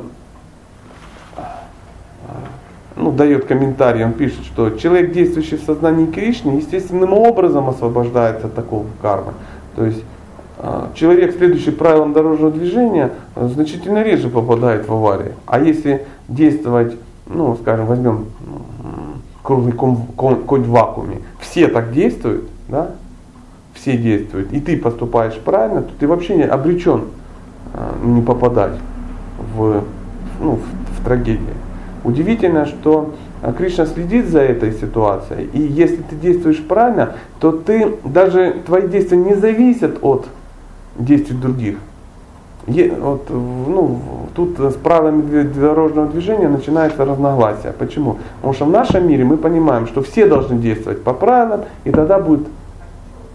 ну, 2.96 3.12
дает 3.12 3.44
комментарий, 3.44 4.04
он 4.04 4.12
пишет, 4.12 4.44
что 4.44 4.70
человек, 4.70 5.12
действующий 5.12 5.56
в 5.56 5.62
сознании 5.62 6.06
Кришны, 6.06 6.52
естественным 6.52 7.12
образом 7.12 7.68
освобождается 7.68 8.46
от 8.46 8.54
такого 8.54 8.86
кармы. 9.02 9.34
То 9.76 9.84
есть 9.84 10.02
а, 10.58 10.90
человек, 10.94 11.36
следующий 11.36 11.70
правилам 11.70 12.12
дорожного 12.12 12.50
движения, 12.50 13.10
значительно 13.36 14.02
реже 14.02 14.30
попадает 14.30 14.88
в 14.88 14.92
аварии. 14.92 15.32
А 15.46 15.60
если 15.60 16.06
действовать, 16.28 16.96
ну, 17.26 17.56
скажем, 17.56 17.86
возьмем 17.86 18.26
круглый 19.42 19.74
конь 19.74 20.62
в 20.62 20.70
вакууме, 20.70 21.18
все 21.38 21.68
так 21.68 21.92
действуют, 21.92 22.44
да, 22.68 22.92
все 23.86 23.96
действуют, 23.96 24.52
и 24.52 24.60
ты 24.60 24.76
поступаешь 24.76 25.38
правильно, 25.38 25.82
то 25.82 25.92
ты 25.96 26.08
вообще 26.08 26.34
не 26.36 26.42
обречен 26.42 27.04
а, 27.72 27.94
не 28.02 28.20
попадать 28.20 28.72
в, 29.54 29.84
ну, 30.40 30.56
в, 30.56 31.00
в 31.00 31.04
трагедию. 31.04 31.54
Удивительно, 32.02 32.66
что 32.66 33.14
э, 33.42 33.52
Кришна 33.56 33.86
следит 33.86 34.26
за 34.26 34.40
этой 34.40 34.72
ситуацией. 34.72 35.48
И 35.52 35.60
если 35.60 35.96
ты 35.96 36.16
действуешь 36.16 36.60
правильно, 36.66 37.14
то 37.38 37.52
ты 37.52 37.94
даже 38.04 38.56
твои 38.66 38.88
действия 38.88 39.18
не 39.18 39.34
зависят 39.34 39.98
от 40.02 40.26
действий 40.98 41.36
других. 41.36 41.76
Вот, 42.66 43.30
ну, 43.30 44.00
тут 44.34 44.58
с 44.58 44.74
правилами 44.74 45.42
дорожного 45.42 46.08
движения 46.08 46.48
начинается 46.48 47.04
разногласие. 47.04 47.72
Почему? 47.72 48.18
Потому 48.36 48.54
что 48.54 48.64
в 48.64 48.70
нашем 48.70 49.06
мире 49.06 49.22
мы 49.22 49.36
понимаем, 49.36 49.86
что 49.86 50.02
все 50.02 50.26
должны 50.26 50.58
действовать 50.58 51.04
по 51.04 51.12
правилам, 51.12 51.60
и 51.84 51.92
тогда 51.92 52.18
будет 52.18 52.48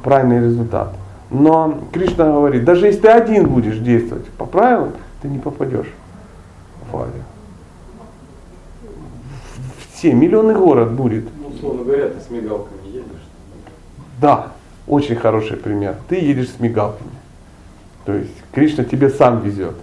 правильный 0.04 0.40
результат. 0.40 0.94
Но 1.30 1.80
Кришна 1.92 2.26
говорит, 2.26 2.66
даже 2.66 2.88
если 2.88 3.02
ты 3.02 3.08
один 3.08 3.48
будешь 3.48 3.78
действовать 3.78 4.28
по 4.32 4.46
правилам, 4.46 4.94
ты 5.22 5.28
не 5.28 5.40
попадешь 5.40 5.88
в 6.90 6.96
аварию 6.96 7.24
все, 10.02 10.14
миллионный 10.14 10.56
город 10.56 10.94
будет. 10.94 11.26
Ну, 11.40 11.50
условно 11.50 11.84
говоря, 11.84 12.08
ты 12.10 12.20
с 12.20 12.32
мигалками 12.32 12.88
едешь. 12.88 13.22
Да, 14.20 14.48
очень 14.88 15.16
хороший 15.16 15.58
пример. 15.58 15.96
Ты 16.10 16.16
едешь 16.16 16.50
с 16.50 16.60
мигалками. 16.60 17.12
То 18.06 18.14
есть 18.14 18.34
Кришна 18.52 18.84
тебе 18.84 19.12
сам 19.12 19.42
везет. 19.42 19.76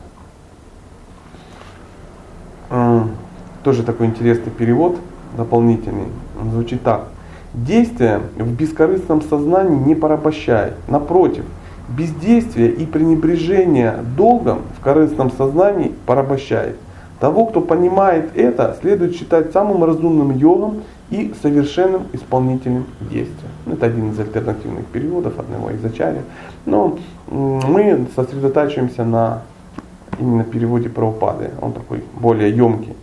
Тоже 3.63 3.85
такой 3.85 4.07
интересный 4.07 4.51
перевод 4.51 4.99
дополнительный. 5.37 6.09
Он 6.41 6.51
звучит 6.51 6.83
так. 6.83 7.07
Действие 7.67 8.21
в 8.37 8.53
бескорыстном 8.53 9.21
сознании 9.21 9.77
не 9.85 9.95
порабощает. 9.97 10.75
Напротив, 10.87 11.45
бездействие 11.89 12.71
и 12.71 12.87
пренебрежение 12.87 13.97
долгом 14.17 14.61
в 14.79 14.83
корыстном 14.83 15.33
сознании 15.33 15.93
порабощает. 16.07 16.77
Того, 17.19 17.47
кто 17.47 17.61
понимает 17.61 18.31
это, 18.37 18.77
следует 18.81 19.17
считать 19.17 19.51
самым 19.53 19.83
разумным 19.83 20.37
йогом 20.37 20.83
и 21.11 21.35
совершенным 21.43 22.03
исполнителем 22.13 22.85
действия. 23.01 23.49
Ну, 23.67 23.73
это 23.73 23.87
один 23.87 24.13
из 24.13 24.21
альтернативных 24.21 24.87
переводов 24.87 25.37
одного 25.41 25.71
из 25.71 25.85
ачарья. 25.85 26.23
Но 26.65 26.97
мы 27.27 28.07
сосредотачиваемся 28.15 29.05
на 29.05 29.43
именно 30.21 30.45
переводе 30.45 30.91
Прабхупады. 30.91 31.51
Он 31.61 31.73
такой 31.73 32.05
более 32.21 32.55
емкий. 32.55 32.95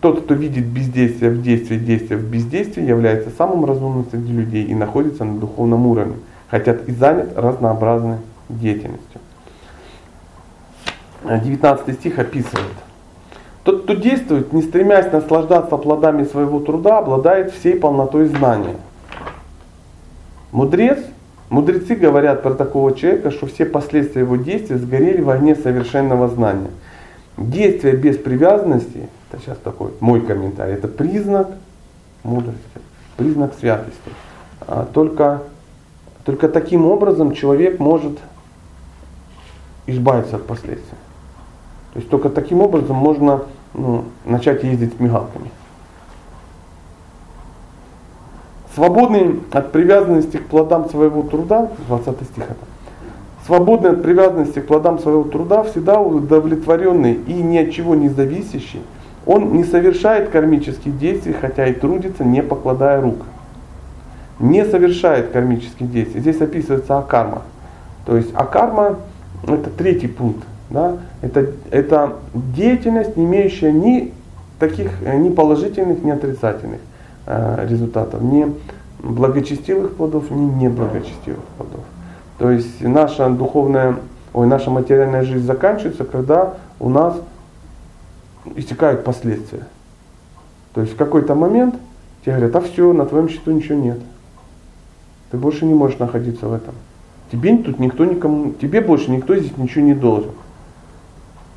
Тот, 0.00 0.22
кто 0.22 0.34
видит 0.34 0.66
бездействие 0.66 1.32
в 1.32 1.42
действии, 1.42 1.76
действие 1.76 2.18
в 2.18 2.24
бездействии, 2.24 2.84
является 2.84 3.30
самым 3.30 3.64
разумным 3.64 4.06
среди 4.10 4.32
людей 4.32 4.64
и 4.64 4.74
находится 4.74 5.24
на 5.24 5.38
духовном 5.40 5.86
уровне, 5.86 6.16
хотя 6.48 6.72
и 6.72 6.92
занят 6.92 7.36
разнообразной 7.36 8.18
деятельностью. 8.48 9.20
19 11.24 11.94
стих 11.98 12.18
описывает. 12.18 12.66
Тот, 13.64 13.82
кто 13.82 13.94
действует, 13.94 14.52
не 14.52 14.62
стремясь 14.62 15.12
наслаждаться 15.12 15.76
плодами 15.76 16.24
своего 16.24 16.60
труда, 16.60 16.98
обладает 16.98 17.52
всей 17.52 17.74
полнотой 17.74 18.26
знания. 18.26 18.76
Мудрец, 20.52 21.00
мудрецы 21.50 21.96
говорят 21.96 22.42
про 22.42 22.54
такого 22.54 22.94
человека, 22.94 23.30
что 23.32 23.46
все 23.46 23.66
последствия 23.66 24.22
его 24.22 24.36
действия 24.36 24.78
сгорели 24.78 25.20
в 25.20 25.28
огне 25.28 25.56
совершенного 25.56 26.28
знания. 26.28 26.70
Действие 27.38 27.94
без 27.94 28.18
привязанности 28.18 29.08
это 29.30 29.42
сейчас 29.42 29.58
такой 29.58 29.92
мой 30.00 30.20
комментарий. 30.20 30.74
Это 30.74 30.88
признак 30.88 31.48
мудрости, 32.24 32.58
признак 33.16 33.54
святости. 33.58 34.10
А 34.60 34.84
только, 34.86 35.42
только 36.24 36.48
таким 36.48 36.86
образом 36.86 37.32
человек 37.32 37.78
может 37.78 38.18
избавиться 39.86 40.36
от 40.36 40.46
последствий. 40.46 40.96
То 41.92 42.00
есть 42.00 42.10
только 42.10 42.28
таким 42.28 42.60
образом 42.60 42.96
можно 42.96 43.44
ну, 43.74 44.04
начать 44.24 44.64
ездить 44.64 44.98
мигалками. 44.98 45.50
Свободный 48.74 49.40
от 49.52 49.72
привязанности 49.72 50.36
к 50.36 50.46
плодам 50.46 50.88
своего 50.88 51.22
труда, 51.22 51.70
20 51.88 52.22
стих 52.22 52.44
это, 52.44 52.64
свободный 53.48 53.92
от 53.92 54.02
привязанности 54.02 54.58
к 54.58 54.66
плодам 54.66 54.98
своего 54.98 55.24
труда, 55.24 55.62
всегда 55.62 55.98
удовлетворенный 55.98 57.14
и 57.14 57.32
ни 57.32 57.56
от 57.56 57.72
чего 57.72 57.94
не 57.94 58.10
зависящий, 58.10 58.82
он 59.24 59.54
не 59.54 59.64
совершает 59.64 60.28
кармических 60.28 60.98
действий, 60.98 61.32
хотя 61.32 61.66
и 61.66 61.72
трудится, 61.72 62.24
не 62.24 62.42
покладая 62.42 63.00
рук. 63.00 63.16
Не 64.38 64.66
совершает 64.66 65.30
кармических 65.30 65.90
действий. 65.90 66.20
Здесь 66.20 66.42
описывается 66.42 66.98
акарма. 66.98 67.42
То 68.04 68.18
есть 68.18 68.30
акарма 68.34 68.98
это 69.44 69.70
третий 69.70 70.08
пункт. 70.08 70.44
Да? 70.68 70.98
Это, 71.22 71.46
это 71.70 72.16
деятельность, 72.34 73.16
не 73.16 73.24
имеющая 73.24 73.72
ни 73.72 74.12
таких 74.58 74.90
ни 75.00 75.30
положительных, 75.30 76.02
ни 76.02 76.10
отрицательных 76.10 76.80
э, 77.24 77.66
результатов, 77.66 78.20
ни 78.20 78.52
благочестивых 79.02 79.94
плодов, 79.94 80.30
ни 80.30 80.64
неблагочестивых 80.64 81.44
плодов. 81.56 81.80
То 82.38 82.50
есть 82.50 82.80
наша 82.80 83.28
духовная, 83.30 83.96
ой, 84.32 84.46
наша 84.46 84.70
материальная 84.70 85.24
жизнь 85.24 85.44
заканчивается, 85.44 86.04
когда 86.04 86.54
у 86.78 86.88
нас 86.88 87.16
истекают 88.54 89.04
последствия. 89.04 89.66
То 90.74 90.82
есть 90.82 90.94
в 90.94 90.96
какой-то 90.96 91.34
момент 91.34 91.74
тебе 92.24 92.36
говорят, 92.36 92.56
а 92.56 92.60
все, 92.60 92.92
на 92.92 93.06
твоем 93.06 93.28
счету 93.28 93.50
ничего 93.50 93.78
нет. 93.78 93.98
Ты 95.30 95.36
больше 95.36 95.64
не 95.64 95.74
можешь 95.74 95.98
находиться 95.98 96.46
в 96.46 96.52
этом. 96.52 96.74
Тебе 97.30 97.56
тут 97.58 97.78
никто 97.78 98.04
никому, 98.04 98.52
тебе 98.52 98.80
больше 98.80 99.10
никто 99.10 99.36
здесь 99.36 99.56
ничего 99.56 99.84
не 99.84 99.94
должен. 99.94 100.30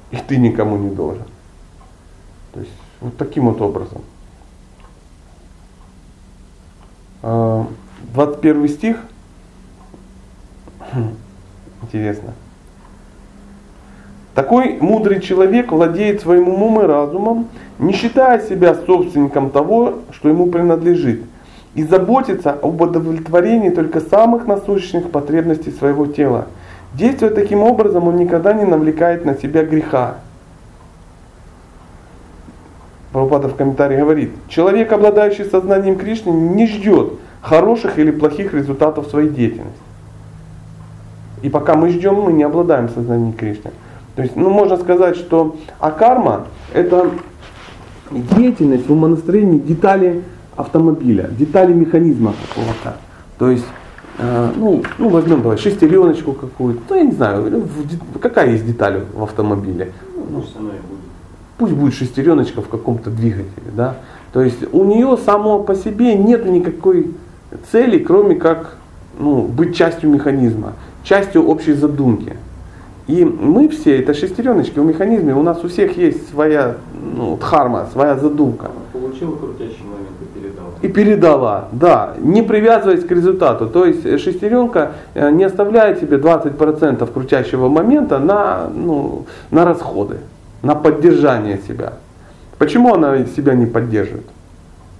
И 0.09 0.17
ты 0.17 0.37
никому 0.37 0.77
не 0.77 0.89
должен. 0.89 1.23
То 2.53 2.59
есть 2.59 2.73
вот 2.99 3.15
таким 3.17 3.45
вот 3.45 3.61
образом. 3.61 4.01
21 7.21 8.63
а, 8.63 8.67
стих. 8.67 8.97
Интересно. 11.83 12.33
Такой 14.33 14.77
мудрый 14.79 15.19
человек 15.19 15.71
владеет 15.71 16.21
своим 16.21 16.47
умом 16.47 16.81
и 16.81 16.85
разумом, 16.85 17.47
не 17.79 17.91
считая 17.91 18.39
себя 18.39 18.75
собственником 18.75 19.49
того, 19.49 19.95
что 20.11 20.29
ему 20.29 20.47
принадлежит, 20.47 21.23
и 21.75 21.83
заботится 21.83 22.51
об 22.51 22.81
удовлетворении 22.81 23.69
только 23.69 23.99
самых 23.99 24.47
насущных 24.47 25.11
потребностей 25.11 25.71
своего 25.71 26.05
тела. 26.05 26.47
Действуя 26.93 27.29
таким 27.29 27.61
образом, 27.63 28.07
он 28.07 28.17
никогда 28.17 28.53
не 28.53 28.65
навлекает 28.65 29.25
на 29.25 29.35
себя 29.35 29.63
греха. 29.63 30.17
Прабхупада 33.11 33.49
в 33.49 33.55
комментарии 33.55 33.97
говорит, 33.97 34.31
человек, 34.47 34.91
обладающий 34.93 35.43
сознанием 35.43 35.97
Кришны, 35.97 36.29
не 36.29 36.67
ждет 36.67 37.13
хороших 37.41 37.99
или 37.99 38.11
плохих 38.11 38.53
результатов 38.53 39.07
своей 39.07 39.29
деятельности. 39.29 39.90
И 41.41 41.49
пока 41.49 41.75
мы 41.75 41.89
ждем, 41.89 42.15
мы 42.15 42.33
не 42.33 42.43
обладаем 42.43 42.89
сознанием 42.89 43.33
Кришны. 43.33 43.71
То 44.15 44.23
есть, 44.23 44.35
ну, 44.35 44.49
можно 44.49 44.77
сказать, 44.77 45.15
что 45.15 45.55
акарма– 45.79 46.47
это 46.73 47.09
деятельность 48.11 48.87
в 48.87 48.91
умонастроении 48.91 49.59
детали 49.59 50.23
автомобиля, 50.55 51.29
детали 51.31 51.73
механизма 51.73 52.33
какого-то. 52.49 52.97
То 53.39 53.49
есть, 53.49 53.65
э, 54.19 54.51
ну, 54.55 54.83
ну, 54.97 55.09
возьмем 55.09 55.41
давай 55.41 55.57
шестереночку 55.57 56.33
какую-то, 56.33 56.81
ну, 56.89 56.95
я 56.95 57.03
не 57.03 57.13
знаю, 57.13 57.63
какая 58.21 58.51
есть 58.51 58.65
деталь 58.65 59.01
в 59.13 59.23
автомобиле. 59.23 59.93
Ну, 60.15 60.41
пусть, 60.41 60.55
будет. 60.55 60.71
пусть 61.57 61.73
будет 61.73 61.93
шестереночка 61.93 62.61
в 62.61 62.67
каком-то 62.67 63.09
двигателе, 63.09 63.71
да. 63.75 63.95
То 64.33 64.41
есть 64.41 64.59
у 64.71 64.83
нее 64.83 65.17
само 65.17 65.59
по 65.59 65.75
себе 65.75 66.15
нет 66.15 66.45
никакой 66.45 67.11
цели, 67.71 67.99
кроме 67.99 68.35
как 68.35 68.77
ну, 69.19 69.43
быть 69.43 69.75
частью 69.75 70.09
механизма, 70.09 70.73
частью 71.03 71.47
общей 71.47 71.73
задумки. 71.73 72.35
И 73.07 73.25
мы 73.25 73.67
все, 73.67 73.99
это 73.99 74.13
шестереночки 74.13 74.79
в 74.79 74.85
механизме, 74.85 75.35
у 75.35 75.43
нас 75.43 75.63
у 75.63 75.67
всех 75.67 75.97
есть 75.97 76.29
своя 76.29 76.77
ну, 76.93 77.35
дхарма, 77.35 77.87
своя 77.91 78.15
задумка. 78.15 78.71
Получила 78.93 79.35
крутящий 79.35 79.83
момент 79.83 80.15
и 80.21 80.39
передала. 80.39 80.69
И 80.81 80.87
передала, 80.87 81.67
да, 81.71 82.13
не 82.19 82.41
привязываясь 82.41 83.03
к 83.03 83.11
результату. 83.11 83.67
То 83.67 83.85
есть 83.85 84.19
шестеренка 84.21 84.93
э, 85.13 85.29
не 85.31 85.43
оставляет 85.43 85.99
себе 85.99 86.17
20% 86.17 87.11
крутящего 87.11 87.67
момента 87.69 88.19
на, 88.19 88.69
ну, 88.73 89.25
на 89.49 89.65
расходы, 89.65 90.17
на 90.61 90.75
поддержание 90.75 91.59
себя. 91.67 91.93
Почему 92.59 92.93
она 92.93 93.25
себя 93.25 93.55
не 93.55 93.65
поддерживает? 93.65 94.27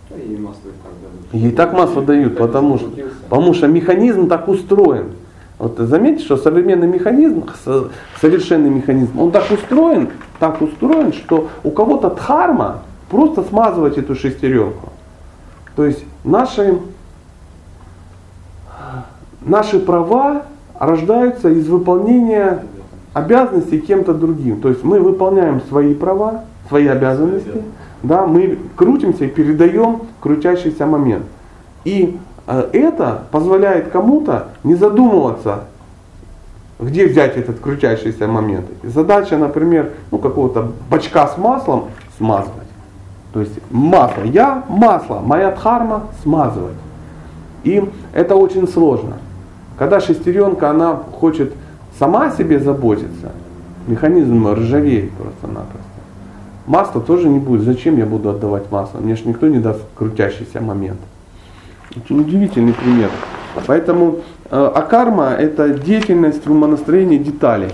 Ей 0.10 0.38
масло 0.38 0.68
и 0.68 0.72
так 0.84 0.92
дают. 1.02 1.44
Ей 1.44 1.52
так 1.52 1.74
масло 1.74 2.02
дают, 2.02 2.38
потому 2.38 2.80
что, 2.80 2.90
потому 3.30 3.54
что 3.54 3.68
механизм 3.68 4.28
так 4.28 4.48
устроен. 4.48 5.12
Вот 5.62 5.78
заметьте, 5.78 6.26
что 6.26 6.38
современный 6.38 6.88
механизм, 6.88 7.44
совершенный 8.20 8.72
механизм, 8.72 9.20
он 9.20 9.32
так 9.32 9.44
устроен, 9.52 10.10
так 10.40 10.60
устроен, 10.60 11.14
что 11.14 11.50
у 11.64 11.70
кого-то 11.70 12.10
дхарма 12.10 12.80
просто 13.12 13.44
смазывать 13.44 13.96
эту 14.00 14.16
шестеренку. 14.16 14.90
То 15.76 15.86
есть 15.86 16.04
наши, 16.24 16.80
наши 19.42 19.80
права 19.80 20.46
рождаются 20.80 21.50
из 21.50 21.68
выполнения 21.68 22.66
обязанностей 23.14 23.82
кем-то 23.82 24.16
другим. 24.16 24.62
То 24.62 24.70
есть 24.70 24.84
мы 24.84 25.00
выполняем 25.00 25.62
свои 25.70 25.94
права, 25.94 26.44
свои 26.70 26.88
обязанности, 26.88 27.62
да, 28.02 28.26
мы 28.26 28.58
крутимся 28.76 29.26
и 29.26 29.28
передаем 29.28 30.02
крутящийся 30.22 30.88
момент. 30.88 31.26
И 31.86 32.18
это 32.60 33.24
позволяет 33.32 33.90
кому-то 33.92 34.48
не 34.64 34.76
задумываться, 34.76 35.66
где 36.80 37.08
взять 37.08 37.38
этот 37.38 37.60
крутящийся 37.60 38.28
момент. 38.28 38.66
Задача, 38.84 39.38
например, 39.38 39.92
ну, 40.10 40.18
какого-то 40.18 40.72
бачка 40.90 41.28
с 41.28 41.38
маслом 41.38 41.86
смазывать. 42.18 42.68
То 43.34 43.40
есть 43.40 43.54
масло, 43.70 44.24
я 44.24 44.64
масло, 44.68 45.20
моя 45.20 45.52
дхарма 45.52 46.08
смазывать. 46.22 46.76
И 47.64 47.88
это 48.14 48.36
очень 48.36 48.68
сложно. 48.68 49.18
Когда 49.78 50.00
шестеренка, 50.00 50.70
она 50.70 50.96
хочет 51.20 51.54
сама 51.98 52.32
себе 52.32 52.60
заботиться, 52.60 53.32
механизм 53.88 54.48
ржавеет 54.48 55.12
просто-напросто. 55.12 55.88
Масло 56.68 57.02
тоже 57.02 57.30
не 57.30 57.40
будет. 57.40 57.62
Зачем 57.62 57.98
я 57.98 58.06
буду 58.06 58.30
отдавать 58.30 58.72
масло? 58.72 59.00
Мне 59.00 59.16
же 59.16 59.24
никто 59.26 59.48
не 59.48 59.60
даст 59.60 59.82
крутящийся 59.96 60.62
момент. 60.62 61.00
Очень 61.96 62.22
удивительный 62.22 62.74
пример. 62.74 63.10
Поэтому 63.68 64.20
э, 64.50 64.72
акарма 64.76 65.32
это 65.32 65.70
деятельность 65.70 66.46
в 66.46 66.52
умонастроении 66.52 67.18
деталей. 67.18 67.70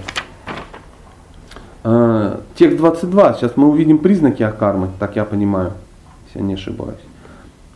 Э, 1.84 2.38
текст 2.56 2.78
22, 2.78 3.34
сейчас 3.36 3.58
мы 3.58 3.70
увидим 3.70 4.00
признаки 4.00 4.42
акармы, 4.42 4.90
так 5.00 5.16
я 5.16 5.24
понимаю, 5.24 5.74
если 6.28 6.40
я 6.40 6.46
не 6.46 6.54
ошибаюсь. 6.56 7.00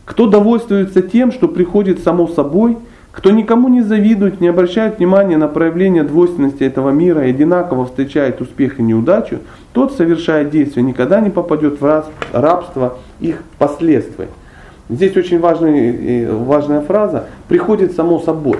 кто 0.04 0.26
довольствуется 0.26 1.00
тем, 1.00 1.30
что 1.30 1.46
приходит 1.46 2.02
само 2.02 2.26
собой, 2.26 2.76
кто 3.12 3.30
никому 3.30 3.68
не 3.68 3.82
завидует, 3.82 4.40
не 4.40 4.48
обращает 4.48 4.98
внимания 4.98 5.36
на 5.36 5.46
проявление 5.46 6.02
двойственности 6.02 6.64
этого 6.64 6.90
мира 6.90 7.24
и 7.24 7.30
одинаково 7.30 7.86
встречает 7.86 8.40
успех 8.40 8.80
и 8.80 8.82
неудачу, 8.82 9.38
тот, 9.72 9.92
совершая 9.92 10.44
действия, 10.44 10.82
никогда 10.82 11.20
не 11.20 11.30
попадет 11.30 11.80
в 11.80 12.04
рабство 12.32 12.98
их 13.20 13.42
последствий. 13.58 14.26
Здесь 14.88 15.16
очень 15.16 15.38
важный, 15.40 16.26
важная 16.30 16.80
фраза 16.80 17.26
«приходит 17.48 17.92
само 17.92 18.18
собой». 18.20 18.58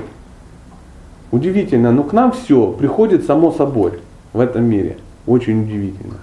Удивительно, 1.31 1.93
но 1.93 2.03
к 2.03 2.13
нам 2.13 2.33
все 2.33 2.73
приходит 2.73 3.25
само 3.25 3.53
собой 3.53 4.01
в 4.33 4.41
этом 4.41 4.65
мире. 4.65 4.99
Очень 5.27 5.63
удивительно. 5.63 6.15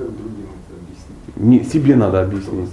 Не, 1.35 1.63
себе 1.63 1.95
надо 1.95 2.21
объяснить. 2.21 2.69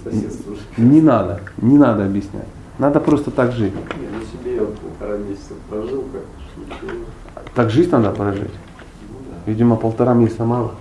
Не, 0.77 0.85
не 0.85 1.01
надо, 1.01 1.41
не 1.59 1.79
надо 1.79 2.05
объяснять. 2.05 2.47
Надо 2.79 3.01
просто 3.01 3.31
так 3.31 3.53
жить. 3.53 3.73
Не, 3.73 4.09
ну 4.13 4.25
себе 4.25 4.57
я 4.57 4.63
полтора 4.63 5.17
месяца 5.17 5.55
прожил, 5.71 6.05
как 6.13 7.45
Так 7.55 7.71
жизнь 7.71 7.91
надо 7.91 8.11
прожить. 8.11 8.43
Ну, 8.43 9.19
да. 9.31 9.51
Видимо, 9.51 9.77
полтора 9.77 10.15
месяца 10.15 10.45
мало. 10.45 10.73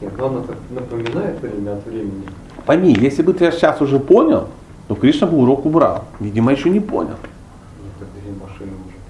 Нет, 0.00 0.14
главное 0.16 0.42
так 0.42 0.56
напоминает 0.70 1.40
время 1.40 1.72
от 1.72 1.86
времени. 1.86 2.24
Пойми, 2.66 2.94
если 3.00 3.22
бы 3.22 3.32
ты 3.32 3.50
сейчас 3.50 3.80
уже 3.80 3.98
понял, 3.98 4.48
то 4.88 4.94
Кришна 4.94 5.26
бы 5.26 5.38
урок 5.38 5.66
убрал. 5.66 6.04
Видимо, 6.20 6.52
еще 6.52 6.70
не 6.70 6.80
понял. 6.80 7.16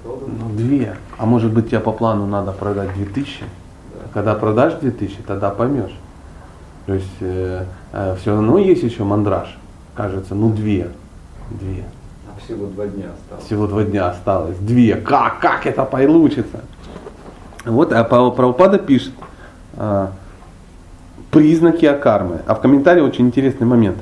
Ну, 0.05 0.49
две. 0.57 0.97
А 1.19 1.27
может 1.27 1.53
быть, 1.53 1.69
тебе 1.69 1.81
по 1.81 1.93
плану 1.93 2.27
надо 2.27 2.53
продать 2.53 2.95
2000? 2.95 3.41
Да. 3.41 3.47
Когда 4.13 4.35
продашь 4.35 4.75
2000, 4.75 5.19
тогда 5.27 5.51
поймешь. 5.51 5.97
То 6.87 6.95
есть 6.95 7.07
э, 7.21 7.65
э, 7.93 8.17
все 8.21 8.33
равно 8.33 8.59
есть 8.59 8.83
еще 8.83 9.05
мандраж. 9.05 9.57
Кажется, 9.95 10.35
ну 10.35 10.51
две. 10.51 10.89
Две. 11.51 11.85
А 12.29 12.41
всего 12.45 12.67
два 12.67 12.87
дня 12.87 13.07
осталось. 13.15 13.45
Всего 13.45 13.67
два 13.67 13.85
дня 13.85 14.09
осталось. 14.09 14.57
Две. 14.59 14.97
Как? 14.97 15.41
Как 15.41 15.67
это 15.67 15.85
получится? 15.85 16.61
Вот, 17.65 17.93
а 17.93 18.03
Прабхупада 18.03 18.79
пишет 18.79 19.13
а, 19.77 20.13
признаки 21.31 21.87
акармы. 21.87 22.41
А 22.47 22.55
в 22.55 22.61
комментарии 22.61 23.01
очень 23.01 23.27
интересный 23.27 23.67
момент. 23.67 23.99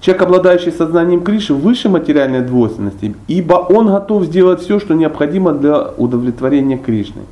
Человек, 0.00 0.22
обладающий 0.22 0.72
сознанием 0.72 1.22
Криши, 1.22 1.52
выше 1.52 1.90
материальной 1.90 2.40
двойственности, 2.40 3.14
ибо 3.28 3.54
он 3.54 3.88
готов 3.88 4.24
сделать 4.24 4.62
все, 4.62 4.80
что 4.80 4.94
необходимо 4.94 5.52
для 5.52 5.88
удовлетворения 5.90 6.78
Кришны. 6.78 7.22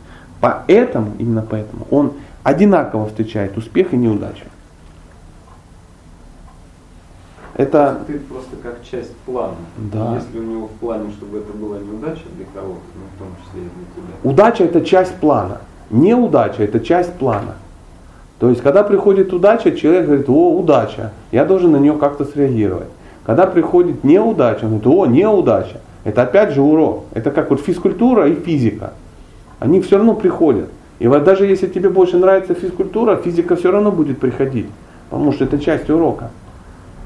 Поэтому, 0.40 1.12
именно 1.18 1.44
поэтому, 1.48 1.86
он 1.90 2.12
одинаково 2.42 3.06
встречает 3.06 3.56
успех 3.56 3.94
и 3.94 3.96
неудачу. 3.96 4.44
Это 7.54 8.02
ты 8.06 8.20
просто 8.20 8.54
как 8.62 8.84
часть 8.88 9.16
плана. 9.26 9.56
Да. 9.78 10.14
Если 10.14 10.38
у 10.38 10.44
него 10.44 10.66
в 10.68 10.72
плане, 10.72 11.10
чтобы 11.10 11.38
это 11.38 11.52
была 11.54 11.78
неудача 11.78 12.22
для 12.36 12.46
кого-то, 12.54 12.80
ну, 12.94 13.02
в 13.16 13.18
том 13.18 13.28
числе 13.44 13.62
и 13.62 13.64
для 13.64 13.84
тебя. 13.96 14.30
Удача 14.30 14.64
это 14.64 14.84
часть 14.84 15.14
плана. 15.16 15.62
Неудача 15.90 16.62
это 16.62 16.78
часть 16.78 17.14
плана. 17.14 17.56
То 18.38 18.50
есть, 18.50 18.62
когда 18.62 18.84
приходит 18.84 19.32
удача, 19.32 19.72
человек 19.72 20.06
говорит, 20.06 20.28
о, 20.28 20.56
удача, 20.58 21.12
я 21.32 21.44
должен 21.44 21.72
на 21.72 21.78
нее 21.78 21.94
как-то 21.94 22.24
среагировать. 22.24 22.88
Когда 23.24 23.46
приходит 23.46 24.04
неудача, 24.04 24.64
он 24.64 24.78
говорит, 24.78 24.86
о, 24.86 25.06
неудача. 25.06 25.80
Это 26.04 26.22
опять 26.22 26.52
же 26.52 26.62
урок. 26.62 27.04
Это 27.12 27.30
как 27.30 27.50
вот 27.50 27.60
физкультура 27.60 28.28
и 28.28 28.34
физика. 28.34 28.92
Они 29.58 29.80
все 29.80 29.96
равно 29.96 30.14
приходят. 30.14 30.70
И 31.00 31.08
вот 31.08 31.24
даже 31.24 31.46
если 31.46 31.66
тебе 31.66 31.90
больше 31.90 32.16
нравится 32.16 32.54
физкультура, 32.54 33.16
физика 33.16 33.56
все 33.56 33.70
равно 33.70 33.90
будет 33.90 34.18
приходить. 34.18 34.66
Потому 35.10 35.32
что 35.32 35.44
это 35.44 35.58
часть 35.58 35.90
урока. 35.90 36.30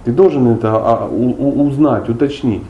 Ты 0.04 0.12
должен 0.12 0.48
это 0.48 0.70
а, 0.74 1.08
узнать, 1.08 2.08
уточнить. 2.08 2.62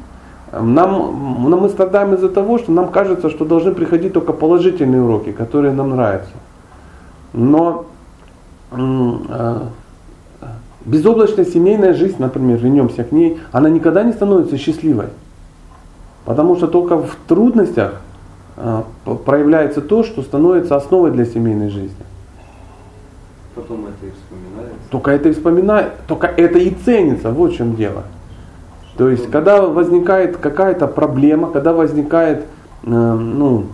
Нам, 0.53 1.15
мы 1.61 1.69
страдаем 1.69 2.15
из-за 2.15 2.29
того, 2.29 2.59
что 2.59 2.73
нам 2.73 2.89
кажется, 2.89 3.31
что 3.31 3.45
должны 3.45 3.73
приходить 3.73 4.13
только 4.13 4.33
положительные 4.33 5.03
уроки, 5.03 5.33
которые 5.33 5.73
нам 5.73 5.91
нравятся. 5.91 6.33
Но 7.33 7.87
безоблачная 10.85 11.45
семейная 11.45 11.95
жизнь, 11.95 12.17
например, 12.19 12.59
вернемся 12.59 13.05
к 13.05 13.13
ней, 13.13 13.39
она 13.53 13.69
никогда 13.69 14.03
не 14.03 14.13
становится 14.13 14.59
счастливой. 14.59 15.07
Потому 16.25 16.57
что 16.57 16.67
только 16.67 16.99
в 16.99 17.17
трудностях 17.27 18.01
а, 18.57 18.85
проявляется 19.25 19.81
то, 19.81 20.05
что 20.05 20.23
становится 20.23 20.77
основой 20.77 21.11
для 21.11 21.25
семейной 21.25 21.69
жизни. 21.69 22.05
Потом 23.55 23.87
это 23.87 24.07
и 24.07 24.11
вспоминается. 24.11 24.91
Только 24.91 25.11
это 25.11 25.29
и 25.29 25.33
вспоминает, 25.33 25.93
только 26.07 26.27
это 26.27 26.59
и 26.59 26.71
ценится, 26.71 27.31
вот 27.31 27.53
в 27.53 27.57
чем 27.57 27.77
дело. 27.77 28.05
То 28.97 29.09
есть, 29.09 29.31
когда 29.31 29.63
возникает 29.63 30.37
какая-то 30.37 30.87
проблема, 30.87 31.51
когда 31.51 31.73
возникает 31.73 32.45
э, 32.85 32.89
ну, 32.89 33.67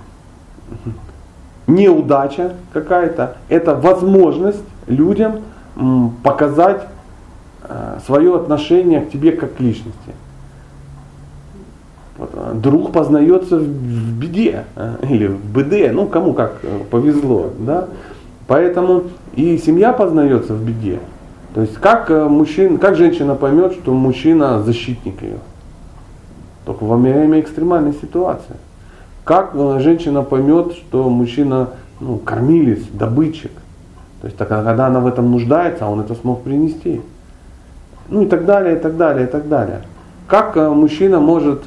неудача 1.67 2.55
какая-то, 2.73 3.37
это 3.49 3.75
возможность 3.75 4.65
людям 4.89 5.41
показать 6.23 6.83
э, 7.63 7.99
свое 8.05 8.37
отношение 8.37 9.03
к 9.03 9.11
тебе 9.11 9.33
как 9.33 9.57
к 9.57 9.61
личности. 9.61 10.13
Э, 12.19 12.53
друг 12.55 12.93
познается 12.93 13.59
в 13.59 14.19
беде 14.19 14.65
э, 14.77 14.97
или 15.09 15.29
в 15.29 15.45
БД, 15.53 15.93
ну 15.93 16.07
кому 16.07 16.33
как 16.33 16.61
повезло, 16.91 17.51
да. 17.59 17.89
Поэтому 18.47 19.05
и 19.35 19.59
семья 19.59 19.93
познается 19.93 20.55
в 20.55 20.65
беде. 20.65 21.01
То 21.55 21.61
есть 21.63 21.75
как, 21.75 22.09
мужчина, 22.11 22.79
как 22.79 22.97
женщина 22.97 23.35
поймет, 23.35 23.73
что 23.73 23.93
мужчина 23.93 24.63
защитник 24.63 25.21
ее? 25.23 25.39
Только 26.65 26.85
во 26.85 26.97
время 26.97 27.41
экстремальной 27.41 27.93
ситуации. 27.93 28.57
Как 29.25 29.53
женщина 29.81 30.23
поймет, 30.23 30.73
что 30.73 31.09
мужчина 31.11 31.71
ну, 32.01 32.17
кормилец, 32.19 32.81
добытчик? 32.93 33.51
То 34.21 34.27
есть 34.27 34.37
так, 34.37 34.49
когда 34.49 34.87
она 34.87 35.01
в 35.01 35.07
этом 35.07 35.31
нуждается, 35.31 35.87
а 35.87 35.91
он 35.91 36.01
это 36.01 36.15
смог 36.15 36.43
принести. 36.43 37.01
Ну 38.09 38.23
и 38.23 38.27
так 38.27 38.47
далее, 38.47 38.77
и 38.77 38.79
так 38.79 38.97
далее, 38.97 39.27
и 39.27 39.31
так 39.31 39.49
далее. 39.49 39.83
Как 40.27 40.57
э, 40.57 40.69
мужчина 40.69 41.21
может, 41.21 41.65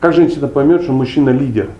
как 0.00 0.12
женщина 0.12 0.48
поймет, 0.48 0.82
что 0.82 0.92
мужчина 0.92 1.30
лидер? 1.30 1.70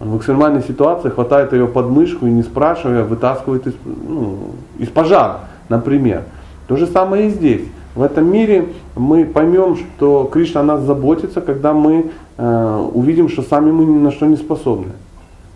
Он 0.00 0.10
в 0.10 0.18
экстремальной 0.18 0.62
ситуации 0.62 1.08
хватает 1.08 1.52
ее 1.52 1.66
под 1.66 1.88
мышку 1.88 2.26
и 2.26 2.30
не 2.30 2.42
спрашивая 2.42 3.02
вытаскивает 3.02 3.66
из, 3.66 3.74
ну, 3.84 4.52
из 4.78 4.88
пожара, 4.88 5.40
например. 5.68 6.22
То 6.68 6.76
же 6.76 6.86
самое 6.86 7.26
и 7.26 7.30
здесь. 7.30 7.62
В 7.94 8.02
этом 8.02 8.30
мире 8.30 8.68
мы 8.94 9.24
поймем, 9.24 9.76
что 9.76 10.30
Кришна 10.32 10.60
о 10.60 10.64
нас 10.64 10.82
заботится, 10.82 11.40
когда 11.40 11.72
мы 11.72 12.12
э, 12.36 12.88
увидим, 12.94 13.28
что 13.28 13.42
сами 13.42 13.72
мы 13.72 13.86
ни 13.86 13.98
на 13.98 14.12
что 14.12 14.26
не 14.26 14.36
способны. 14.36 14.92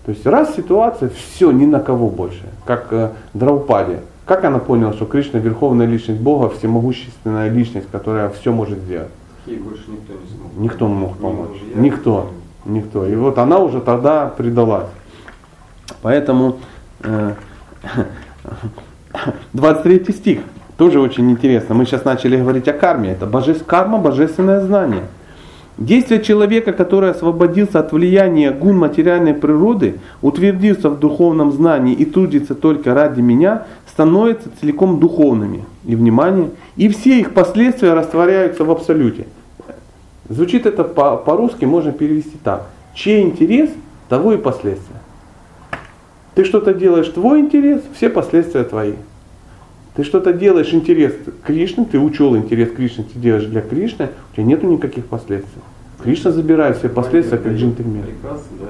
То 0.04 0.10
есть 0.10 0.26
раз 0.26 0.54
ситуация, 0.56 1.10
все, 1.10 1.52
ни 1.52 1.64
на 1.64 1.80
кого 1.80 2.08
больше. 2.08 2.42
Как 2.64 2.92
э, 2.92 3.10
Драупади. 3.34 3.98
Как 4.26 4.44
она 4.44 4.58
поняла, 4.58 4.92
что 4.92 5.04
Кришна 5.06 5.38
верховная 5.38 5.86
личность 5.86 6.20
Бога, 6.20 6.48
всемогущественная 6.48 7.48
личность, 7.48 7.88
которая 7.90 8.28
все 8.30 8.52
может 8.52 8.78
сделать? 8.80 9.10
Ей 9.46 9.58
больше 9.58 9.84
никто 9.88 10.12
не 10.12 10.28
смог. 10.28 10.52
Никто 10.56 10.88
не 10.88 10.94
мог 10.94 11.16
помочь. 11.18 11.58
Никто. 11.74 12.30
Никто. 12.64 13.06
И 13.06 13.14
вот 13.14 13.38
она 13.38 13.58
уже 13.58 13.80
тогда 13.80 14.26
предалась. 14.26 14.86
Поэтому 16.02 16.58
э, 17.00 17.34
23 19.52 20.12
стих 20.12 20.40
тоже 20.76 21.00
очень 21.00 21.30
интересно. 21.30 21.74
Мы 21.74 21.86
сейчас 21.86 22.04
начали 22.04 22.36
говорить 22.36 22.66
о 22.68 22.72
карме. 22.72 23.12
Это 23.12 23.26
божеств, 23.26 23.64
карма, 23.66 23.98
божественное 23.98 24.60
знание. 24.60 25.04
Действие 25.78 26.22
человека, 26.22 26.72
который 26.72 27.10
освободился 27.10 27.80
от 27.80 27.92
влияния 27.92 28.50
гун 28.50 28.76
материальной 28.76 29.32
природы, 29.32 30.00
утвердился 30.20 30.90
в 30.90 30.98
духовном 30.98 31.50
знании 31.50 31.94
и 31.94 32.04
трудится 32.04 32.54
только 32.54 32.92
ради 32.94 33.20
меня, 33.20 33.66
становится 33.86 34.50
целиком 34.60 35.00
духовными. 35.00 35.64
И 35.86 35.96
внимание, 35.96 36.50
и 36.76 36.88
все 36.88 37.20
их 37.20 37.32
последствия 37.32 37.94
растворяются 37.94 38.64
в 38.64 38.70
абсолюте. 38.70 39.26
Звучит 40.28 40.66
это 40.66 40.84
по-русски, 40.84 41.64
можно 41.64 41.92
перевести 41.92 42.36
так. 42.44 42.66
Чей 42.94 43.22
интерес, 43.22 43.70
того 44.08 44.34
и 44.34 44.36
последствия. 44.36 45.00
Ты 46.34 46.44
что-то 46.44 46.74
делаешь, 46.74 47.08
твой 47.08 47.40
интерес, 47.40 47.82
все 47.94 48.10
последствия 48.10 48.64
твои. 48.64 48.94
Ты 49.94 50.04
что-то 50.04 50.32
делаешь, 50.32 50.72
интерес 50.72 51.14
Кришны, 51.46 51.84
ты 51.84 51.98
учел 51.98 52.34
интерес 52.36 52.70
Кришны, 52.72 53.04
ты 53.04 53.18
делаешь 53.18 53.44
для 53.44 53.60
Кришны, 53.60 54.08
у 54.32 54.34
тебя 54.34 54.44
нету 54.44 54.66
никаких 54.66 55.04
последствий. 55.06 55.60
Кришна 56.02 56.30
забирает 56.30 56.78
все 56.78 56.88
последствия, 56.88 57.38
как 57.38 57.52
джентльмен. 57.52 58.02
Прекрасно, 58.02 58.56
да. 58.60 58.66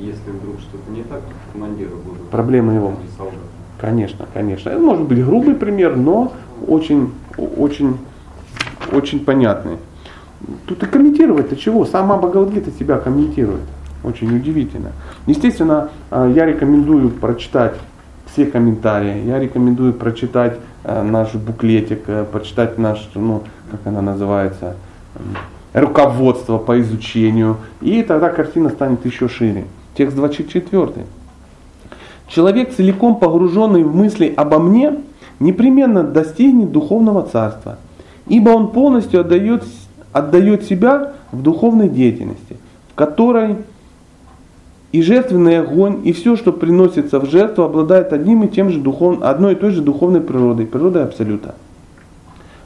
Если 0.00 0.30
вдруг 0.30 0.60
что-то 0.60 0.90
не 0.90 1.02
так, 1.02 1.20
командира 1.52 1.90
будут. 1.90 2.28
Проблема 2.30 2.74
его. 2.74 2.94
Конечно, 3.80 4.26
конечно. 4.34 4.70
Это 4.70 4.80
может 4.80 5.06
быть 5.06 5.24
грубый 5.24 5.54
пример, 5.54 5.96
но 5.96 6.32
очень, 6.66 7.12
очень, 7.36 7.96
очень 8.92 9.24
понятный. 9.24 9.76
Тут 10.66 10.82
и 10.82 10.86
комментировать-то 10.86 11.56
чего? 11.56 11.84
Сама 11.84 12.16
Бхагавадгита 12.18 12.70
себя 12.72 12.98
комментирует. 12.98 13.62
Очень 14.04 14.36
удивительно. 14.36 14.92
Естественно, 15.26 15.90
а, 16.10 16.28
я 16.28 16.46
рекомендую 16.46 17.10
прочитать 17.10 17.74
все 18.32 18.46
комментарии. 18.46 19.24
Я 19.26 19.38
рекомендую 19.38 19.92
прочитать 19.92 20.58
а, 20.84 21.02
наш 21.02 21.34
буклетик, 21.34 22.04
э, 22.06 22.24
прочитать 22.30 22.78
наш, 22.78 23.08
ну, 23.14 23.42
как 23.70 23.86
она 23.86 24.02
называется, 24.02 24.76
руководство 25.72 26.58
по 26.58 26.80
изучению, 26.80 27.58
и 27.80 28.02
тогда 28.02 28.30
картина 28.30 28.70
станет 28.70 29.04
еще 29.04 29.28
шире. 29.28 29.64
Текст 29.96 30.16
24. 30.16 31.06
Человек, 32.28 32.74
целиком 32.74 33.16
погруженный 33.16 33.82
в 33.82 33.94
мысли 33.94 34.32
обо 34.36 34.58
мне, 34.58 34.96
непременно 35.40 36.02
достигнет 36.02 36.72
духовного 36.72 37.22
царства, 37.22 37.78
ибо 38.26 38.50
он 38.50 38.70
полностью 38.70 39.20
отдает, 39.20 39.64
отдает 40.12 40.64
себя 40.64 41.12
в 41.32 41.42
духовной 41.42 41.88
деятельности, 41.88 42.56
в 42.92 42.94
которой 42.94 43.56
и 44.90 45.02
жертвенный 45.02 45.60
огонь, 45.60 46.00
и 46.04 46.12
все, 46.12 46.36
что 46.36 46.52
приносится 46.52 47.20
в 47.20 47.26
жертву, 47.26 47.64
обладает 47.64 48.12
одним 48.12 48.44
и 48.44 48.48
тем 48.48 48.70
же 48.70 48.80
духов, 48.80 49.18
одной 49.22 49.52
и 49.52 49.56
той 49.56 49.70
же 49.70 49.82
духовной 49.82 50.20
природой, 50.20 50.66
природой 50.66 51.04
Абсолюта. 51.04 51.54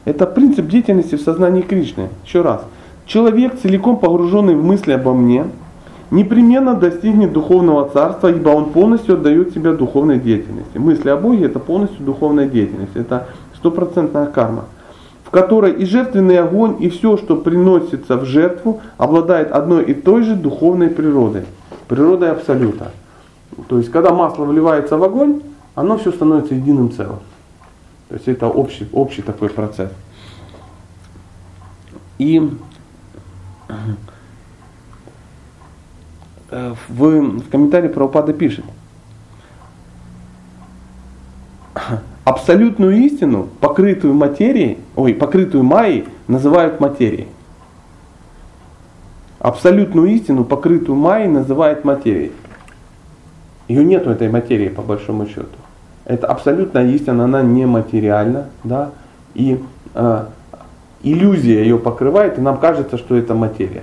Это 0.05 0.27
принцип 0.27 0.68
деятельности 0.68 1.16
в 1.16 1.20
сознании 1.20 1.62
Кришны. 1.62 2.09
Еще 2.25 2.43
раз. 2.43 2.62
Человек, 3.07 3.59
целиком 3.61 3.97
погруженный 3.97 4.55
в 4.55 4.64
мысли 4.64 4.93
обо 4.93 5.12
мне, 5.12 5.47
непременно 6.11 6.75
достигнет 6.75 7.33
духовного 7.33 7.89
царства, 7.89 8.29
ибо 8.29 8.51
он 8.51 8.66
полностью 8.66 9.14
отдает 9.14 9.53
себя 9.53 9.73
духовной 9.73 10.18
деятельности. 10.18 10.79
Мысли 10.79 11.09
о 11.09 11.16
Боге 11.16 11.47
это 11.47 11.59
полностью 11.59 12.05
духовная 12.05 12.47
деятельность. 12.47 12.95
Это 12.95 13.29
стопроцентная 13.57 14.27
карма 14.27 14.64
в 15.25 15.35
которой 15.35 15.73
и 15.73 15.87
жертвенный 15.87 16.39
огонь, 16.41 16.77
и 16.79 16.91
все, 16.91 17.16
что 17.16 17.37
приносится 17.37 18.18
в 18.18 18.27
жертву, 18.27 18.83
обладает 18.99 19.51
одной 19.51 19.83
и 19.83 19.95
той 19.95 20.25
же 20.25 20.35
духовной 20.35 20.91
природой 20.91 21.45
природой 21.89 22.30
абсолюта. 22.30 22.93
То 23.68 23.78
есть, 23.78 23.91
когда 23.91 24.12
масло 24.12 24.45
вливается 24.45 24.97
в 24.97 25.05
огонь, 25.05 25.43
оно 25.74 25.99
все 25.99 26.12
становится 26.12 26.55
единым 26.55 26.91
целым. 26.93 27.20
То 28.09 28.14
есть 28.16 28.28
это 28.28 28.47
общий, 28.47 28.89
общий 28.93 29.22
такой 29.22 29.49
процесс. 29.49 29.91
И 32.18 32.51
э, 36.51 36.74
в, 36.89 37.20
в 37.39 37.51
комментарии 37.51 37.89
Прабхупада 37.89 38.33
пишет, 38.33 38.64
абсолютную 42.24 42.97
истину, 42.99 43.49
покрытую 43.61 44.14
материей, 44.14 44.78
ой, 44.95 45.14
покрытую 45.14 45.64
майей, 45.64 46.07
называют 46.28 46.80
материей. 46.80 47.28
Абсолютную 49.43 50.07
истину, 50.07 50.45
покрытую 50.45 50.95
майей, 50.95 51.26
называет 51.26 51.84
материей. 51.84 52.30
Ее 53.66 53.84
нету 53.84 54.11
этой 54.11 54.28
материи, 54.28 54.68
по 54.68 54.82
большому 54.82 55.26
счету. 55.26 55.49
Это 56.05 56.28
абсолютная 56.28 56.86
истина, 56.86 57.24
она 57.24 57.43
нематериальна, 57.43 58.47
да, 58.62 58.90
и 59.34 59.61
э, 59.95 60.24
иллюзия 61.03 61.62
ее 61.62 61.76
покрывает, 61.76 62.38
и 62.38 62.40
нам 62.40 62.59
кажется, 62.59 62.97
что 62.97 63.16
это 63.16 63.34
материя. 63.34 63.82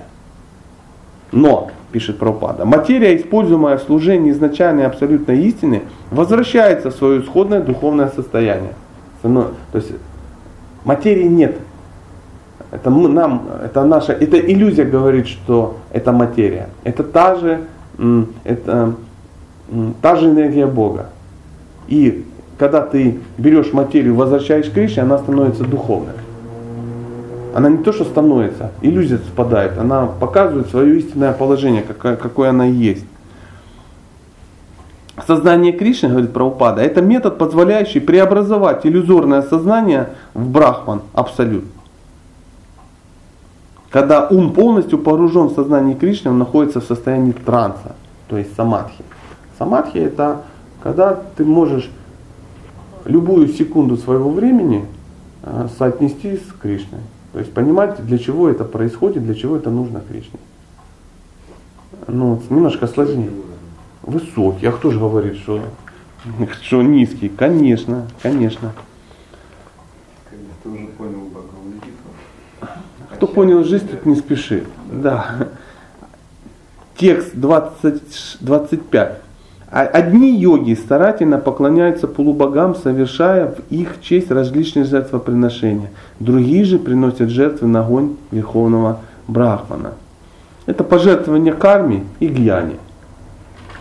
Но, 1.34 1.72
пишет 1.91 2.20
Пропада, 2.20 2.64
материя, 2.64 3.18
используемая 3.18 3.78
в 3.78 3.82
служении 3.82 4.32
изначальной 4.32 4.86
абсолютной 4.86 5.39
истины, 5.39 5.84
возвращается 6.10 6.89
в 6.89 6.95
свое 6.95 7.22
исходное 7.22 7.60
духовное 7.60 8.07
состояние. 8.07 8.76
То 9.22 9.51
есть 9.74 9.91
материи 10.86 11.28
нет, 11.28 11.57
это 12.72 12.89
мы, 12.89 13.09
нам, 13.09 13.47
это 13.63 13.84
наша, 13.84 14.13
это 14.13 14.39
иллюзия 14.39 14.86
говорит, 14.86 15.28
что 15.28 15.78
это 15.91 16.11
материя. 16.11 16.70
Это 16.84 17.03
та 17.03 17.36
же, 17.36 17.61
это 18.43 18.93
та 20.01 20.15
же 20.15 20.30
энергия 20.30 20.67
Бога. 20.67 21.07
И 21.88 22.26
когда 22.59 22.82
ты 22.82 23.20
берешь 23.38 23.74
материю, 23.74 24.15
возвращаешь 24.15 24.70
к 24.70 24.74
Кришне, 24.74 25.03
она 25.03 25.17
становится 25.17 25.63
духовной. 25.63 26.13
Она 27.55 27.70
не 27.70 27.78
то, 27.80 27.91
что 27.91 28.03
становится, 28.03 28.72
иллюзия 28.82 29.17
спадает, 29.17 29.78
она 29.80 30.05
показывает 30.05 30.70
свое 30.70 30.99
истинное 30.99 31.34
положение, 31.34 31.82
какое, 31.82 32.15
какое 32.15 32.49
она 32.49 32.65
есть. 32.65 33.05
Сознание 35.26 35.74
Кришны, 35.74 36.09
говорит 36.09 36.32
Прабхупада, 36.32 36.84
это 36.84 37.01
метод, 37.01 37.39
позволяющий 37.39 37.99
преобразовать 37.99 38.86
иллюзорное 38.86 39.41
сознание 39.41 40.09
в 40.36 40.47
брахман, 40.47 41.01
абсолют. 41.13 41.65
Когда 43.90 44.28
ум 44.28 44.54
полностью 44.54 45.00
погружен 45.00 45.48
в 45.48 45.54
сознание 45.54 45.96
Кришны, 45.96 46.30
он 46.30 46.38
находится 46.38 46.80
в 46.80 46.84
состоянии 46.84 47.32
транса, 47.32 47.96
то 48.28 48.38
есть 48.38 48.56
самадхи. 48.56 49.04
Самадхи 49.58 49.98
это 49.98 50.44
когда 50.82 51.14
ты 51.36 51.44
можешь 51.44 51.90
любую 53.06 53.48
секунду 53.50 53.98
своего 53.98 54.30
времени 54.30 54.86
э, 55.44 55.68
соотнести 55.78 56.38
с 56.38 56.54
Кришной. 56.62 57.02
То 57.34 57.40
есть 57.40 57.54
понимать, 57.54 58.04
для 58.06 58.18
чего 58.18 58.50
это 58.50 58.64
происходит, 58.64 59.26
для 59.26 59.36
чего 59.36 59.58
это 59.58 59.70
нужно 59.70 60.02
Кришне. 60.08 60.40
Ну, 62.08 62.42
немножко 62.50 62.88
сложнее. 62.88 63.32
Высокий. 64.04 64.68
А 64.68 64.72
кто 64.72 64.92
же 64.92 65.00
говорит, 65.00 65.38
что, 65.38 65.62
что 66.62 66.82
низкий? 66.82 67.30
Конечно, 67.30 68.08
конечно. 68.22 68.74
Ты 70.64 70.70
уже 70.70 70.88
понял 70.88 71.30
кто 73.20 73.28
понял 73.28 73.65
жизнь, 73.65 73.86
тут 73.86 74.05
не 74.05 74.15
спешит. 74.15 74.63
Да. 74.89 75.26
Текст 76.95 77.36
20, 77.36 78.38
25. 78.39 79.17
А 79.70 79.82
одни 79.82 80.39
йоги 80.39 80.74
старательно 80.74 81.38
поклоняются 81.38 82.07
полубогам, 82.07 82.76
совершая 82.76 83.47
в 83.47 83.74
их 83.74 84.01
честь 84.01 84.32
различные 84.32 84.86
жертвоприношения. 84.86 85.91
Другие 86.22 86.63
же 86.63 86.80
приносят 86.80 87.30
жертвы 87.30 87.67
на 87.67 87.82
огонь 87.82 88.15
Верховного 88.32 89.01
Брахмана. 89.28 89.95
Это 90.65 90.86
пожертвование 90.86 91.53
карме 91.53 92.05
и 92.22 92.28
гьяне. 92.28 92.78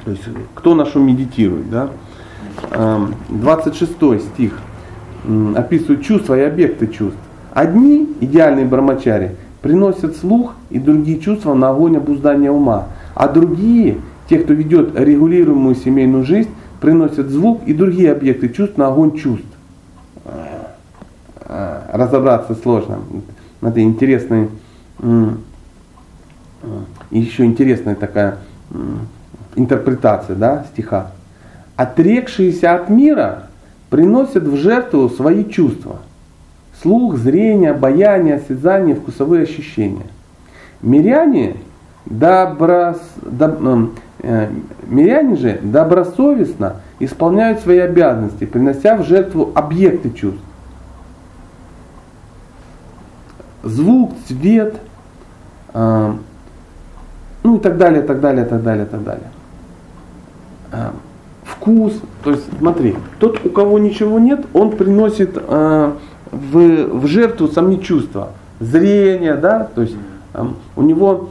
То 0.04 0.10
есть 0.10 0.24
кто 0.56 0.74
на 0.74 0.84
что 0.84 0.98
медитирует. 0.98 1.70
Да? 1.70 1.90
26 3.28 3.92
стих 4.20 4.58
описывает 5.54 6.02
чувства 6.02 6.36
и 6.36 6.40
объекты 6.40 6.88
чувств. 6.88 7.20
Одни, 7.52 8.08
идеальные 8.20 8.66
брамачари, 8.66 9.36
приносят 9.62 10.16
слух 10.16 10.54
и 10.70 10.78
другие 10.78 11.18
чувства 11.18 11.54
на 11.54 11.70
огонь 11.70 11.96
обуздания 11.96 12.50
ума, 12.50 12.88
а 13.14 13.28
другие, 13.28 13.98
те, 14.28 14.38
кто 14.38 14.52
ведет 14.52 14.98
регулируемую 14.98 15.74
семейную 15.74 16.24
жизнь, 16.24 16.50
приносят 16.80 17.28
звук 17.28 17.62
и 17.66 17.72
другие 17.72 18.12
объекты 18.12 18.48
чувств 18.48 18.76
на 18.76 18.88
огонь 18.88 19.16
чувств. 19.16 19.46
Разобраться 21.92 22.54
сложно. 22.54 23.00
Это 23.62 23.80
интересный, 23.80 24.48
еще 27.10 27.44
интересная 27.44 27.94
такая 27.94 28.38
интерпретация 29.56 30.36
да, 30.36 30.66
стиха. 30.72 31.12
Отрекшиеся 31.74 32.74
от 32.74 32.90
мира 32.90 33.44
приносят 33.90 34.44
в 34.44 34.56
жертву 34.56 35.08
свои 35.08 35.44
чувства– 35.44 36.00
слух, 36.82 37.16
зрение, 37.16 37.70
обаяние, 37.70 38.36
осязание, 38.36 38.94
вкусовые 38.94 39.44
ощущения. 39.44 40.06
Миряне, 40.80 41.56
доброс, 42.06 43.00
доб, 43.22 43.60
э, 44.20 44.48
миряне 44.86 45.36
же 45.36 45.58
добросовестно 45.62 46.76
исполняют 47.00 47.60
свои 47.60 47.78
обязанности, 47.78 48.44
принося 48.44 48.96
в 48.96 49.04
жертву 49.04 49.50
объекты 49.54 50.10
чувств. 50.10 50.42
Звук, 53.64 54.12
цвет, 54.26 54.76
э, 55.74 56.14
ну 57.42 57.56
и 57.56 57.60
так 57.60 57.76
далее, 57.76 58.02
так 58.02 58.20
далее, 58.20 58.44
так 58.44 58.62
далее, 58.62 58.86
так 58.86 59.02
далее. 59.02 59.30
Э, 60.70 60.90
вкус, 61.42 62.00
то 62.22 62.30
есть 62.30 62.44
смотри, 62.58 62.96
тот, 63.18 63.44
у 63.44 63.50
кого 63.50 63.78
ничего 63.78 64.18
нет, 64.18 64.46
он 64.52 64.70
приносит 64.70 65.36
э, 65.36 65.92
в, 66.30 67.00
в 67.00 67.06
жертву 67.06 67.48
сами 67.48 67.76
чувства, 67.76 68.30
зрение, 68.60 69.34
да, 69.34 69.68
то 69.74 69.82
есть 69.82 69.96
у 70.76 70.82
него 70.82 71.30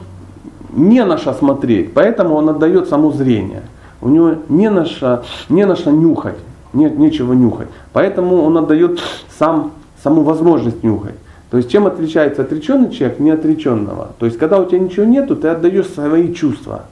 не 0.74 1.04
на 1.04 1.18
что 1.18 1.34
смотреть, 1.34 1.94
поэтому 1.94 2.36
он 2.36 2.50
отдает 2.50 2.90
само 2.90 3.12
зрение. 3.12 3.64
У 4.02 4.10
него 4.10 4.36
не 4.50 4.70
на 4.70 4.86
что, 4.86 5.24
не 5.50 5.66
на 5.66 5.76
что 5.76 5.92
нюхать, 5.92 6.38
нет 6.74 6.98
нечего 6.98 7.34
нюхать. 7.34 7.68
Поэтому 7.94 8.44
он 8.44 8.58
отдает 8.58 9.00
сам, 9.38 9.72
саму 10.04 10.22
возможность 10.22 10.84
нюхать. 10.84 11.16
То 11.50 11.58
есть 11.58 11.72
чем 11.72 11.88
отличается 11.88 12.42
отреченный 12.44 12.92
человек 12.92 13.20
не 13.20 13.32
отреченного? 13.32 14.10
То 14.20 14.26
есть 14.26 14.38
когда 14.38 14.60
у 14.60 14.66
тебя 14.66 14.80
ничего 14.80 15.06
нету, 15.06 15.36
ты 15.36 15.48
отдаешь 15.48 15.88
свои 15.88 16.34
чувства 16.34 16.86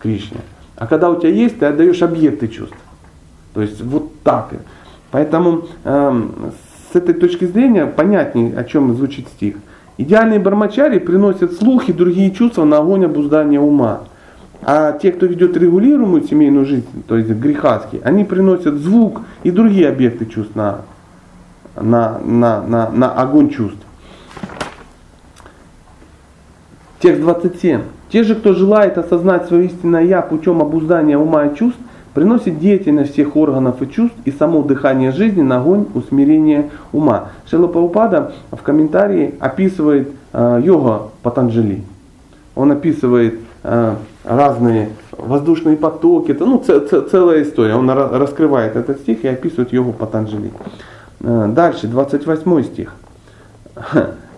Кришне. 0.00 0.40
А 0.76 0.86
когда 0.86 1.10
у 1.10 1.16
тебя 1.16 1.30
есть, 1.30 1.58
ты 1.58 1.66
отдаешь 1.66 2.02
объекты 2.02 2.48
чувств. 2.48 2.76
То 3.54 3.62
есть 3.62 3.80
вот 3.82 4.10
так. 4.22 4.50
Поэтому 5.10 5.64
э, 5.84 6.22
с 6.92 6.96
этой 6.96 7.14
точки 7.14 7.44
зрения 7.44 7.86
понятнее, 7.86 8.56
о 8.56 8.64
чем 8.64 8.94
звучит 8.94 9.28
стих. 9.28 9.56
Идеальные 9.98 10.38
бармачари 10.38 10.98
приносят 10.98 11.52
слух 11.54 11.88
и 11.88 11.92
другие 11.92 12.30
чувства 12.30 12.64
на 12.64 12.78
огонь 12.78 13.04
обуздания 13.04 13.60
ума. 13.60 14.04
А 14.62 14.92
те, 14.92 15.12
кто 15.12 15.26
ведет 15.26 15.56
регулируемую 15.56 16.22
семейную 16.22 16.66
жизнь, 16.66 17.04
то 17.06 17.16
есть 17.16 17.30
грехаски, 17.30 18.00
они 18.04 18.24
приносят 18.24 18.74
звук 18.76 19.22
и 19.42 19.50
другие 19.50 19.88
объекты 19.88 20.26
чувств 20.26 20.54
на, 20.54 20.82
на, 21.76 22.18
на, 22.24 22.62
на, 22.62 22.90
на 22.90 23.12
огонь 23.12 23.50
чувств. 23.50 23.78
Текст 27.00 27.20
27. 27.20 27.82
Те 28.10 28.24
же, 28.24 28.34
кто 28.34 28.54
желает 28.54 28.98
осознать 28.98 29.46
свое 29.46 29.66
истинное 29.66 30.02
«я» 30.02 30.22
путем 30.22 30.60
обуздания 30.60 31.18
ума 31.18 31.46
и 31.46 31.54
чувств, 31.54 31.78
приносит 32.18 32.58
деятельность 32.58 33.12
всех 33.12 33.36
органов 33.36 33.80
и 33.80 33.88
чувств 33.88 34.16
и 34.24 34.32
само 34.32 34.62
дыхание 34.62 35.12
жизни 35.12 35.42
на 35.42 35.58
огонь 35.58 35.86
усмирения 35.94 36.68
ума. 36.92 37.28
Шила 37.48 37.68
Паупада 37.68 38.32
в 38.50 38.60
комментарии 38.60 39.36
описывает 39.38 40.08
э, 40.32 40.60
йога 40.64 41.10
Патанджали. 41.22 41.84
Он 42.56 42.72
описывает 42.72 43.38
э, 43.62 43.94
разные 44.24 44.88
воздушные 45.12 45.76
потоки, 45.76 46.32
это 46.32 46.44
ну, 46.44 46.58
ц- 46.58 46.80
ц- 46.80 47.02
целая 47.02 47.44
история. 47.44 47.76
Он 47.76 47.88
раскрывает 47.88 48.74
этот 48.74 48.98
стих 48.98 49.22
и 49.22 49.28
описывает 49.28 49.72
йогу 49.72 49.92
Патанджали. 49.92 50.50
Э, 51.20 51.46
дальше, 51.54 51.86
28 51.86 52.64
стих. 52.64 52.94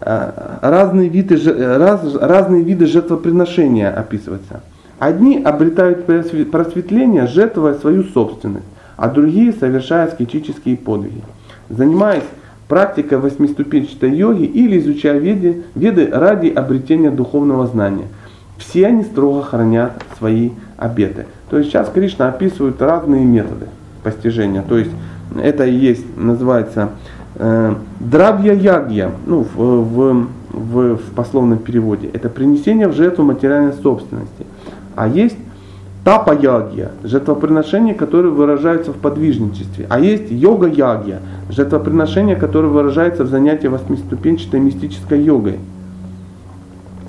Э, 0.02 0.58
разные 0.60 1.08
виды, 1.08 1.38
раз, 1.78 2.14
разные 2.14 2.62
виды 2.62 2.84
жертвоприношения 2.84 3.90
описываются. 3.90 4.60
Одни 5.00 5.42
обретают 5.42 6.04
просветление, 6.04 7.26
жертвуя 7.26 7.72
свою 7.72 8.04
собственность, 8.04 8.66
а 8.98 9.08
другие 9.08 9.50
совершают 9.54 10.12
скетические 10.12 10.76
подвиги. 10.76 11.22
Занимаясь 11.70 12.24
практикой 12.68 13.16
восьмиступенчатой 13.16 14.14
йоги 14.14 14.44
или 14.44 14.78
изучая 14.78 15.18
веды, 15.18 15.62
веды 15.74 16.06
ради 16.06 16.48
обретения 16.48 17.10
духовного 17.10 17.66
знания. 17.66 18.08
Все 18.58 18.88
они 18.88 19.02
строго 19.04 19.42
хранят 19.42 19.92
свои 20.18 20.50
обеты. 20.76 21.24
То 21.48 21.56
есть 21.56 21.70
сейчас 21.70 21.88
Кришна 21.88 22.28
описывает 22.28 22.82
разные 22.82 23.24
методы 23.24 23.68
постижения. 24.02 24.62
То 24.62 24.76
есть 24.76 24.90
это 25.42 25.64
и 25.64 25.74
есть, 25.74 26.04
называется 26.18 26.90
э, 27.36 27.74
дравья 28.00 28.52
ягья, 28.52 29.12
ну, 29.26 29.46
в, 29.54 29.56
в, 29.56 30.26
в, 30.50 30.96
в 30.96 31.14
пословном 31.16 31.58
переводе. 31.58 32.10
Это 32.12 32.28
принесение 32.28 32.86
в 32.86 32.92
жертву 32.92 33.24
материальной 33.24 33.72
собственности. 33.72 34.44
А 34.96 35.08
есть 35.08 35.36
тапа-ягья, 36.04 36.92
жертвоприношения, 37.04 37.94
которые 37.94 38.32
выражаются 38.32 38.92
в 38.92 38.96
подвижничестве. 38.96 39.86
А 39.88 40.00
есть 40.00 40.30
йога-ягья, 40.30 41.20
жертвоприношение, 41.50 42.36
которое 42.36 42.68
выражается 42.68 43.24
в 43.24 43.28
занятии 43.28 43.66
восьмиступенчатой 43.66 44.60
мистической 44.60 45.22
йогой. 45.22 45.58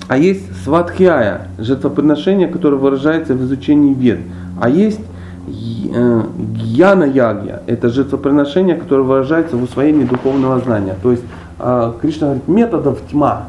А 0.07 0.17
есть 0.17 0.43
сватхьяя, 0.63 1.47
жертвоприношение, 1.57 2.49
которое 2.49 2.75
выражается 2.75 3.33
в 3.33 3.43
изучении 3.43 3.93
вед. 3.93 4.19
А 4.59 4.69
есть 4.69 4.99
э, 5.47 6.23
гьяна 6.53 7.05
ягья, 7.05 7.61
это 7.65 7.87
жертвоприношение, 7.89 8.75
которое 8.75 9.03
выражается 9.03 9.55
в 9.55 9.63
усвоении 9.63 10.03
духовного 10.03 10.59
знания. 10.59 10.97
То 11.01 11.11
есть 11.11 11.23
э, 11.59 11.93
Кришна 12.01 12.27
говорит, 12.27 12.47
методов 12.49 12.99
тьма. 13.09 13.45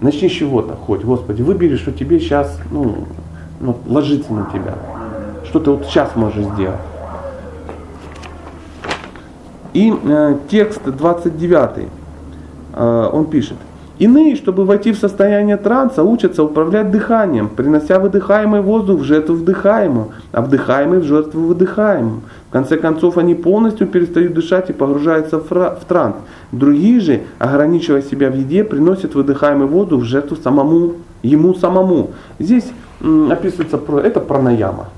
Начни 0.00 0.28
с 0.28 0.32
чего-то 0.32 0.76
хоть, 0.76 1.02
Господи, 1.02 1.42
выбери, 1.42 1.76
что 1.76 1.90
тебе 1.92 2.20
сейчас 2.20 2.58
ну, 2.70 3.06
ну, 3.60 3.76
ложится 3.86 4.32
на 4.32 4.46
тебя. 4.46 4.74
Что 5.44 5.60
ты 5.60 5.70
вот 5.70 5.86
сейчас 5.86 6.14
можешь 6.14 6.44
сделать. 6.44 6.80
И 9.72 9.92
э, 9.92 10.38
текст 10.48 10.82
29, 10.84 11.88
э, 12.74 13.10
он 13.12 13.26
пишет. 13.26 13.56
Иные, 13.98 14.36
чтобы 14.36 14.64
войти 14.64 14.92
в 14.92 14.98
состояние 14.98 15.56
транса, 15.56 16.04
учатся 16.04 16.44
управлять 16.44 16.92
дыханием, 16.92 17.48
принося 17.48 17.98
выдыхаемый 17.98 18.60
воздух 18.60 19.00
в 19.00 19.04
жертву 19.04 19.34
вдыхаемую, 19.34 20.10
а 20.30 20.40
вдыхаемый 20.40 21.00
в 21.00 21.04
жертву 21.04 21.40
выдыхаемую. 21.40 22.20
В 22.48 22.52
конце 22.52 22.76
концов, 22.76 23.18
они 23.18 23.34
полностью 23.34 23.88
перестают 23.88 24.34
дышать 24.34 24.70
и 24.70 24.72
погружаются 24.72 25.38
в, 25.38 25.78
транс. 25.88 26.14
Другие 26.52 27.00
же, 27.00 27.22
ограничивая 27.40 28.02
себя 28.02 28.30
в 28.30 28.36
еде, 28.36 28.62
приносят 28.62 29.16
выдыхаемый 29.16 29.66
воздух 29.66 30.02
в 30.02 30.04
жертву 30.04 30.36
самому, 30.36 30.92
ему 31.22 31.54
самому. 31.54 32.10
Здесь 32.38 32.70
описывается, 33.00 33.80
это 34.04 34.20
пранаяма. 34.20 34.90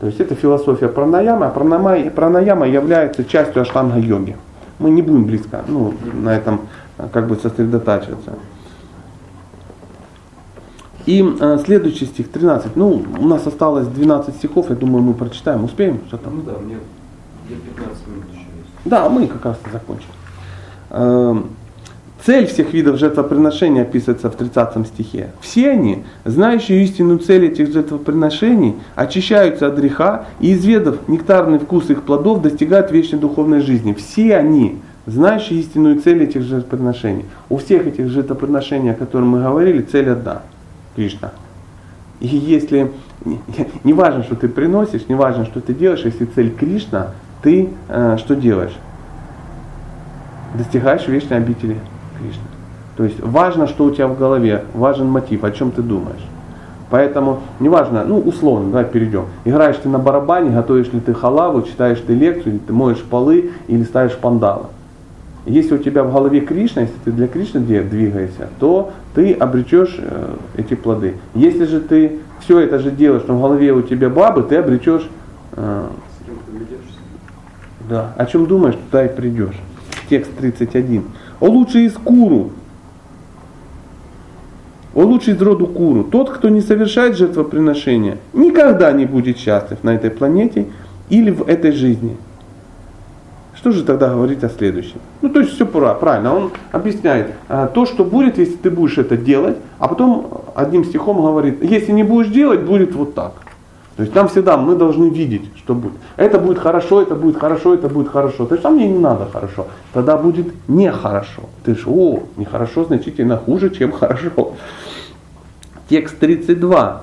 То 0.00 0.06
есть 0.06 0.20
это 0.20 0.34
философия 0.34 0.88
пранаяма, 0.88 1.48
а 1.48 1.50
пранаяма, 1.50 2.10
пранаяма 2.10 2.66
является 2.66 3.24
частью 3.24 3.62
аштанга-йоги. 3.62 4.36
Мы 4.78 4.90
не 4.90 5.02
будем 5.02 5.24
близко 5.24 5.62
ну, 5.66 5.92
на 6.22 6.36
этом 6.36 6.60
как 7.12 7.28
бы 7.28 7.36
сосредотачиваться. 7.36 8.34
И 11.06 11.24
э, 11.40 11.58
следующий 11.64 12.04
стих, 12.04 12.28
13. 12.28 12.76
Ну, 12.76 13.02
у 13.18 13.26
нас 13.26 13.46
осталось 13.46 13.86
12 13.86 14.34
стихов, 14.36 14.68
я 14.68 14.76
думаю, 14.76 15.02
мы 15.02 15.14
прочитаем. 15.14 15.64
Успеем? 15.64 16.00
Что 16.08 16.18
там? 16.18 16.36
Ну 16.36 16.42
да, 16.42 16.58
мне 16.58 16.76
15 17.48 18.06
минут 18.08 18.24
еще 18.30 18.40
есть. 18.40 18.70
Да, 18.84 19.08
мы 19.08 19.26
как 19.26 19.44
раз 19.44 19.56
закончим. 19.72 20.10
Эм, 20.90 21.46
Цель 22.24 22.46
всех 22.46 22.74
видов 22.74 22.98
жертвоприношений 22.98 23.82
описывается 23.82 24.28
в 24.28 24.34
30 24.34 24.86
стихе. 24.88 25.30
Все 25.40 25.70
они, 25.70 26.04
знающие 26.24 26.82
истинную 26.82 27.20
цель 27.20 27.46
этих 27.46 27.72
жертвоприношений, 27.72 28.74
очищаются 28.96 29.68
от 29.68 29.76
греха 29.76 30.26
и, 30.40 30.52
изведав 30.52 31.08
нектарный 31.08 31.60
вкус 31.60 31.90
их 31.90 32.02
плодов, 32.02 32.42
достигают 32.42 32.90
вечной 32.90 33.20
духовной 33.20 33.60
жизни. 33.60 33.94
Все 33.94 34.36
они, 34.36 34.78
знающие 35.08 35.60
истинную 35.60 36.00
цель 36.00 36.22
этих 36.22 36.42
жертвоприношений. 36.42 37.24
У 37.48 37.56
всех 37.56 37.86
этих 37.86 38.08
жертвоприношений, 38.08 38.90
о 38.90 38.94
которых 38.94 39.26
мы 39.26 39.42
говорили, 39.42 39.82
цель 39.82 40.10
одна– 40.10 40.42
Кришна. 40.96 41.32
И 42.20 42.26
если, 42.26 42.92
не 43.84 43.92
важно, 43.92 44.22
что 44.22 44.36
ты 44.36 44.48
приносишь, 44.48 45.08
не 45.08 45.14
важно, 45.14 45.46
что 45.46 45.60
ты 45.60 45.72
делаешь, 45.72 46.04
если 46.04 46.26
цель 46.26 46.50
Кришна, 46.50 47.12
ты 47.42 47.70
э, 47.88 48.16
что 48.18 48.36
делаешь? 48.36 48.76
Достигаешь 50.54 51.06
вечной 51.08 51.38
обители 51.38 51.78
Кришны. 52.18 52.42
То 52.96 53.04
есть 53.04 53.20
важно, 53.20 53.66
что 53.66 53.84
у 53.84 53.90
тебя 53.90 54.08
в 54.08 54.18
голове, 54.18 54.64
важен 54.74 55.06
мотив, 55.06 55.44
о 55.44 55.52
чем 55.52 55.70
ты 55.70 55.82
думаешь. 55.82 56.26
Поэтому 56.90 57.40
неважно, 57.60 58.04
ну 58.04 58.18
условно, 58.18 58.70
давай 58.70 58.86
перейдем. 58.86 59.26
Играешь 59.44 59.76
ты 59.76 59.88
на 59.88 59.98
барабане, 59.98 60.50
готовишь 60.50 60.92
ли 60.92 61.00
ты 61.00 61.14
халаву, 61.14 61.62
читаешь 61.62 62.00
ты 62.06 62.14
лекцию, 62.14 62.54
или 62.54 62.58
ты 62.58 62.72
моешь 62.72 63.02
полы, 63.02 63.52
или 63.68 63.84
ставишь 63.84 64.16
пандалы. 64.16 64.66
Если 65.48 65.74
у 65.74 65.78
тебя 65.78 66.04
в 66.04 66.12
голове 66.12 66.40
Кришна, 66.40 66.82
если 66.82 66.96
ты 67.04 67.12
для 67.12 67.26
Кришны 67.26 67.60
двигаешься, 67.60 68.48
то 68.60 68.92
ты 69.14 69.32
обречешь 69.32 69.96
э, 69.98 70.34
эти 70.56 70.74
плоды. 70.74 71.14
Если 71.34 71.64
же 71.64 71.80
ты 71.80 72.18
все 72.40 72.60
это 72.60 72.78
же 72.78 72.90
делаешь, 72.90 73.24
но 73.26 73.36
в 73.36 73.42
голове 73.42 73.72
у 73.72 73.82
тебя 73.82 74.08
бабы, 74.08 74.42
ты 74.42 74.56
обречешь... 74.56 75.08
Э, 75.52 75.86
да, 77.88 78.12
о 78.16 78.26
чем 78.26 78.46
думаешь, 78.46 78.76
туда 78.90 79.06
и 79.06 79.08
придешь. 79.08 79.56
Текст 80.10 80.30
31 80.38 81.04
о 81.40 81.46
лучший 81.46 81.84
из 81.84 81.92
куру, 81.94 82.50
о 84.94 85.02
лучший 85.02 85.34
из 85.34 85.42
роду 85.42 85.66
куру. 85.66 86.04
Тот, 86.04 86.30
кто 86.30 86.48
не 86.48 86.60
совершает 86.60 87.16
жертвоприношения, 87.16 88.18
никогда 88.32 88.92
не 88.92 89.06
будет 89.06 89.38
счастлив 89.38 89.82
на 89.82 89.94
этой 89.94 90.10
планете 90.10 90.66
или 91.08 91.30
в 91.30 91.48
этой 91.48 91.72
жизни. 91.72 92.16
Что 93.58 93.72
же 93.72 93.82
тогда 93.82 94.08
говорить 94.08 94.44
о 94.44 94.48
следующем? 94.48 95.00
Ну, 95.20 95.30
то 95.30 95.40
есть 95.40 95.52
все 95.54 95.66
правильно. 95.66 96.34
Он 96.34 96.52
объясняет 96.70 97.32
а, 97.48 97.66
то, 97.66 97.86
что 97.86 98.04
будет, 98.04 98.38
если 98.38 98.54
ты 98.54 98.70
будешь 98.70 98.98
это 98.98 99.16
делать, 99.16 99.56
а 99.80 99.88
потом 99.88 100.44
одним 100.54 100.84
стихом 100.84 101.16
говорит, 101.16 101.62
если 101.64 101.90
не 101.90 102.04
будешь 102.04 102.28
делать, 102.28 102.60
будет 102.60 102.94
вот 102.94 103.14
так. 103.14 103.32
То 103.96 104.02
есть 104.02 104.14
там 104.14 104.28
всегда 104.28 104.56
мы 104.56 104.76
должны 104.76 105.10
видеть, 105.10 105.50
что 105.56 105.74
будет. 105.74 105.94
Это 106.16 106.38
будет 106.38 106.60
хорошо, 106.60 107.02
это 107.02 107.16
будет 107.16 107.36
хорошо, 107.36 107.74
это 107.74 107.88
будет 107.88 108.08
хорошо. 108.08 108.46
То 108.46 108.54
есть 108.54 108.62
там 108.62 108.76
мне 108.76 108.86
не 108.86 108.98
надо 108.98 109.26
хорошо. 109.26 109.66
Тогда 109.92 110.16
будет 110.16 110.54
нехорошо. 110.68 111.42
Ты 111.64 111.74
же, 111.74 111.88
о, 111.88 112.22
нехорошо 112.36 112.84
значительно 112.84 113.38
хуже, 113.38 113.70
чем 113.70 113.90
хорошо. 113.90 114.54
Текст 115.88 116.16
32. 116.20 117.02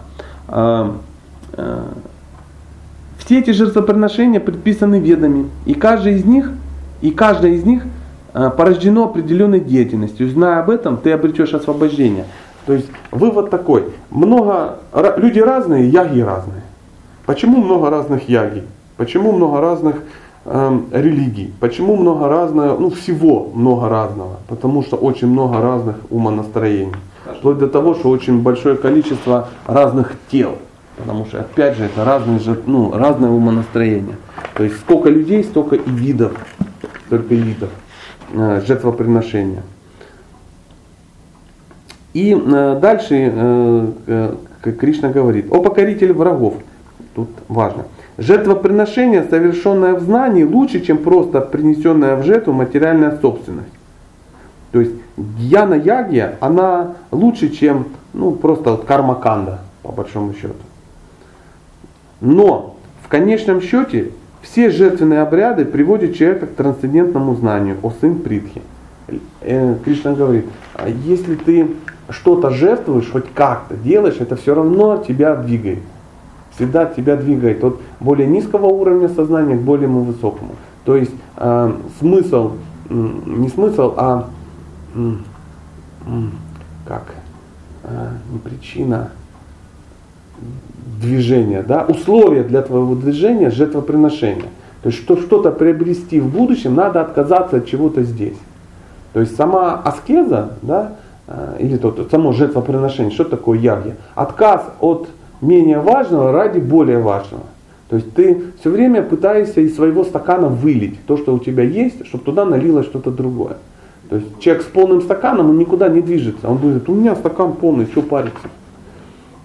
Все 3.26 3.40
эти 3.40 3.50
жертвоприношения 3.50 4.40
предписаны 4.40 5.00
ведами, 5.00 5.50
и 5.66 5.74
каждый 5.74 6.14
из 6.14 6.26
них, 6.26 6.52
и 7.02 7.10
каждая 7.10 7.54
из 7.54 7.66
них 7.66 7.82
а, 8.34 8.52
порождено 8.52 9.06
определенной 9.06 9.60
деятельностью. 9.60 10.30
Зная 10.30 10.60
об 10.60 10.70
этом, 10.70 10.98
ты 10.98 11.12
обретешь 11.12 11.56
освобождение. 11.56 12.26
То 12.68 12.74
есть 12.74 12.86
вывод 13.10 13.50
такой. 13.50 13.86
Много, 14.12 14.78
люди 15.18 15.40
разные, 15.40 15.90
яги 15.90 16.20
разные. 16.20 16.62
Почему 17.26 17.64
много 17.64 17.90
разных 17.90 18.30
яги? 18.30 18.64
Почему 18.96 19.32
много 19.32 19.60
разных 19.60 19.96
э, 20.46 20.80
религий? 20.92 21.52
Почему 21.60 21.96
много 21.96 22.28
разного, 22.28 22.78
ну 22.78 22.92
всего 22.92 23.52
много 23.56 23.90
разного? 23.90 24.38
Потому 24.48 24.84
что 24.84 24.98
очень 24.98 25.30
много 25.30 25.62
разных 25.62 25.96
умонастроений. 26.12 26.94
Вплоть 27.40 27.58
до 27.58 27.68
того, 27.68 27.96
что 27.96 28.10
очень 28.10 28.44
большое 28.44 28.76
количество 28.76 29.50
разных 29.66 30.14
тел. 30.30 30.58
Потому 30.98 31.26
что, 31.26 31.42
опять 31.42 31.78
же, 31.78 31.86
это 31.86 32.06
разные, 32.06 32.40
ну, 32.66 32.92
разное 32.98 33.30
умонастроение. 33.30 34.16
То 34.54 34.64
есть 34.64 34.78
сколько 34.80 35.10
людей, 35.10 35.44
столько 35.44 35.76
и 35.76 35.90
видов, 35.90 36.34
столько 37.08 37.34
и 37.34 37.38
видов 37.38 37.70
э, 38.34 38.62
жертвоприношения. 38.66 39.64
И 42.14 42.34
э, 42.34 42.80
дальше 42.82 43.32
э, 43.34 43.92
э, 44.08 44.36
Кришна 44.80 45.10
говорит, 45.10 45.52
о 45.52 45.62
покоритель 45.62 46.14
врагов, 46.14 46.56
Тут 47.16 47.30
важно. 47.48 47.86
Жертвоприношение, 48.18 49.24
совершенное 49.24 49.94
в 49.94 50.02
знании, 50.02 50.44
лучше, 50.44 50.82
чем 50.82 50.98
просто 50.98 51.40
принесенная 51.40 52.18
в 52.18 52.24
жертву 52.24 52.52
материальная 52.52 53.18
собственность. 53.22 53.70
То 54.74 54.82
есть 54.82 54.92
Гьяна 55.16 55.76
Ягья, 55.76 56.36
она 56.42 56.96
лучше, 57.12 57.50
чем 57.50 57.88
ну, 58.14 58.32
просто 58.32 58.72
вот 58.72 58.84
кармаканда, 58.84 59.62
по 59.82 59.94
большому 59.94 60.34
счету. 60.34 60.56
Но 62.26 62.76
в 63.04 63.08
конечном 63.08 63.62
счете 63.62 64.10
все 64.42 64.72
жертвенные 64.72 65.22
обряды 65.22 65.64
приводят 65.64 66.16
человека 66.16 66.48
к 66.48 66.56
трансцендентному 66.56 67.36
знанию 67.36 67.78
о 67.84 67.92
сын 68.02 68.16
Притхи. 68.16 68.64
Э, 69.42 69.76
Кришна 69.86 70.14
говорит, 70.14 70.46
«А 70.74 70.90
если 70.90 71.36
ты 71.36 71.68
что-то 72.10 72.50
жертвуешь, 72.50 73.12
хоть 73.12 73.32
как-то 73.36 73.76
делаешь, 73.76 74.18
это 74.20 74.36
все 74.38 74.56
равно 74.56 75.04
тебя 75.08 75.36
двигает. 75.36 75.80
Всегда 76.56 76.86
тебя 76.86 77.16
двигает 77.16 77.64
от 77.64 77.80
более 78.00 78.28
низкого 78.28 78.66
уровня 78.66 79.08
сознания 79.08 79.56
к 79.56 79.62
более 79.62 79.88
высокому. 79.88 80.56
То 80.84 80.96
есть 80.96 81.14
э, 81.38 81.74
смысл, 82.00 82.54
не 82.90 83.50
смысл, 83.50 83.94
а 83.98 84.30
как, 86.88 87.04
э, 87.84 88.10
не 88.32 88.40
причина 88.40 89.12
движения, 91.02 91.64
да, 91.64 91.86
условия 91.88 92.44
для 92.44 92.62
твоего 92.62 92.96
движения 92.96 93.50
жертвоприношения. 93.50 94.50
То 94.82 94.90
есть, 94.90 95.02
что 95.02 95.18
что-то 95.18 95.52
приобрести 95.52 96.20
в 96.20 96.28
будущем, 96.28 96.76
надо 96.76 97.02
отказаться 97.02 97.58
от 97.58 97.66
чего-то 97.66 98.04
здесь. 98.04 98.38
То 99.14 99.20
есть 99.22 99.36
сама 99.36 99.76
аскеза, 99.76 100.54
да, 100.62 100.94
э, 101.28 101.58
или 101.60 101.78
то, 101.78 101.92
то, 101.92 102.08
само 102.10 102.34
жертвоприношение, 102.34 103.12
что 103.12 103.24
такое 103.24 103.58
ягья? 103.58 103.96
Отказ 104.14 104.64
от 104.80 105.08
менее 105.42 105.80
важного 105.80 106.32
ради 106.32 106.60
более 106.60 107.00
важного. 107.00 107.44
То 107.90 107.98
есть 107.98 108.14
ты 108.14 108.44
все 108.60 108.70
время 108.70 109.04
пытаешься 109.04 109.62
из 109.62 109.76
своего 109.76 110.04
стакана 110.04 110.48
вылить 110.50 111.00
то, 111.06 111.18
что 111.18 111.34
у 111.34 111.40
тебя 111.40 111.64
есть, 111.64 112.06
чтобы 112.08 112.24
туда 112.24 112.46
налилось 112.46 112.86
что-то 112.86 113.12
другое. 113.12 113.58
То 114.10 114.18
есть 114.18 114.40
человек 114.40 114.64
с 114.64 114.68
полным 114.68 115.02
стаканом, 115.02 115.50
он 115.50 115.58
никуда 115.58 115.88
не 115.88 116.02
движется. 116.02 116.48
Он 116.50 116.58
говорит, 116.58 116.88
у 116.90 116.94
меня 116.94 117.16
стакан 117.16 117.54
полный, 117.54 117.86
что 117.86 118.02
париться. 118.02 118.50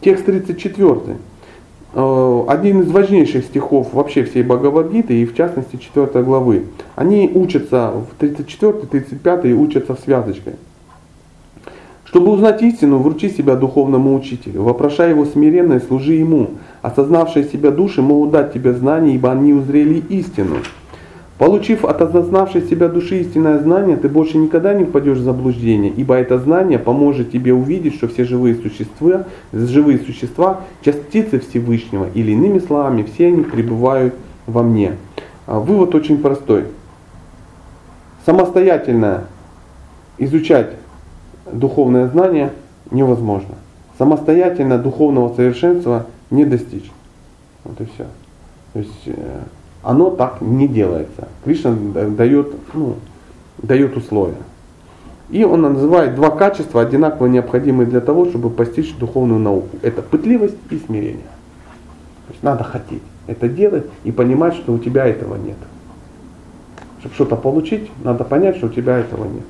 Текст 0.01 0.27
34. 0.27 1.17
Э, 1.93 2.45
один 2.49 2.83
из 2.83 2.91
важнейших 2.91 3.45
стихов 3.45 3.93
вообще 3.93 4.25
всей 4.25 4.43
Бхагавадгиты 4.43 5.21
и 5.21 5.27
в 5.27 5.35
частности 5.35 5.77
4 5.77 6.23
главы. 6.23 6.67
Они 6.95 7.31
учатся 7.35 7.91
в 7.91 8.19
34, 8.19 8.73
35 8.87 9.45
и 9.47 9.55
учатся 9.55 9.95
в 9.95 10.01
связочкой. 10.01 10.55
Чтобы 12.05 12.33
узнать 12.33 12.61
истину, 12.63 12.99
вручи 12.99 13.29
себя 13.29 13.55
духовному 13.55 14.17
учителю, 14.17 14.63
вопрошай 14.63 15.11
его 15.11 15.25
смиренно 15.25 15.75
и 15.75 15.81
служи 15.81 16.15
ему. 16.15 16.51
Осознавшие 16.83 17.45
себя 17.45 17.71
души 17.71 18.03
могут 18.03 18.33
дать 18.33 18.53
тебе 18.53 18.73
знания, 18.73 19.15
ибо 19.15 19.31
они 19.31 19.53
узрели 19.53 20.03
истину. 20.09 20.57
Получив 21.41 21.87
от 21.87 22.03
осознавшей 22.03 22.69
себя 22.69 22.89
души 22.89 23.23
истинное 23.23 23.59
знание, 23.61 23.97
ты 23.97 24.11
больше 24.11 24.37
никогда 24.37 24.75
не 24.75 24.85
впадешь 24.85 25.17
в 25.17 25.23
заблуждение, 25.23 25.91
ибо 25.91 26.15
это 26.15 26.39
знание 26.39 26.79
поможет 26.79 27.33
тебе 27.33 27.55
увидеть, 27.55 27.95
что 27.95 28.09
все 28.09 28.25
живые 28.25 28.57
существа, 28.57 29.25
живые 29.51 30.01
существа– 30.01 30.61
частицы 30.85 31.41
Всевышнего, 31.41 32.09
или 32.13 32.33
иными 32.33 32.59
словами, 32.59 33.05
все 33.05 33.29
они 33.29 33.43
пребывают 33.43 34.15
во 34.47 34.63
мне. 34.63 34.97
А 35.47 35.61
вывод 35.61 35.95
очень 35.95 36.19
простой. 36.19 36.67
Самостоятельно 38.27 39.25
изучать 40.19 40.73
духовное 41.51 42.07
знание 42.09 42.53
невозможно. 42.91 43.55
Самостоятельно 43.97 44.77
духовного 44.77 45.35
совершенства 45.35 46.05
не 46.31 46.45
достичь. 46.45 46.91
Вот 47.65 47.81
и 47.81 47.87
все. 47.87 48.05
То 48.75 48.79
есть 48.79 49.03
э, 49.07 49.41
оно 49.83 50.11
так 50.11 50.41
не 50.41 50.69
делается. 50.69 51.29
Кришна 51.45 51.75
дает, 51.75 52.55
ну, 52.75 52.97
дает 53.59 53.97
условия. 53.97 54.43
И 55.31 55.45
он 55.45 55.63
называет 55.63 56.17
два 56.17 56.31
качества, 56.31 56.83
одинаково 56.83 57.27
необходимые 57.27 57.87
для 57.87 58.01
того, 58.01 58.27
чтобы 58.27 58.51
постичь 58.51 58.95
духовную 58.97 59.41
науку. 59.41 59.79
Это 59.83 60.03
пытливость 60.03 60.57
и 60.71 60.79
смирение. 60.79 61.31
То 62.27 62.33
есть 62.33 62.43
надо 62.43 62.65
хотеть 62.65 63.03
это 63.31 63.49
делать 63.49 63.87
и 64.03 64.11
понимать, 64.11 64.55
что 64.55 64.73
у 64.73 64.79
тебя 64.79 65.07
этого 65.07 65.37
нет. 65.37 65.57
Чтобы 66.99 67.15
что-то 67.15 67.37
получить, 67.37 67.91
надо 68.03 68.25
понять, 68.25 68.57
что 68.57 68.67
у 68.67 68.71
тебя 68.71 68.99
этого 68.99 69.25
нет. 69.25 69.47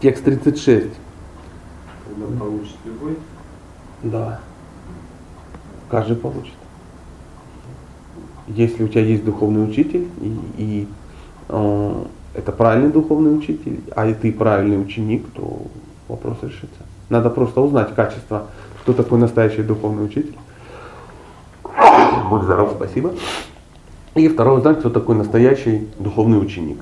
Текст 0.00 0.24
36. 0.24 0.88
Когда 2.04 2.38
получит 2.38 2.76
любой? 2.84 3.16
Да. 4.02 4.40
Каждый 5.88 6.16
получит 6.16 6.57
если 8.54 8.84
у 8.84 8.88
тебя 8.88 9.02
есть 9.02 9.24
духовный 9.24 9.64
учитель, 9.64 10.06
и, 10.20 10.38
и 10.58 10.88
э, 11.48 12.04
это 12.34 12.52
правильный 12.52 12.90
духовный 12.90 13.36
учитель, 13.36 13.80
а 13.94 14.06
и 14.06 14.14
ты 14.14 14.32
правильный 14.32 14.80
ученик, 14.80 15.26
то 15.34 15.62
вопрос 16.08 16.38
решится. 16.42 16.80
Надо 17.08 17.30
просто 17.30 17.60
узнать 17.60 17.94
качество, 17.94 18.46
кто 18.82 18.92
такой 18.92 19.18
настоящий 19.18 19.62
духовный 19.62 20.04
учитель. 20.04 20.36
Будь 22.28 22.42
здоров, 22.42 22.72
спасибо. 22.76 23.12
И 24.14 24.28
второе, 24.28 24.58
узнать, 24.58 24.80
кто 24.80 24.90
такой 24.90 25.16
настоящий 25.16 25.88
духовный 25.98 26.40
ученик. 26.40 26.78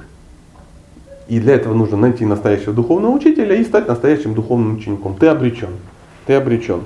И 1.29 1.41
для 1.41 1.55
этого 1.55 1.75
нужно 1.75 1.97
найти 1.97 2.25
настоящего 2.25 2.73
духовного 2.73 3.12
учителя 3.12 3.55
и 3.57 3.64
стать 3.64 3.89
настоящим 3.89 4.35
духовным 4.35 4.77
учеником. 4.77 5.17
Ты 5.17 5.27
обречен. 5.27 5.71
Ты 6.27 6.35
обречен. 6.35 6.83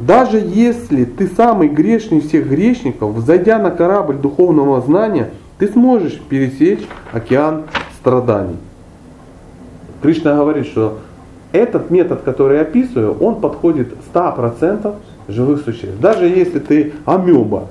Даже 0.00 0.38
если 0.38 1.04
ты 1.04 1.26
самый 1.26 1.68
грешный 1.68 2.22
всех 2.22 2.48
грешников, 2.48 3.10
взойдя 3.10 3.58
на 3.58 3.70
корабль 3.70 4.16
духовного 4.16 4.80
знания, 4.80 5.30
ты 5.58 5.68
сможешь 5.68 6.18
пересечь 6.18 6.80
океан 7.12 7.64
страданий. 7.98 8.56
Кришна 10.00 10.36
говорит, 10.36 10.66
что 10.66 11.00
этот 11.52 11.90
метод, 11.90 12.22
который 12.22 12.56
я 12.56 12.62
описываю, 12.62 13.12
он 13.18 13.42
подходит 13.42 13.92
100% 14.14 14.94
живых 15.28 15.64
существ. 15.64 16.00
Даже 16.00 16.24
если 16.24 16.60
ты 16.60 16.94
амеба, 17.04 17.68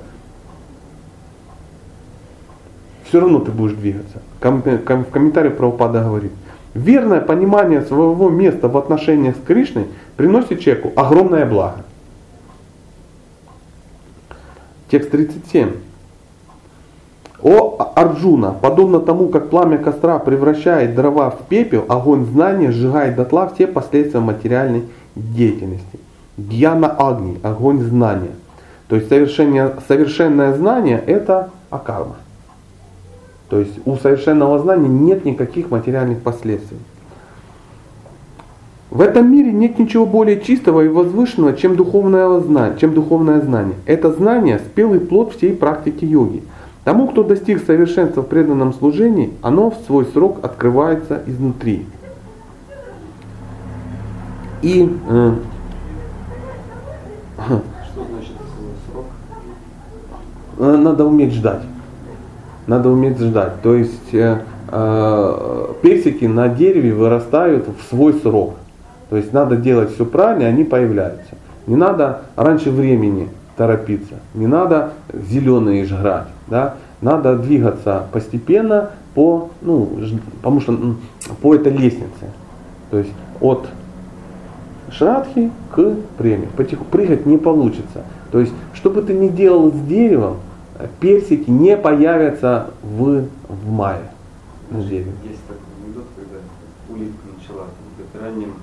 все 3.08 3.18
равно 3.18 3.40
ты 3.40 3.50
будешь 3.50 3.74
двигаться. 3.74 4.22
В 4.38 4.78
комментарии 5.10 5.48
Прабхупада 5.48 6.04
говорит, 6.04 6.30
верное 6.74 7.20
понимание 7.20 7.82
своего 7.82 8.30
места 8.30 8.68
в 8.68 8.78
отношениях 8.78 9.34
с 9.34 9.44
Кришной 9.44 9.88
приносит 10.16 10.60
человеку 10.60 10.92
огромное 10.94 11.44
благо. 11.44 11.84
Текст 14.90 15.12
37. 15.12 15.70
О 17.42 17.92
Арджуна, 17.94 18.52
подобно 18.52 18.98
тому, 18.98 19.28
как 19.28 19.48
пламя 19.48 19.78
костра 19.78 20.18
превращает 20.18 20.96
дрова 20.96 21.30
в 21.30 21.46
пепел, 21.48 21.84
огонь 21.88 22.26
знания 22.26 22.72
сжигает 22.72 23.14
дотла 23.14 23.48
все 23.48 23.68
последствия 23.68 24.18
материальной 24.18 24.82
деятельности. 25.14 26.00
Гьяна 26.36 26.88
Агни, 26.88 27.38
огонь 27.42 27.80
знания. 27.80 28.32
То 28.88 28.96
есть 28.96 29.08
совершенное, 29.08 29.74
совершенное 29.86 30.54
знание 30.54 31.02
это 31.06 31.50
акарма. 31.70 32.16
То 33.48 33.60
есть 33.60 33.78
у 33.84 33.96
совершенного 33.96 34.58
знания 34.58 34.88
нет 34.88 35.24
никаких 35.24 35.70
материальных 35.70 36.20
последствий. 36.22 36.78
В 38.90 39.02
этом 39.02 39.30
мире 39.30 39.52
нет 39.52 39.78
ничего 39.78 40.04
более 40.04 40.40
чистого 40.40 40.84
и 40.84 40.88
возвышенного, 40.88 41.56
чем 41.56 41.76
духовное 41.76 42.40
знание. 42.40 42.76
Чем 42.80 42.92
духовное 42.92 43.40
знание. 43.40 43.76
Это 43.86 44.12
знание– 44.12 44.58
спелый 44.66 44.98
плод 44.98 45.32
всей 45.32 45.54
практики 45.54 46.04
йоги. 46.04 46.42
Тому, 46.82 47.06
кто 47.06 47.22
достиг 47.22 47.64
совершенства 47.64 48.22
в 48.22 48.26
преданном 48.26 48.72
служении, 48.74 49.32
оно 49.42 49.70
в 49.70 49.76
свой 49.86 50.06
срок 50.06 50.38
открывается 50.42 51.22
изнутри. 51.26 51.86
И 54.62 54.92
э, 55.08 55.32
что 57.46 58.06
значит 58.10 58.32
срок? 58.90 59.04
Э, 60.58 60.76
надо 60.76 61.04
уметь 61.04 61.32
ждать. 61.32 61.62
Надо 62.66 62.90
уметь 62.90 63.18
ждать. 63.18 63.62
То 63.62 63.74
есть 63.76 64.12
э, 64.14 64.40
э, 64.68 65.66
персики 65.80 66.24
на 66.24 66.48
дереве 66.48 66.92
вырастают 66.92 67.68
в 67.68 67.88
свой 67.88 68.14
срок. 68.14 68.54
То 69.10 69.16
есть 69.16 69.32
надо 69.32 69.56
делать 69.56 69.92
все 69.92 70.06
правильно, 70.06 70.44
и 70.44 70.46
они 70.46 70.64
появляются. 70.64 71.34
Не 71.66 71.76
надо 71.76 72.22
раньше 72.36 72.70
времени 72.70 73.28
торопиться, 73.56 74.14
не 74.34 74.46
надо 74.46 74.92
зеленые 75.12 75.84
жрать, 75.84 76.28
да? 76.46 76.76
надо 77.02 77.36
двигаться 77.36 78.06
постепенно 78.12 78.90
по, 79.14 79.50
ну, 79.60 79.90
потому 80.36 80.60
что 80.60 80.78
по 81.42 81.54
этой 81.54 81.72
лестнице. 81.72 82.30
То 82.90 82.98
есть 82.98 83.10
от 83.40 83.68
шрадхи 84.90 85.50
к 85.72 85.94
премии. 86.16 86.48
Потиху 86.56 86.84
прыгать 86.84 87.26
не 87.26 87.38
получится. 87.38 88.04
То 88.30 88.40
есть, 88.40 88.52
что 88.74 88.90
бы 88.90 89.02
ты 89.02 89.12
ни 89.12 89.28
делал 89.28 89.72
с 89.72 89.80
деревом, 89.80 90.38
персики 91.00 91.50
не 91.50 91.76
появятся 91.76 92.68
в, 92.82 93.24
в 93.48 93.70
мае 93.70 94.02
на 94.70 94.82
дереве. 94.82 95.12
Есть 95.24 95.42
такой 95.46 95.62
анекдот, 95.84 96.04
когда 96.16 96.38
улитка 96.88 97.26
начала 97.38 97.66
ранним 98.20 98.54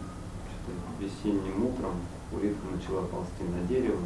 весенним 1.28 1.66
утром 1.66 1.92
улитка 2.32 2.66
начала 2.74 3.02
ползти 3.04 3.44
на 3.44 3.68
дерево, 3.68 3.98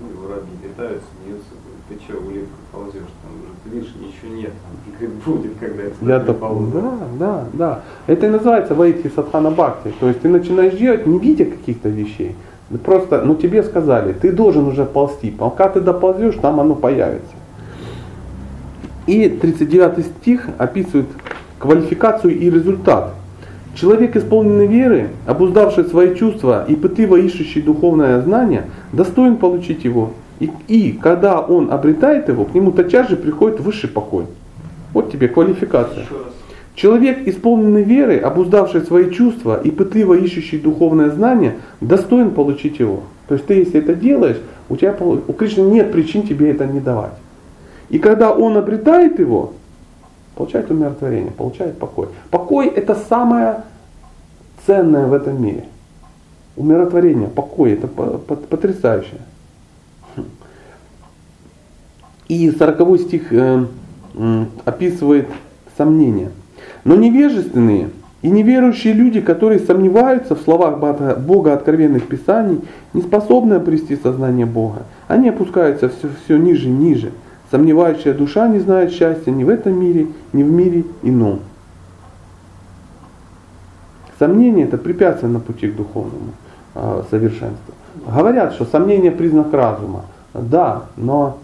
Ну, 0.00 0.08
его 0.10 0.34
родные 0.34 0.56
летают, 0.64 1.02
смеются, 1.14 1.50
говорят, 1.62 1.82
ты 1.88 1.94
что, 2.02 2.18
улитка 2.26 2.56
ползешь, 2.72 3.12
там 3.22 3.30
уже, 3.38 3.52
ты 3.62 3.70
видишь, 3.70 3.94
ничего 3.94 4.36
нет, 4.36 4.50
там, 4.50 4.92
говорит, 4.92 5.24
будет, 5.24 5.58
когда 5.58 5.82
это 5.84 6.04
Я 6.04 6.20
так, 6.20 6.72
да, 6.72 6.98
да, 7.18 7.44
да. 7.52 7.82
Это 8.08 8.26
и 8.26 8.28
называется 8.28 8.74
войти 8.74 9.08
садхана 9.08 9.52
бхакти. 9.52 9.92
То 10.00 10.08
есть 10.08 10.20
ты 10.20 10.28
начинаешь 10.28 10.74
делать, 10.74 11.06
не 11.06 11.18
видя 11.18 11.44
каких-то 11.44 11.88
вещей. 11.88 12.34
Просто, 12.82 13.22
ну 13.22 13.36
тебе 13.36 13.62
сказали, 13.62 14.12
ты 14.14 14.32
должен 14.32 14.66
уже 14.66 14.84
ползти. 14.84 15.30
Пока 15.30 15.68
ты 15.68 15.80
доползешь, 15.80 16.36
там 16.42 16.58
оно 16.58 16.74
появится. 16.74 17.36
И 19.06 19.28
39 19.28 20.06
стих 20.06 20.48
описывает 20.58 21.06
квалификацию 21.58 22.36
и 22.36 22.50
результат. 22.50 23.14
Человек, 23.74 24.16
исполненный 24.16 24.68
веры, 24.68 25.08
обуздавший 25.26 25.84
свои 25.84 26.14
чувства 26.14 26.64
и 26.68 26.76
пытливо 26.76 27.16
ищущий 27.16 27.60
духовное 27.60 28.20
знание, 28.20 28.66
достоин 28.92 29.36
получить 29.36 29.84
его. 29.84 30.12
И, 30.38 30.50
и 30.68 30.92
когда 30.92 31.40
он 31.40 31.72
обретает 31.72 32.28
его, 32.28 32.44
к 32.44 32.54
нему 32.54 32.70
тотчас 32.70 33.08
же 33.08 33.16
приходит 33.16 33.60
высший 33.60 33.88
покой. 33.90 34.26
Вот 34.92 35.10
тебе 35.10 35.26
квалификация. 35.26 36.06
Человек, 36.76 37.26
исполненный 37.26 37.82
веры, 37.82 38.18
обуздавший 38.18 38.82
свои 38.82 39.10
чувства 39.10 39.60
и 39.62 39.70
пытливо 39.70 40.14
ищущий 40.14 40.58
духовное 40.58 41.10
знание, 41.10 41.56
достоин 41.80 42.30
получить 42.30 42.78
его. 42.78 43.02
То 43.28 43.34
есть 43.34 43.46
ты, 43.46 43.54
если 43.54 43.80
это 43.80 43.94
делаешь, 43.94 44.38
у 44.68 44.76
тебя 44.76 44.96
у 45.00 45.32
Кришны 45.32 45.62
нет 45.62 45.92
причин 45.92 46.22
тебе 46.22 46.50
это 46.50 46.66
не 46.66 46.80
давать. 46.80 47.14
И 47.90 47.98
когда 47.98 48.32
он 48.32 48.56
обретает 48.56 49.18
его, 49.18 49.52
получает 50.34 50.70
умиротворение, 50.70 51.30
получает 51.30 51.78
покой. 51.78 52.08
Покой 52.30 52.68
это 52.68 52.94
самое 52.94 53.62
ценное 54.66 55.06
в 55.06 55.12
этом 55.12 55.42
мире. 55.42 55.64
Умиротворение, 56.56 57.28
покой, 57.28 57.72
это 57.72 57.86
потрясающе. 57.86 59.16
И 62.28 62.50
40 62.50 63.00
стих 63.00 63.32
э, 63.32 63.66
описывает 64.64 65.28
сомнения. 65.76 66.30
Но 66.84 66.96
невежественные 66.96 67.90
и 68.22 68.30
неверующие 68.30 68.94
люди, 68.94 69.20
которые 69.20 69.60
сомневаются 69.60 70.34
в 70.34 70.40
словах 70.40 70.78
Бога 71.18 71.52
откровенных 71.52 72.06
Писаний, 72.06 72.60
не 72.94 73.02
способны 73.02 73.54
обрести 73.54 73.96
сознание 73.96 74.46
Бога. 74.46 74.84
Они 75.08 75.28
опускаются 75.28 75.90
все, 75.90 76.08
все 76.24 76.38
ниже 76.38 76.68
и 76.68 76.72
ниже. 76.72 77.12
Сомневающая 77.50 78.14
душа 78.14 78.48
не 78.48 78.58
знает 78.58 78.92
счастья 78.92 79.30
ни 79.30 79.44
в 79.44 79.48
этом 79.48 79.78
мире, 79.78 80.08
ни 80.32 80.42
в 80.42 80.50
мире 80.50 80.84
ином. 81.02 81.40
Сомнение 84.18 84.66
это 84.66 84.78
препятствие 84.78 85.30
на 85.30 85.40
пути 85.40 85.68
к 85.68 85.76
духовному 85.76 86.32
э, 86.74 87.02
совершенству. 87.10 87.74
Говорят, 88.06 88.54
что 88.54 88.64
сомнение 88.64 89.10
признак 89.10 89.52
разума. 89.52 90.04
Да, 90.32 90.84
но 90.96 91.38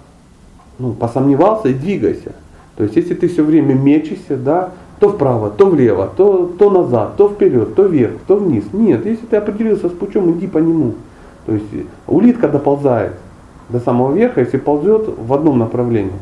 ну, 0.79 0.93
посомневался 0.93 1.69
и 1.69 1.75
двигайся. 1.75 2.33
То 2.77 2.85
есть 2.85 2.97
если 2.97 3.15
ты 3.15 3.29
все 3.29 3.45
время 3.45 3.75
мечешься, 3.75 4.37
да, 4.37 4.71
то 4.99 5.11
вправо, 5.11 5.51
то 5.51 5.67
влево, 5.67 6.11
то, 6.17 6.47
то 6.59 6.71
назад, 6.71 7.17
то 7.17 7.29
вперед, 7.29 7.75
то 7.75 7.85
вверх, 7.85 8.15
то 8.27 8.37
вниз. 8.37 8.65
Нет, 8.73 9.05
если 9.07 9.27
ты 9.27 9.37
определился 9.37 9.89
с 9.89 9.93
путем, 9.93 10.31
иди 10.33 10.47
по 10.47 10.59
нему. 10.59 10.95
То 11.47 11.53
есть 11.53 11.67
улитка 12.07 12.49
доползает 12.49 13.13
до 13.71 13.81
самого 13.81 14.15
верха, 14.15 14.41
если 14.41 14.59
ползет 14.59 15.09
в 15.19 15.33
одном 15.33 15.59
направлении. 15.59 16.13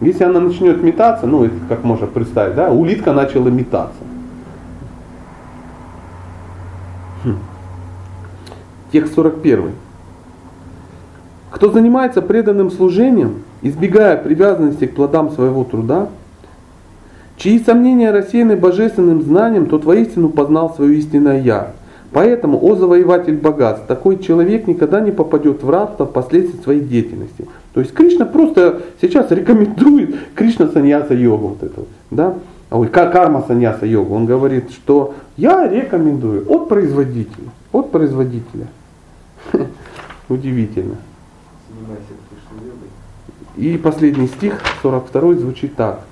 Если 0.00 0.24
она 0.24 0.40
начнет 0.40 0.82
метаться, 0.82 1.26
ну, 1.26 1.48
как 1.68 1.82
можно 1.84 2.06
представить, 2.06 2.54
да, 2.54 2.70
улитка 2.70 3.12
начала 3.12 3.48
метаться. 3.48 3.98
Хм. 7.24 7.38
Текст 8.92 9.14
41. 9.14 9.72
Кто 11.50 11.72
занимается 11.72 12.22
преданным 12.22 12.70
служением, 12.70 13.42
избегая 13.62 14.16
привязанности 14.16 14.86
к 14.86 14.94
плодам 14.94 15.30
своего 15.30 15.64
труда, 15.64 16.08
чьи 17.36 17.58
сомнения 17.58 18.12
рассеяны 18.12 18.56
божественным 18.56 19.22
знанием, 19.22 19.66
тот 19.66 19.84
воистину 19.84 20.28
познал 20.28 20.74
свое 20.74 20.96
истинное 20.98 21.40
«Я». 21.40 21.72
Поэтому, 22.12 22.58
о 22.64 22.74
завоеватель 22.74 23.36
богатств, 23.36 23.86
такой 23.86 24.18
человек 24.18 24.66
никогда 24.66 25.00
не 25.00 25.10
попадет 25.10 25.62
в 25.62 25.68
рабство 25.68 26.06
впоследствии 26.06 26.60
своей 26.62 26.80
деятельности. 26.80 27.46
То 27.74 27.80
есть 27.80 27.92
Кришна 27.92 28.24
просто 28.24 28.82
сейчас 29.00 29.30
рекомендует 29.30 30.16
Кришна 30.34 30.68
саньяса 30.68 31.14
йогу. 31.14 31.48
Вот 31.48 31.62
это, 31.62 31.82
да? 32.10 32.34
Ой, 32.70 32.88
карма 32.88 33.44
саньяса 33.46 33.84
йогу. 33.84 34.14
Он 34.14 34.26
говорит, 34.26 34.70
что 34.70 35.14
я 35.36 35.68
рекомендую 35.68 36.50
от 36.50 36.68
производителя. 36.68 37.50
От 37.72 37.90
производителя. 37.90 38.68
Удивительно. 40.28 40.96
И 43.56 43.76
последний 43.76 44.28
стих, 44.28 44.60
42, 44.82 45.34
звучит 45.34 45.74
так. 45.74 46.04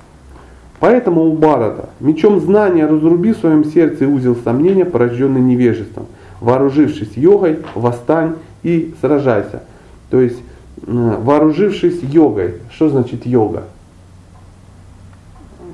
Поэтому 0.78 1.24
у 1.24 1.32
Барата 1.32 1.88
мечом 2.00 2.40
знания 2.40 2.86
разруби 2.86 3.32
в 3.32 3.38
своем 3.38 3.64
сердце 3.64 4.06
узел 4.06 4.36
сомнения, 4.36 4.84
порожденный 4.84 5.40
невежеством. 5.40 6.06
Вооружившись 6.40 7.16
йогой, 7.16 7.60
восстань 7.74 8.34
и 8.62 8.94
сражайся. 9.00 9.62
То 10.10 10.20
есть, 10.20 10.38
вооружившись 10.86 12.02
йогой. 12.02 12.56
Что 12.70 12.90
значит 12.90 13.24
йога? 13.26 13.64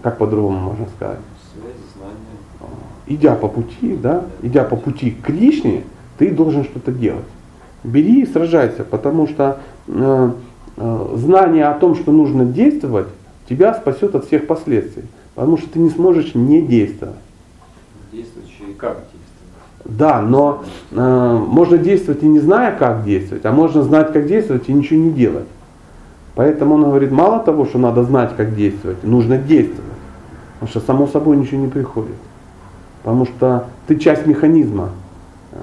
Как 0.02 0.18
по-другому 0.18 0.58
можно 0.58 0.86
сказать? 0.96 1.18
Идя 3.06 3.34
по 3.34 3.48
пути, 3.48 3.96
да, 4.00 4.24
идя 4.42 4.62
по 4.62 4.76
пути 4.76 5.10
к 5.10 5.26
Кришне, 5.26 5.82
ты 6.18 6.30
должен 6.30 6.64
что-то 6.64 6.92
делать. 6.92 7.24
Бери 7.82 8.22
и 8.22 8.26
сражайся, 8.26 8.84
потому 8.84 9.26
что 9.26 9.58
э, 9.88 10.30
э, 10.76 11.08
знание 11.16 11.66
о 11.66 11.74
том, 11.74 11.96
что 11.96 12.12
нужно 12.12 12.44
действовать, 12.44 13.08
тебя 13.52 13.74
спасет 13.74 14.14
от 14.14 14.26
всех 14.26 14.46
последствий. 14.46 15.04
Потому 15.34 15.56
что 15.56 15.68
ты 15.70 15.78
не 15.78 15.90
сможешь 15.90 16.34
не 16.34 16.62
действовать. 16.62 17.14
Действовать 18.12 18.48
и 18.60 18.72
как 18.72 18.96
действовать? 18.96 19.98
Да, 19.98 20.20
но 20.20 20.64
э, 20.90 21.38
можно 21.48 21.78
действовать 21.78 22.22
и 22.22 22.26
не 22.26 22.38
зная, 22.38 22.76
как 22.76 23.04
действовать, 23.04 23.44
а 23.44 23.52
можно 23.52 23.82
знать, 23.82 24.12
как 24.12 24.26
действовать 24.26 24.68
и 24.68 24.72
ничего 24.72 25.00
не 25.00 25.10
делать. 25.10 25.46
Поэтому 26.34 26.76
он 26.76 26.84
говорит, 26.84 27.10
мало 27.10 27.40
того, 27.40 27.66
что 27.66 27.78
надо 27.78 28.04
знать, 28.04 28.36
как 28.36 28.54
действовать, 28.54 29.02
нужно 29.04 29.38
действовать. 29.38 29.90
Потому 30.54 30.70
что 30.70 30.80
само 30.80 31.06
собой 31.06 31.36
ничего 31.36 31.60
не 31.60 31.68
приходит. 31.68 32.16
Потому 33.02 33.26
что 33.26 33.66
ты 33.86 33.96
часть 33.96 34.26
механизма. 34.26 34.90
Э, 35.52 35.56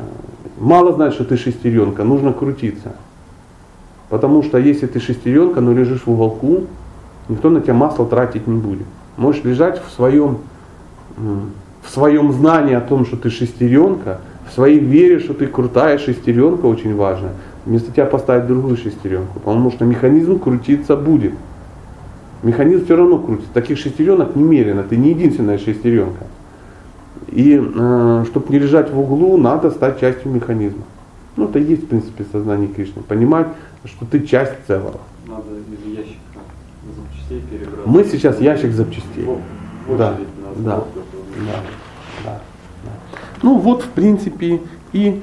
мало 0.60 0.94
знать, 0.94 1.14
что 1.14 1.26
ты 1.26 1.38
шестеренка, 1.38 2.04
нужно 2.04 2.34
крутиться. 2.34 2.94
Потому 4.10 4.42
что 4.44 4.58
если 4.58 4.88
ты 4.88 5.00
шестеренка, 5.00 5.62
но 5.62 5.72
лежишь 5.72 6.06
в 6.06 6.12
уголку, 6.12 6.66
никто 7.30 7.50
на 7.50 7.62
тебя 7.62 7.74
масло 7.74 8.06
тратить 8.06 8.48
не 8.48 8.60
будет. 8.60 8.86
Можешь 9.18 9.44
лежать 9.44 9.82
в 9.82 9.92
своем, 9.92 10.40
в 11.18 11.90
своем 11.90 12.34
знании 12.34 12.74
о 12.74 12.82
том, 12.82 13.06
что 13.06 13.16
ты 13.18 13.30
шестеренка, 13.30 14.20
в 14.50 14.54
своей 14.54 14.80
вере, 14.80 15.20
что 15.20 15.34
ты 15.34 15.48
крутая 15.48 15.98
шестеренка, 15.98 16.66
очень 16.66 16.96
важно. 16.96 17.30
Вместо 17.66 17.92
тебя 17.92 18.06
поставить 18.06 18.48
другую 18.48 18.78
шестеренку, 18.78 19.40
потому 19.40 19.72
что 19.72 19.86
механизм 19.86 20.40
крутиться 20.40 20.96
будет. 20.96 21.34
Механизм 22.42 22.86
все 22.86 22.96
равно 22.96 23.20
крутится. 23.20 23.52
Таких 23.54 23.78
шестеренок 23.78 24.36
немерено, 24.36 24.84
ты 24.84 24.98
не 24.98 25.10
единственная 25.10 25.58
шестеренка. 25.58 26.26
И 27.28 27.62
э, 27.62 28.26
чтобы 28.28 28.46
не 28.50 28.60
лежать 28.60 28.92
в 28.92 29.00
углу, 29.00 29.38
надо 29.38 29.72
стать 29.72 30.00
частью 30.00 30.32
механизма. 30.32 30.84
Ну, 31.36 31.46
это 31.46 31.60
и 31.60 31.64
есть, 31.64 31.84
в 31.84 31.88
принципе, 31.88 32.26
сознание 32.32 32.68
Кришны. 32.70 33.02
Понимать, 33.02 33.48
что 33.86 34.06
ты 34.06 34.22
часть 34.22 34.54
целого. 34.68 35.00
Надо 35.28 35.44
из 35.58 36.08
запчастей. 37.30 37.68
Мы 37.86 38.04
сейчас 38.04 38.42
ящик 38.42 38.72
запчастей. 38.72 39.24
В, 39.24 39.94
в 39.94 39.98
да, 39.98 40.16
да, 40.58 40.76
да, 40.76 40.84
да, 42.26 42.42
да. 42.84 42.92
Ну 43.42 43.58
вот, 43.58 43.84
в 43.84 43.90
принципе, 43.90 44.62
и 44.94 45.22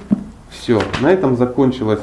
все. 0.50 0.80
На 1.00 1.12
этом 1.12 1.36
закончилась 1.36 2.02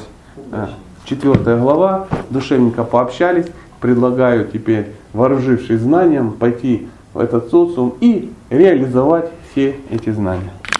э, 0.52 0.68
четвертая 1.06 1.58
глава. 1.60 2.08
Душевненько 2.30 2.84
пообщались. 2.84 3.48
Предлагаю 3.80 4.48
теперь, 4.48 4.92
вооружившись 5.12 5.82
знанием, 5.82 6.32
пойти 6.32 6.88
в 7.14 7.20
этот 7.20 7.50
социум 7.50 7.96
и 8.00 8.32
реализовать 8.50 9.30
все 9.52 9.76
эти 9.90 10.10
знания. 10.10 10.52